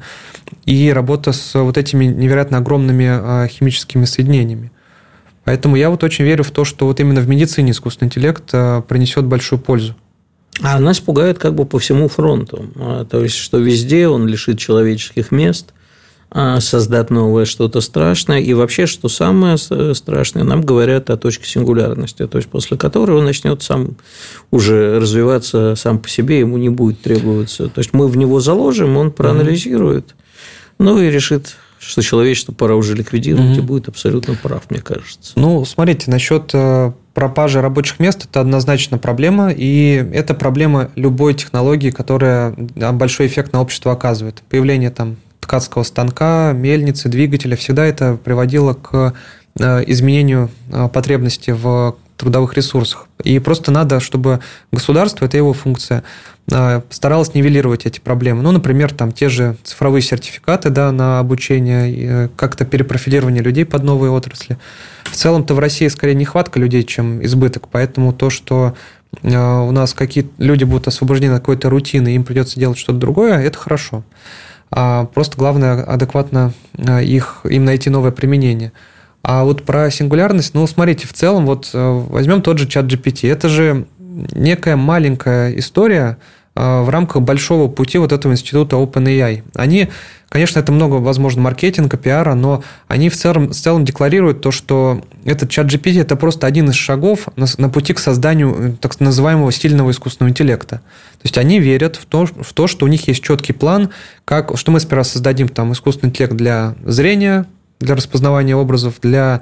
и 0.66 0.92
работа 0.92 1.32
с 1.32 1.60
вот 1.60 1.78
этими 1.78 2.06
невероятно 2.06 2.58
огромными 2.58 3.08
а, 3.10 3.48
химическими 3.48 4.06
соединениями. 4.06 4.72
Поэтому 5.46 5.76
я 5.76 5.90
вот 5.90 6.04
очень 6.04 6.26
верю 6.26 6.44
в 6.44 6.52
то, 6.52 6.64
что 6.64 6.86
вот 6.86 7.00
именно 7.00 7.22
в 7.22 7.28
медицине 7.28 7.72
искусственный 7.72 8.08
интеллект 8.08 8.46
э, 8.54 8.82
принесет 8.88 9.26
большую 9.26 9.60
пользу. 9.60 9.96
А 10.62 10.80
нас 10.80 11.00
пугает 11.00 11.40
как 11.40 11.56
бы 11.56 11.66
по 11.66 11.80
всему 11.80 12.08
фронту. 12.08 12.72
А, 12.76 13.06
то 13.06 13.24
есть, 13.24 13.36
что 13.36 13.58
везде 13.58 14.08
он 14.08 14.28
лишит 14.28 14.60
человеческих 14.60 15.32
мест, 15.32 15.74
создать 16.60 17.12
новое 17.12 17.46
что-то 17.46 17.80
страшное. 17.82 18.40
И 18.40 18.54
вообще, 18.54 18.88
что 18.88 19.08
самое 19.08 19.58
страшное, 19.58 20.44
нам 20.44 20.62
говорят 20.62 21.10
о 21.10 21.18
точке 21.18 21.46
сингулярности, 21.46 22.26
то 22.28 22.38
есть 22.38 22.50
после 22.50 22.76
которой 22.76 23.18
он 23.18 23.26
начнет 23.26 23.62
сам 23.62 23.98
уже 24.50 25.00
развиваться 25.00 25.76
сам 25.76 26.00
по 26.00 26.10
себе, 26.10 26.40
ему 26.40 26.58
не 26.58 26.70
будет 26.70 27.02
требоваться. 27.02 27.68
То 27.68 27.80
есть 27.80 27.94
мы 27.94 28.08
в 28.08 28.18
него 28.18 28.40
заложим, 28.40 28.98
он 28.98 29.12
проанализирует, 29.12 30.16
ну 30.80 31.00
и 31.00 31.10
решит 31.10 31.56
что 31.86 32.02
человечество 32.02 32.54
пора 32.54 32.76
уже 32.76 32.96
ликвидировать, 32.96 33.52
угу. 33.52 33.60
и 33.60 33.62
будет 33.62 33.90
абсолютно 33.90 34.36
прав, 34.36 34.64
мне 34.70 34.80
кажется. 34.80 35.34
Ну, 35.36 35.66
смотрите, 35.66 36.10
насчет 36.10 36.52
э, 36.54 36.94
пропажи 37.14 37.62
рабочих 37.62 38.00
мест 38.00 38.26
это 38.30 38.40
однозначно 38.40 38.98
проблема, 38.98 39.52
и 39.52 39.96
это 40.14 40.34
проблема 40.34 40.92
любой 40.96 41.34
технологии, 41.34 41.90
которая 41.90 42.52
большой 42.94 43.28
эффект 43.28 43.54
на 43.54 43.62
общество 43.62 43.92
оказывает. 43.92 44.42
Появление 44.50 44.92
там 44.92 45.18
ткацкого 45.44 45.84
станка, 45.84 46.54
мельницы, 46.54 47.10
двигателя, 47.10 47.56
всегда 47.56 47.86
это 47.86 48.16
приводило 48.16 48.74
к 48.74 49.14
э, 49.60 49.84
изменению 49.88 50.50
э, 50.72 50.88
потребности 50.88 51.52
в 51.52 51.96
трудовых 52.18 52.56
ресурсах. 52.56 53.08
И 53.24 53.40
просто 53.40 53.72
надо, 53.72 54.00
чтобы 54.00 54.40
государство, 54.72 55.26
это 55.26 55.36
его 55.36 55.52
функция, 55.52 56.04
а, 56.52 56.84
старалось 56.90 57.34
нивелировать 57.34 57.86
эти 57.86 58.00
проблемы. 58.00 58.44
Ну, 58.44 58.52
например, 58.52 58.94
там 58.94 59.12
те 59.12 59.28
же 59.28 59.58
цифровые 59.64 60.02
сертификаты 60.02 60.70
да, 60.70 60.92
на 60.92 61.20
обучение, 61.20 62.26
э, 62.26 62.30
как-то 62.36 62.66
перепрофилирование 62.66 63.44
людей 63.44 63.66
под 63.66 63.84
новые 63.84 64.12
отрасли. 64.12 64.58
В 65.04 65.16
целом-то 65.16 65.54
в 65.54 65.60
России 65.60 65.88
скорее 65.90 66.16
нехватка 66.16 66.60
людей, 66.60 66.84
чем 66.84 67.24
избыток. 67.26 67.68
Поэтому 67.70 68.14
то, 68.14 68.30
что 68.30 68.74
у 69.22 69.72
нас 69.72 69.94
какие 69.94 70.28
люди 70.40 70.64
будут 70.64 70.88
освобождены 70.88 71.34
от 71.34 71.40
какой-то 71.42 71.70
рутины, 71.70 72.16
им 72.16 72.24
придется 72.24 72.60
делать 72.60 72.80
что-то 72.80 72.98
другое, 72.98 73.40
это 73.40 73.58
хорошо. 73.60 74.04
А 74.76 75.06
просто 75.06 75.38
главное 75.38 75.84
адекватно 75.84 76.54
а, 76.78 77.02
их, 77.02 77.42
им 77.44 77.66
найти 77.66 77.90
новое 77.90 78.12
применение– 78.12 78.72
а 79.24 79.46
вот 79.46 79.64
про 79.64 79.90
сингулярность, 79.90 80.54
ну, 80.54 80.68
смотрите, 80.68 81.08
в 81.08 81.14
целом, 81.14 81.46
вот 81.46 81.70
э, 81.74 82.04
возьмем 82.10 82.42
тот 82.42 82.58
же 82.58 82.68
чат 82.68 82.86
GPT. 82.86 83.32
Это 83.32 83.48
же 83.48 83.88
некая 84.00 84.76
маленькая 84.76 85.58
история 85.58 86.18
э, 86.18 86.22
в 86.56 86.90
рамках 86.90 87.24
большого 87.24 87.68
пути 87.68 87.98
вот 87.98 88.12
этого 88.12 88.32
института 88.32 88.76
OpenAI. 88.76 89.44
Они, 89.56 89.90
конечно, 90.30 90.60
это 90.60 90.72
много, 90.72 90.96
возможно, 90.96 91.42
маркетинга, 91.42 91.98
пиара, 91.98 92.36
но 92.36 92.64
они 92.88 93.10
в 93.10 93.16
целом, 93.16 93.50
в 93.50 93.56
целом 93.56 93.86
декларируют 93.86 94.42
то, 94.42 94.52
что 94.52 95.02
этот 95.26 95.50
чат 95.50 95.68
GPT– 95.68 96.00
это 96.02 96.16
просто 96.16 96.46
один 96.46 96.70
из 96.70 96.76
шагов 96.76 97.28
на, 97.36 97.48
на 97.58 97.70
пути 97.70 97.94
к 97.94 98.00
созданию 98.00 98.56
э, 98.56 98.72
так 98.80 99.00
называемого 99.00 99.52
стильного 99.52 99.90
искусственного 99.90 100.30
интеллекта. 100.30 100.78
То 100.78 101.24
есть 101.24 101.38
они 101.40 101.60
верят 101.60 101.96
в 101.96 102.06
то, 102.06 102.28
в 102.28 102.54
то, 102.54 102.68
что 102.68 102.86
у 102.86 102.88
них 102.88 103.08
есть 103.08 103.24
четкий 103.24 103.54
план, 103.54 103.90
как, 104.26 104.56
что 104.56 104.72
мы 104.72 104.80
сперва 104.80 105.04
создадим 105.04 105.48
там 105.48 105.74
искусственный 105.74 106.12
интеллект 106.12 106.36
для 106.36 106.76
зрения, 106.86 107.48
для 107.80 107.96
распознавания 107.96 108.56
образов, 108.56 108.96
для 109.02 109.42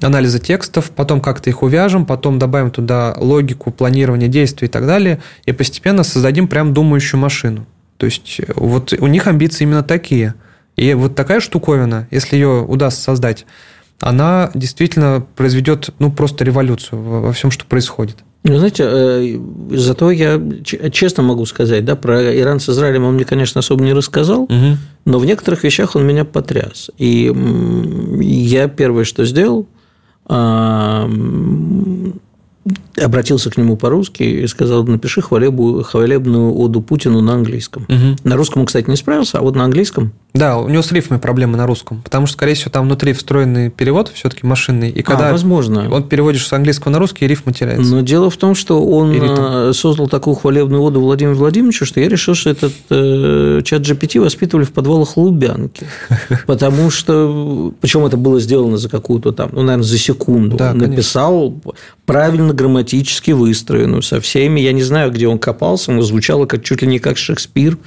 анализа 0.00 0.38
текстов, 0.38 0.90
потом 0.90 1.20
как-то 1.20 1.50
их 1.50 1.62
увяжем, 1.62 2.06
потом 2.06 2.38
добавим 2.38 2.70
туда 2.70 3.14
логику, 3.16 3.70
планирование 3.70 4.28
действий 4.28 4.68
и 4.68 4.70
так 4.70 4.86
далее, 4.86 5.20
и 5.44 5.52
постепенно 5.52 6.04
создадим 6.04 6.48
прям 6.48 6.72
думающую 6.72 7.18
машину. 7.18 7.66
То 7.96 8.06
есть 8.06 8.40
вот 8.54 8.92
у 8.92 9.06
них 9.06 9.26
амбиции 9.26 9.64
именно 9.64 9.82
такие. 9.82 10.34
И 10.76 10.94
вот 10.94 11.16
такая 11.16 11.40
штуковина, 11.40 12.06
если 12.10 12.36
ее 12.36 12.62
удастся 12.62 13.02
создать, 13.02 13.44
она 14.00 14.50
действительно 14.54 15.26
произведет 15.34 15.90
ну, 15.98 16.12
просто 16.12 16.44
революцию 16.44 17.02
во 17.02 17.32
всем, 17.32 17.50
что 17.50 17.64
происходит. 17.64 18.18
Ну, 18.44 18.56
знаете, 18.56 18.84
э, 18.86 19.38
зато 19.72 20.12
я 20.12 20.40
честно 20.92 21.24
могу 21.24 21.44
сказать, 21.46 21.84
да, 21.84 21.96
про 21.96 22.36
Иран 22.38 22.60
с 22.60 22.68
Израилем 22.68 23.04
он 23.04 23.14
мне, 23.14 23.24
конечно, 23.24 23.58
особо 23.58 23.82
не 23.82 23.92
рассказал, 23.92 24.42
угу. 24.42 24.76
но 25.04 25.18
в 25.18 25.26
некоторых 25.26 25.64
вещах 25.64 25.96
он 25.96 26.06
меня 26.06 26.24
потряс. 26.24 26.90
И 26.98 27.32
я 28.20 28.68
первое, 28.68 29.02
что 29.02 29.24
сделал, 29.24 29.66
Um, 30.28 32.20
обратился 32.96 33.50
к 33.50 33.56
нему 33.56 33.76
по-русски 33.76 34.22
и 34.22 34.46
сказал, 34.46 34.84
напиши 34.84 35.20
хвалебу, 35.20 35.82
хвалебную 35.82 36.54
оду 36.56 36.80
Путину 36.80 37.20
на 37.20 37.34
английском. 37.34 37.84
Угу. 37.88 38.16
На 38.24 38.36
русском 38.36 38.62
он, 38.62 38.66
кстати, 38.66 38.88
не 38.88 38.96
справился, 38.96 39.38
а 39.38 39.42
вот 39.42 39.56
на 39.56 39.64
английском 39.64 40.12
да, 40.34 40.58
у 40.58 40.68
него 40.68 40.82
с 40.82 40.92
рифмой 40.92 41.18
проблемы 41.18 41.56
на 41.56 41.66
русском, 41.66 42.02
потому 42.02 42.26
что, 42.26 42.34
скорее 42.34 42.54
всего, 42.54 42.70
там 42.70 42.84
внутри 42.84 43.12
встроенный 43.12 43.70
перевод 43.70 44.10
все-таки 44.14 44.46
машинный, 44.46 44.90
и 44.90 45.02
когда 45.02 45.30
а, 45.30 45.32
возможно. 45.32 45.90
он 45.90 46.04
переводишь 46.04 46.46
с 46.46 46.52
английского 46.52 46.92
на 46.92 46.98
русский, 46.98 47.26
рифма 47.26 47.52
теряется. 47.52 47.90
Но 47.90 48.02
дело 48.02 48.28
в 48.28 48.36
том, 48.36 48.54
что 48.54 48.84
он 48.84 49.12
э, 49.12 49.72
создал 49.72 50.06
такую 50.06 50.36
хвалебную 50.36 50.82
воду 50.82 51.00
Владимиру 51.00 51.34
Владимировичу, 51.34 51.86
что 51.86 52.00
я 52.00 52.08
решил, 52.08 52.34
что 52.34 52.50
этот 52.50 52.72
э, 52.90 53.62
чат 53.64 53.82
GPT 53.82 54.20
воспитывали 54.20 54.64
в 54.64 54.72
подвалах 54.72 55.16
Лубянки, 55.16 55.86
потому 56.46 56.90
что, 56.90 57.72
причем 57.80 58.04
это 58.04 58.18
было 58.18 58.38
сделано 58.38 58.76
за 58.76 58.90
какую-то 58.90 59.32
там, 59.32 59.48
ну, 59.52 59.62
наверное, 59.62 59.84
за 59.84 59.98
секунду, 59.98 60.56
да, 60.56 60.74
написал 60.74 61.54
правильно 62.04 62.52
грамматически 62.58 63.30
выстроенную 63.30 64.02
со 64.02 64.20
всеми, 64.20 64.60
я 64.60 64.72
не 64.72 64.82
знаю, 64.82 65.10
где 65.10 65.28
он 65.28 65.38
копался, 65.38 65.92
но 65.92 66.02
звучало 66.02 66.44
как 66.46 66.62
чуть 66.64 66.82
ли 66.82 66.88
не 66.88 66.98
как 66.98 67.16
Шекспир, 67.16 67.78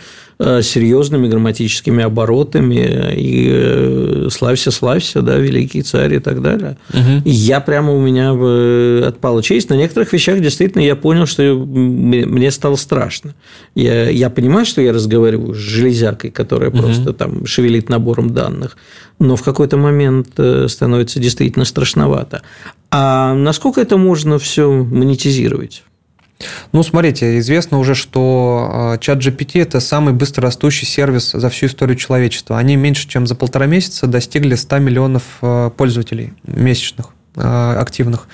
серьезными 0.63 1.27
грамматическими 1.27 2.03
оборотами 2.03 3.13
и 3.15 3.47
э, 3.51 4.27
славься, 4.31 4.71
славься, 4.71 5.21
да, 5.21 5.37
великий 5.37 5.81
царь 5.83 6.15
и 6.15 6.19
так 6.19 6.41
далее. 6.41 6.77
Угу. 6.89 7.21
И 7.25 7.29
я 7.29 7.59
прямо 7.59 7.93
у 7.93 8.01
меня 8.01 8.31
отпала 9.07 9.43
честь. 9.43 9.69
На 9.69 9.75
некоторых 9.75 10.13
вещах 10.13 10.39
действительно 10.39 10.81
я 10.81 10.95
понял, 10.95 11.25
что 11.25 11.43
мне 11.53 12.51
стало 12.51 12.75
страшно. 12.75 13.35
Я, 13.75 14.09
я 14.09 14.29
понимаю, 14.29 14.65
что 14.65 14.81
я 14.81 14.93
разговариваю 14.93 15.53
с 15.53 15.57
железякой, 15.57 16.31
которая 16.31 16.69
угу. 16.69 16.79
просто 16.79 17.13
там 17.13 17.45
шевелит 17.45 17.89
набором 17.89 18.33
данных, 18.33 18.77
но 19.19 19.35
в 19.35 19.43
какой-то 19.43 19.77
момент 19.77 20.29
э, 20.37 20.67
становится 20.67 21.19
действительно 21.19 21.65
страшновато. 21.65 22.41
А 22.89 23.33
насколько 23.35 23.79
это 23.79 23.97
можно 23.97 24.39
все 24.39 24.71
монетизировать? 24.71 25.83
Ну, 26.71 26.83
смотрите, 26.83 27.39
известно 27.39 27.79
уже, 27.79 27.95
что 27.95 28.97
чат 28.99 29.19
GPT– 29.19 29.61
это 29.61 29.79
самый 29.79 30.13
быстрорастущий 30.13 30.87
сервис 30.87 31.31
за 31.31 31.49
всю 31.49 31.67
историю 31.67 31.97
человечества. 31.97 32.57
Они 32.57 32.75
меньше, 32.75 33.07
чем 33.07 33.27
за 33.27 33.35
полтора 33.35 33.65
месяца 33.65 34.07
достигли 34.07 34.55
100 34.55 34.79
миллионов 34.79 35.23
а, 35.41 35.69
пользователей 35.69 36.33
месячных, 36.43 37.07
а, 37.35 37.79
активных. 37.79 38.27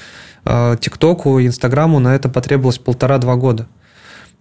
А, 0.46 0.76
ТикТоку 0.78 1.40
Инстаграму 1.42 2.00
на 2.00 2.16
это 2.16 2.30
потребовалось 2.30 2.80
полтора-два 2.80 3.36
года. 3.36 3.68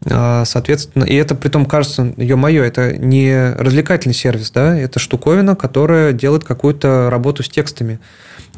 Соответственно, 0.05 1.05
и 1.05 1.15
это 1.15 1.35
при 1.35 1.49
том 1.49 1.65
кажется, 1.65 2.13
ё-моё, 2.19 2.63
это 2.63 2.99
не 2.99 3.55
развлекательный 3.55 4.15
сервис, 4.15 4.51
да, 4.51 4.77
это 4.77 4.99
штуковина, 4.99 5.57
которая 5.57 6.13
делает 6.13 6.45
какую-то 6.45 7.09
работу 7.11 7.43
с 7.43 7.49
текстами. 7.49 7.99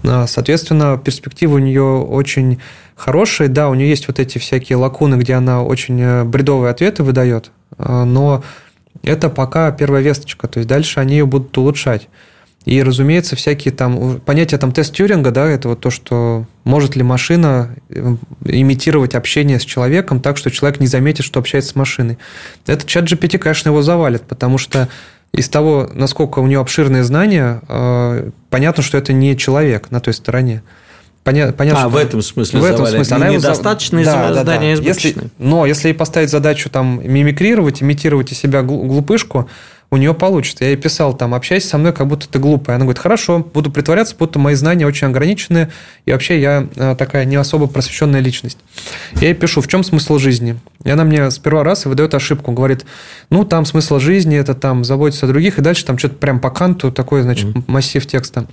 А, 0.05 0.27
соответственно, 0.27 1.01
перспективы 1.03 1.57
у 1.57 1.59
нее 1.59 1.83
очень 1.83 2.59
хорошие. 2.97 3.49
Да, 3.49 3.69
у 3.69 3.75
нее 3.75 3.89
есть 3.89 4.09
вот 4.09 4.19
эти 4.19 4.39
всякие 4.39 4.77
лакуны, 4.77 5.17
где 5.17 5.35
она 5.35 5.63
очень 5.63 6.01
э, 6.01 6.25
бредовые 6.25 6.71
ответы 6.71 7.03
выдает, 7.03 7.51
а, 7.77 8.05
но 8.05 8.43
это 9.03 9.29
пока 9.29 9.71
первая 9.71 10.03
весточка, 10.03 10.49
то 10.49 10.59
есть 10.59 10.69
дальше 10.69 11.01
они 11.01 11.17
ее 11.17 11.27
будут 11.27 11.57
улучшать. 11.57 12.09
И, 12.65 12.83
разумеется, 12.83 13.35
всякие 13.35 13.73
там 13.73 14.21
понятия 14.21 14.59
там 14.59 14.73
тест 14.73 14.95
Тьюринга, 14.95 15.31
да, 15.31 15.47
это 15.47 15.69
вот 15.71 15.81
то, 15.81 15.91
что 15.91 16.45
может 16.65 16.97
ли 16.97 17.03
машина 17.03 17.75
э, 17.89 18.17
имитировать 18.45 19.15
общение 19.15 19.59
с 19.59 19.65
человеком 19.65 20.21
так, 20.21 20.37
что 20.37 20.51
человек 20.51 20.81
не 20.81 20.87
заметит, 20.87 21.25
что 21.25 21.41
общается 21.41 21.71
с 21.71 21.75
машиной. 21.77 22.19
Этот 22.67 22.87
чат 22.87 23.05
GPT, 23.05 23.39
конечно, 23.39 23.71
его 23.71 23.81
завалит, 23.81 24.23
потому 24.23 24.59
что 24.59 24.89
из 25.33 25.49
того, 25.49 25.89
насколько 25.93 26.41
у 26.41 26.47
него 26.47 26.63
обширные 26.63 27.05
знания, 27.05 27.61
э, 27.69 28.31
понятно, 28.51 28.83
что 28.83 28.99
это 28.99 29.13
не 29.13 29.37
человек 29.37 29.91
на 29.91 30.01
той 30.01 30.15
стороне. 30.15 30.63
Поня- 31.25 31.53
понятно, 31.53 31.85
а, 31.85 31.89
в 31.89 31.97
этом 31.97 32.23
смысле 32.23 32.61
В 32.61 32.65
этом 32.65 32.87
смысле. 32.87 33.17
Она 33.17 33.29
недостаточно 33.29 34.03
да, 34.03 34.33
да, 34.33 34.45
да. 34.45 34.63
Если, 34.63 35.15
Но 35.39 35.67
если 35.67 35.89
ей 35.89 35.95
поставить 35.95 36.31
задачу 36.31 36.71
там 36.71 37.01
мимикрировать, 37.05 37.83
имитировать 37.83 38.33
из 38.33 38.39
себя 38.39 38.63
глупышку, 38.63 39.49
у 39.91 39.97
нее 39.97 40.13
получится. 40.13 40.65
Я 40.65 40.71
ей 40.71 40.77
писал 40.77 41.17
там, 41.17 41.35
общайся 41.35 41.69
со 41.69 41.79
мной, 41.79 41.93
как 41.93 42.07
будто 42.07 42.29
ты 42.29 42.39
глупая. 42.39 42.77
Она 42.77 42.85
говорит, 42.85 43.01
хорошо, 43.01 43.39
буду 43.39 43.71
притворяться, 43.71 44.15
будто 44.19 44.39
мои 44.39 44.55
знания 44.55 44.87
очень 44.87 45.07
ограничены, 45.07 45.71
и 46.05 46.13
вообще 46.13 46.41
я 46.41 46.69
э, 46.77 46.95
такая 46.99 47.25
не 47.25 47.37
особо 47.37 47.67
просвещенная 47.69 48.21
личность. 48.21 48.59
Я 49.15 49.29
ей 49.29 49.35
пишу, 49.35 49.63
в 49.63 49.69
чем 49.69 49.83
смысл 49.83 50.19
жизни? 50.19 50.59
И 50.85 50.91
она 50.91 51.05
мне 51.05 51.31
с 51.31 51.39
первого 51.39 51.65
раза 51.65 51.89
выдает 51.89 52.15
ошибку, 52.15 52.53
говорит, 52.53 52.85
ну, 53.31 53.45
там 53.45 53.65
смысл 53.65 53.99
жизни, 53.99 54.37
это 54.37 54.55
там 54.55 54.85
заботиться 54.85 55.25
о 55.25 55.29
других, 55.29 55.59
и 55.59 55.63
дальше 55.63 55.87
там 55.87 55.97
что-то 55.97 56.17
прям 56.17 56.41
по 56.41 56.51
канту, 56.51 56.93
такой, 56.93 57.23
значит, 57.23 57.47
mm-hmm. 57.47 57.65
массив 57.67 58.07
текста. 58.07 58.47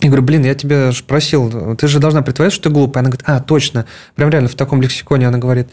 Я 0.00 0.08
говорю, 0.08 0.22
блин, 0.22 0.44
я 0.44 0.54
тебя 0.54 0.92
же 0.92 1.02
просил, 1.02 1.76
ты 1.76 1.88
же 1.88 1.98
должна 1.98 2.22
притворяться, 2.22 2.60
что 2.60 2.68
ты 2.68 2.74
глупая. 2.74 3.02
Она 3.02 3.10
говорит, 3.10 3.24
а, 3.26 3.40
точно. 3.40 3.84
Прям 4.14 4.30
реально 4.30 4.48
в 4.48 4.54
таком 4.54 4.80
лексиконе 4.80 5.26
она 5.26 5.38
говорит. 5.38 5.68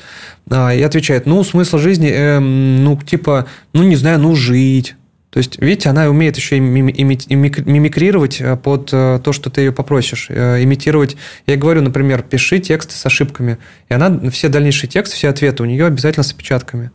А, 0.49 0.74
и 0.74 0.82
отвечает, 0.82 1.28
ну, 1.28 1.43
смысл 1.43 1.78
жизни, 1.78 2.09
э, 2.09 2.39
ну, 2.39 2.99
типа, 2.99 3.45
ну, 3.74 3.84
не 3.84 3.95
знаю, 3.95 4.20
ну, 4.20 4.36
жить. 4.36 4.95
То 5.36 5.40
есть, 5.40 5.60
видите, 5.60 5.90
она 5.90 6.08
умеет 6.08 6.38
еще 6.38 6.56
и 6.56 6.62
мимикрировать 6.62 8.40
э, 8.40 8.56
под 8.56 8.94
э, 8.94 9.20
то, 9.22 9.34
что 9.34 9.50
ты 9.50 9.64
ее 9.64 9.74
попросишь, 9.74 10.28
э, 10.30 10.64
имитировать. 10.64 11.18
Я 11.46 11.58
говорю, 11.58 11.82
например, 11.82 12.24
пиши 12.24 12.60
тексты 12.60 12.96
с 12.96 13.06
ошибками. 13.06 13.58
И 13.90 13.94
она 13.94 14.30
все 14.30 14.48
дальнейшие 14.48 14.90
тексты, 14.90 15.18
все 15.18 15.28
ответы 15.28 15.62
у 15.62 15.66
нее 15.66 15.88
обязательно 15.88 16.24
с 16.24 16.32
опечатками. 16.32 16.90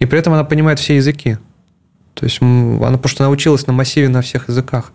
И 0.00 0.06
при 0.06 0.18
этом 0.18 0.32
она 0.32 0.42
понимает 0.42 0.80
все 0.80 0.96
языки. 0.96 1.38
То 2.14 2.26
есть, 2.26 2.42
она 2.42 2.98
просто 2.98 3.22
научилась 3.22 3.64
на 3.68 3.72
массиве 3.72 4.08
на 4.08 4.20
всех 4.20 4.48
языках. 4.48 4.90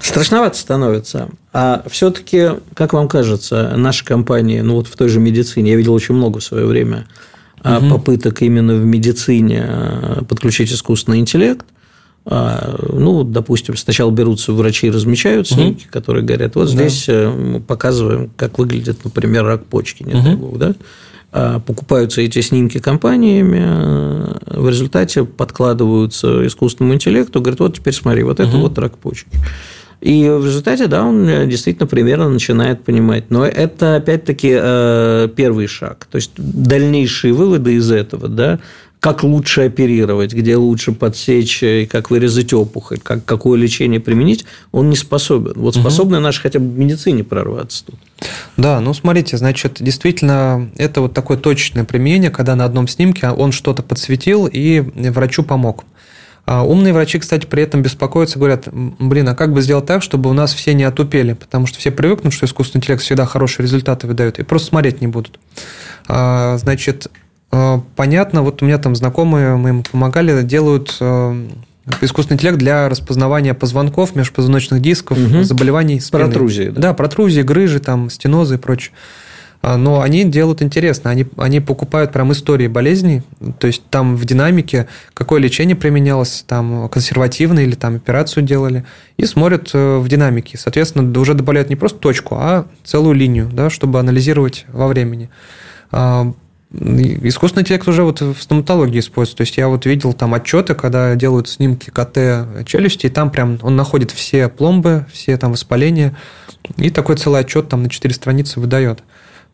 Страшновато 0.00 0.56
становится. 0.56 1.28
А 1.52 1.84
все-таки, 1.90 2.52
как 2.72 2.94
вам 2.94 3.06
кажется, 3.06 3.74
наша 3.76 4.02
компания, 4.06 4.62
ну 4.62 4.76
вот 4.76 4.86
в 4.86 4.96
той 4.96 5.10
же 5.10 5.20
медицине, 5.20 5.72
я 5.72 5.76
видел 5.76 5.92
очень 5.92 6.14
много 6.14 6.40
в 6.40 6.42
свое 6.42 6.64
время– 6.64 7.06
угу. 7.64 7.90
попыток 7.90 8.42
именно 8.42 8.74
в 8.74 8.84
медицине 8.84 9.64
э, 9.66 10.22
подключить 10.28 10.72
искусственный 10.72 11.18
интеллект. 11.18 11.66
А, 12.26 12.78
ну, 12.92 13.24
допустим, 13.24 13.76
сначала 13.76 14.10
берутся 14.10 14.52
врачи 14.52 14.88
и 14.88 14.90
размечают 14.90 15.48
снимки, 15.48 15.84
угу. 15.84 15.92
которые 15.92 16.24
говорят, 16.24 16.54
вот 16.54 16.68
здесь 16.68 17.06
да. 17.06 17.12
Э, 17.12 17.30
мы 17.30 17.60
показываем, 17.60 18.30
как 18.36 18.58
выглядит, 18.58 19.04
например, 19.04 19.44
рак 19.44 19.64
почки, 19.64 20.02
не 20.02 20.14
угу. 20.14 20.22
дай 20.22 20.34
бог, 20.36 20.58
да? 20.58 20.74
А, 21.32 21.60
покупаются 21.60 22.20
эти 22.20 22.40
снимки 22.40 22.78
компаниями, 22.78 23.64
в 24.46 24.68
результате 24.68 25.24
подкладываются 25.24 26.46
искусственному 26.46 26.94
интеллекту, 26.94 27.40
говорят, 27.40 27.60
вот 27.60 27.76
теперь 27.76 27.94
смотри, 27.94 28.22
вот 28.22 28.40
это 28.40 28.50
угу. 28.50 28.62
вот 28.68 28.78
рак 28.78 28.98
почки. 28.98 29.30
И 30.00 30.28
в 30.28 30.46
результате, 30.46 30.86
да, 30.86 31.04
он 31.04 31.28
э, 31.28 31.46
действительно 31.46 31.86
примерно 31.86 32.28
начинает 32.28 32.82
понимать. 32.82 33.30
Но 33.30 33.44
это, 33.44 33.96
опять-таки, 33.96 34.50
э, 34.52 35.28
первый 35.36 35.66
шаг. 35.66 36.06
То 36.10 36.16
есть, 36.16 36.32
дальнейшие 36.36 37.34
выводы 37.34 37.74
из 37.74 37.90
этого, 37.90 38.28
да, 38.28 38.60
как 39.00 39.22
лучше 39.22 39.62
оперировать, 39.62 40.34
где 40.34 40.56
лучше 40.56 40.92
подсечь 40.92 41.62
и 41.62 41.86
как 41.86 42.10
вырезать 42.10 42.52
опухоль, 42.52 42.98
как, 43.02 43.24
какое 43.24 43.58
лечение 43.58 43.98
применить, 43.98 44.44
он 44.72 44.90
не 44.90 44.96
способен. 44.96 45.54
Вот 45.56 45.74
способны 45.74 46.18
угу. 46.18 46.24
наши 46.24 46.40
хотя 46.42 46.58
бы 46.58 46.66
в 46.66 46.78
медицине 46.78 47.24
прорваться 47.24 47.86
тут. 47.86 47.96
Да, 48.58 48.80
ну 48.80 48.92
смотрите, 48.92 49.38
значит, 49.38 49.78
действительно, 49.80 50.70
это 50.76 51.00
вот 51.00 51.14
такое 51.14 51.38
точное 51.38 51.84
применение, 51.84 52.30
когда 52.30 52.54
на 52.54 52.66
одном 52.66 52.86
снимке 52.88 53.30
он 53.30 53.52
что-то 53.52 53.82
подсветил 53.82 54.46
и 54.46 54.80
врачу 54.80 55.42
помог. 55.42 55.84
А 56.50 56.64
умные 56.64 56.92
врачи, 56.92 57.20
кстати, 57.20 57.46
при 57.46 57.62
этом 57.62 57.80
беспокоятся, 57.80 58.36
говорят, 58.36 58.66
блин, 58.72 59.28
а 59.28 59.36
как 59.36 59.52
бы 59.52 59.62
сделать 59.62 59.86
так, 59.86 60.02
чтобы 60.02 60.28
у 60.28 60.32
нас 60.32 60.52
все 60.52 60.74
не 60.74 60.82
отупели, 60.82 61.34
потому 61.34 61.68
что 61.68 61.78
все 61.78 61.92
привыкнут, 61.92 62.32
что 62.32 62.44
искусственный 62.44 62.80
интеллект 62.80 63.04
всегда 63.04 63.24
хорошие 63.24 63.62
результаты 63.62 64.08
выдает, 64.08 64.40
и 64.40 64.42
просто 64.42 64.66
смотреть 64.66 65.00
не 65.00 65.06
будут. 65.06 65.38
А, 66.08 66.58
значит, 66.58 67.06
а, 67.52 67.80
понятно, 67.94 68.42
вот 68.42 68.62
у 68.62 68.64
меня 68.64 68.78
там 68.78 68.96
знакомые, 68.96 69.54
мы 69.54 69.68
им 69.68 69.82
помогали, 69.84 70.42
делают 70.42 71.00
искусственный 72.00 72.34
интеллект 72.34 72.58
для 72.58 72.88
распознавания 72.88 73.54
позвонков, 73.54 74.16
межпозвоночных 74.16 74.82
дисков, 74.82 75.18
угу. 75.18 75.44
заболеваний 75.44 76.00
спины. 76.00 76.24
Протрузии. 76.24 76.70
Да? 76.70 76.80
да, 76.80 76.94
протрузии, 76.94 77.42
грыжи, 77.42 77.78
там, 77.78 78.10
стенозы 78.10 78.56
и 78.56 78.58
прочее. 78.58 78.92
А, 79.62 79.76
но 79.76 80.00
они 80.00 80.24
делают 80.24 80.62
интересно. 80.62 81.10
Они, 81.10 81.26
они 81.36 81.60
покупают 81.60 82.12
прям 82.12 82.32
истории 82.32 82.66
болезней, 82.66 83.22
то 83.58 83.66
есть 83.66 83.82
там 83.90 84.16
в 84.16 84.24
динамике, 84.24 84.88
какое 85.12 85.40
лечение 85.40 85.76
применялось, 85.76 86.44
там 86.46 86.88
консервативное 86.88 87.64
или 87.64 87.74
там 87.74 87.96
операцию 87.96 88.42
делали, 88.42 88.84
и 89.16 89.26
смотрят 89.26 89.70
э, 89.74 89.98
в 89.98 90.08
динамике. 90.08 90.56
Соответственно, 90.56 91.18
уже 91.20 91.34
добавляют 91.34 91.68
не 91.68 91.76
просто 91.76 91.98
точку, 91.98 92.36
а 92.38 92.66
целую 92.84 93.14
линию, 93.14 93.50
да, 93.52 93.68
чтобы 93.68 94.00
анализировать 94.00 94.64
во 94.68 94.88
времени. 94.88 95.28
А, 95.92 96.32
искусственный 96.72 97.62
интеллект 97.62 97.86
уже 97.88 98.02
вот 98.02 98.20
в 98.20 98.40
стоматологии 98.40 99.00
используется. 99.00 99.38
То 99.38 99.40
есть 99.42 99.56
я 99.58 99.68
вот 99.68 99.84
видел 99.84 100.14
там 100.14 100.32
отчеты, 100.32 100.74
когда 100.74 101.14
делают 101.16 101.48
снимки 101.48 101.90
КТ 101.90 102.66
челюсти, 102.66 103.06
и 103.06 103.10
там 103.10 103.30
прям 103.30 103.58
он 103.62 103.76
находит 103.76 104.10
все 104.10 104.48
пломбы, 104.48 105.04
все 105.12 105.36
там 105.36 105.52
воспаления, 105.52 106.16
и 106.76 106.90
такой 106.90 107.16
целый 107.16 107.40
отчет 107.40 107.68
там 107.68 107.82
на 107.82 107.90
4 107.90 108.14
страницы 108.14 108.60
выдает. 108.60 109.02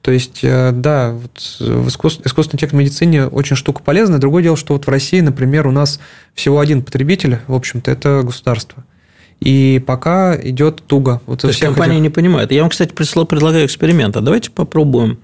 То 0.03 0.13
есть, 0.13 0.41
э, 0.43 0.71
да, 0.73 1.13
вот 1.13 1.57
в 1.59 1.89
искусственной 1.89 2.55
интеллект 2.55 2.73
в 2.73 2.77
медицине 2.77 3.27
очень 3.27 3.57
штука 3.57 3.83
полезная. 3.83 4.19
Другое 4.19 4.43
дело, 4.43 4.57
что 4.57 4.75
вот 4.75 4.87
в 4.87 4.89
России, 4.89 5.21
например, 5.21 5.67
у 5.67 5.73
нас 5.73 5.99
всего 6.35 6.61
один 6.61 6.83
потребитель, 6.83 7.39
в 7.49 7.55
общем-то, 7.55 7.91
это 7.91 8.23
государство. 8.25 8.85
И 9.41 9.83
пока 9.87 10.39
идет 10.41 10.83
туго. 10.87 11.21
Вот 11.27 11.41
То 11.41 11.49
есть 11.49 11.61
компания 11.61 11.95
этих... 11.95 12.03
не 12.03 12.11
понимает. 12.11 12.53
Я 12.53 12.63
вам, 12.63 12.71
кстати, 12.71 12.93
предлагаю 12.93 13.67
эксперимент. 13.67 14.17
А 14.17 14.21
давайте 14.21 14.51
попробуем 14.51 15.19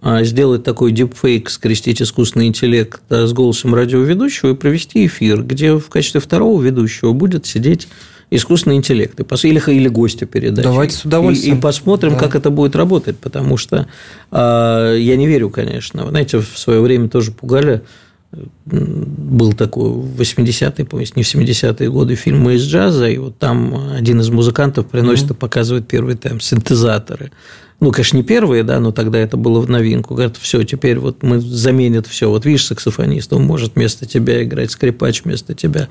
а, 0.00 0.22
сделать 0.22 0.62
такой 0.62 0.92
дипфейк, 0.92 1.50
скрестить 1.50 2.00
искусственный 2.00 2.46
интеллект 2.46 3.00
с 3.08 3.32
голосом 3.32 3.74
радиоведущего 3.74 4.50
и 4.50 4.54
провести 4.54 5.06
эфир, 5.06 5.42
где 5.42 5.72
в 5.76 5.88
качестве 5.88 6.20
второго 6.20 6.62
ведущего 6.62 7.12
будет 7.12 7.46
сидеть 7.46 7.88
искусственный 8.30 8.76
интеллект, 8.76 9.18
или, 9.18 9.70
или 9.70 9.88
гостя 9.88 10.26
передачи. 10.26 10.64
Давайте 10.64 10.96
с 10.96 11.04
удовольствием. 11.04 11.56
И, 11.56 11.58
и 11.58 11.60
посмотрим, 11.60 12.12
да. 12.12 12.18
как 12.18 12.34
это 12.34 12.50
будет 12.50 12.76
работать, 12.76 13.18
потому 13.18 13.56
что 13.56 13.88
э, 14.30 14.96
я 14.98 15.16
не 15.16 15.26
верю, 15.26 15.50
конечно. 15.50 16.04
Вы 16.04 16.10
знаете, 16.10 16.38
в 16.38 16.58
свое 16.58 16.80
время 16.80 17.08
тоже 17.08 17.32
пугали. 17.32 17.82
Был 18.66 19.54
такой 19.54 19.90
в 19.90 20.20
80-е, 20.20 20.84
помните, 20.84 21.12
не 21.16 21.22
в 21.22 21.34
70-е 21.34 21.90
годы 21.90 22.14
фильм 22.14 22.40
«Мы 22.40 22.56
из 22.56 22.66
джаза», 22.66 23.08
и 23.08 23.16
вот 23.16 23.38
там 23.38 23.92
один 23.94 24.20
из 24.20 24.28
музыкантов 24.28 24.86
приносит 24.86 25.30
mm-hmm. 25.30 25.34
и 25.34 25.38
показывает 25.38 25.88
первые 25.88 26.16
там 26.16 26.38
синтезаторы 26.38 27.32
ну, 27.80 27.92
конечно, 27.92 28.16
не 28.16 28.24
первые, 28.24 28.64
да, 28.64 28.80
но 28.80 28.90
тогда 28.90 29.20
это 29.20 29.36
было 29.36 29.60
в 29.60 29.70
новинку. 29.70 30.14
Говорят, 30.14 30.36
все, 30.36 30.64
теперь 30.64 30.98
вот 30.98 31.22
мы 31.22 31.40
заменят 31.40 32.08
все. 32.08 32.28
Вот 32.28 32.44
видишь, 32.44 32.66
саксофонист, 32.66 33.32
он 33.32 33.44
может 33.44 33.76
вместо 33.76 34.04
тебя 34.04 34.42
играть, 34.42 34.72
скрипач 34.72 35.22
вместо 35.22 35.54
тебя. 35.54 35.88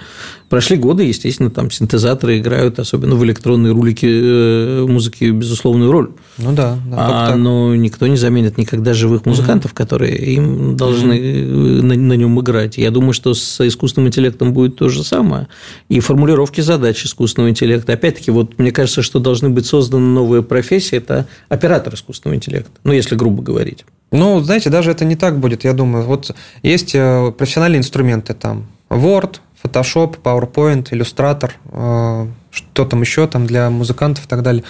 Прошли 0.50 0.76
годы, 0.76 1.04
естественно, 1.04 1.50
там 1.50 1.72
синтезаторы 1.72 2.40
играют, 2.40 2.80
особенно 2.80 3.16
в 3.16 3.24
электронной 3.24 3.72
рулике 3.72 4.10
э, 4.12 4.86
музыки, 4.86 5.32
безусловную 5.32 5.90
роль. 5.90 6.10
Ну 6.38 6.52
да. 6.52 6.78
да 6.88 6.98
а, 6.98 7.36
но 7.38 7.74
никто 7.74 8.06
не 8.08 8.18
заменит 8.18 8.58
никогда 8.58 8.94
живых 8.94 9.26
музыкантов, 9.26 9.72
угу. 9.72 9.78
которые 9.78 10.18
им 10.18 10.76
должны 10.76 11.16
угу. 11.16 11.86
на, 11.86 11.96
на 11.96 12.14
нем 12.14 12.38
играть. 12.42 12.78
Я 12.78 12.92
думаю, 12.92 13.14
что 13.14 13.34
с 13.34 13.66
искусственным 13.66 14.10
интеллектом 14.10 14.52
будет 14.52 14.76
то 14.76 14.90
же 14.90 15.06
самое. 15.06 15.48
И 15.88 16.02
формулировки 16.02 16.60
задач 16.60 17.06
искусственного 17.06 17.50
интеллекта. 17.50 17.94
Опять-таки, 17.94 18.30
вот 18.32 18.60
мне 18.60 18.72
кажется, 18.72 19.02
что 19.02 19.20
должны 19.20 19.50
быть 19.50 19.66
созданы 19.66 20.06
новые 20.06 20.44
профессии. 20.44 20.98
Это 20.98 21.28
оператор 21.48 21.77
оператор 21.78 21.94
искусственного 21.94 22.36
интеллекта, 22.36 22.72
ну, 22.84 22.92
если 22.92 23.16
грубо 23.16 23.42
говорить. 23.42 23.86
Ну, 24.12 24.40
знаете, 24.40 24.70
даже 24.70 24.92
это 24.92 25.06
не 25.06 25.16
так 25.16 25.38
будет, 25.40 25.64
я 25.64 25.74
думаю. 25.74 26.06
Вот 26.06 26.36
есть 26.64 26.96
э, 26.96 27.32
профессиональные 27.38 27.80
инструменты 27.80 28.34
там, 28.34 28.68
Word, 28.90 29.40
Photoshop, 29.64 30.20
PowerPoint, 30.22 30.90
Illustrator, 30.92 31.52
э, 31.72 32.28
что 32.52 32.86
там 32.86 33.02
еще 33.02 33.28
там 33.28 33.46
для 33.46 33.70
музыкантов 33.70 34.26
и 34.26 34.28
так 34.28 34.44
далее. 34.44 34.64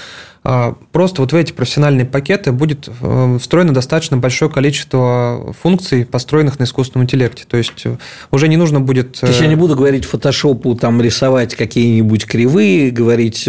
А, 0.43 0.75
просто 0.91 1.21
вот 1.21 1.33
в 1.33 1.35
эти 1.35 1.51
профессиональные 1.51 2.05
пакеты 2.05 2.51
будет 2.51 2.87
э, 3.01 3.37
встроено 3.39 3.73
достаточно 3.73 4.17
большое 4.17 4.49
количество 4.49 5.53
функций, 5.61 6.05
построенных 6.05 6.59
на 6.59 6.63
искусственном 6.63 7.05
интеллекте. 7.05 7.43
То 7.47 7.57
есть 7.57 7.85
э, 7.85 7.97
уже 8.31 8.47
не 8.47 8.55
нужно 8.55 8.79
будет... 8.79 9.19
То 9.19 9.27
есть 9.27 9.41
я 9.41 9.47
не 9.47 9.55
буду 9.55 9.75
говорить 9.75 10.05
фотошопу, 10.05 10.75
там 10.75 11.01
рисовать 11.01 11.55
какие-нибудь 11.55 12.25
кривые, 12.25 12.91
говорить, 12.91 13.47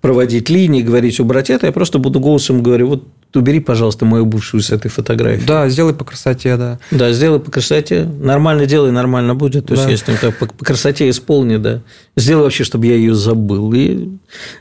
проводить 0.00 0.50
линии, 0.50 0.82
говорить 0.82 1.18
убрать 1.20 1.50
это, 1.50 1.66
я 1.66 1.72
просто 1.72 1.98
буду 1.98 2.20
голосом 2.20 2.62
говорить, 2.62 2.86
вот 2.86 3.04
убери, 3.36 3.60
пожалуйста, 3.60 4.04
мою 4.04 4.26
бывшую 4.26 4.62
с 4.62 4.70
этой 4.70 4.88
фотографии. 4.88 5.44
Да, 5.46 5.68
сделай 5.68 5.94
по 5.94 6.04
красоте, 6.04 6.56
да. 6.56 6.78
Да, 6.90 7.12
сделай 7.12 7.40
по 7.40 7.50
красоте. 7.50 8.04
Нормально 8.04 8.66
делай, 8.66 8.90
нормально 8.90 9.34
будет. 9.34 9.66
То 9.66 9.74
да. 9.74 9.88
есть, 9.88 10.02
если 10.08 10.20
так, 10.20 10.36
по, 10.38 10.46
по 10.46 10.64
красоте 10.64 11.08
исполни, 11.08 11.56
да. 11.56 11.82
Сделай 12.16 12.42
вообще, 12.42 12.64
чтобы 12.64 12.86
я 12.86 12.94
ее 12.94 13.14
забыл. 13.14 13.72
И 13.72 14.08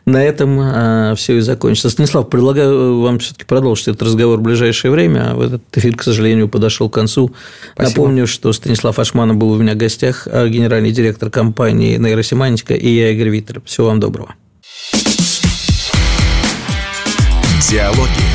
на 0.06 0.24
этом 0.24 0.60
а, 0.62 1.16
все 1.16 1.38
и 1.38 1.40
закончится. 1.42 1.90
Станислав, 1.90 2.30
предлагаю 2.30 3.02
вам 3.02 3.20
все-таки 3.20 3.46
продолжить 3.46 3.88
этот 3.88 4.04
разговор 4.04 4.40
в 4.40 4.42
ближайшее 4.42 4.92
время. 4.92 5.32
А 5.32 5.46
этот 5.46 5.62
эфир, 5.74 5.96
к 5.96 6.04
сожалению, 6.04 6.50
подошел 6.50 6.90
к 6.90 6.94
концу. 6.94 7.34
Спасибо. 7.74 7.90
Напомню, 7.90 8.28
что 8.28 8.52
Станислав 8.54 9.00
Ашманов 9.00 9.38
был 9.38 9.52
у 9.52 9.58
меня 9.58 9.74
в 9.74 9.78
гостях, 9.78 10.28
а, 10.32 10.48
генеральный 10.48 10.92
директор 10.92 11.30
компании 11.30 11.98
«Нейросемантика», 11.98 12.74
и 12.74 12.90
я, 12.90 13.12
Игорь 13.12 13.30
Виттер. 13.30 13.62
Всего 13.66 13.88
вам 13.88 14.00
доброго. 14.00 14.36
Диалоги 17.70 18.35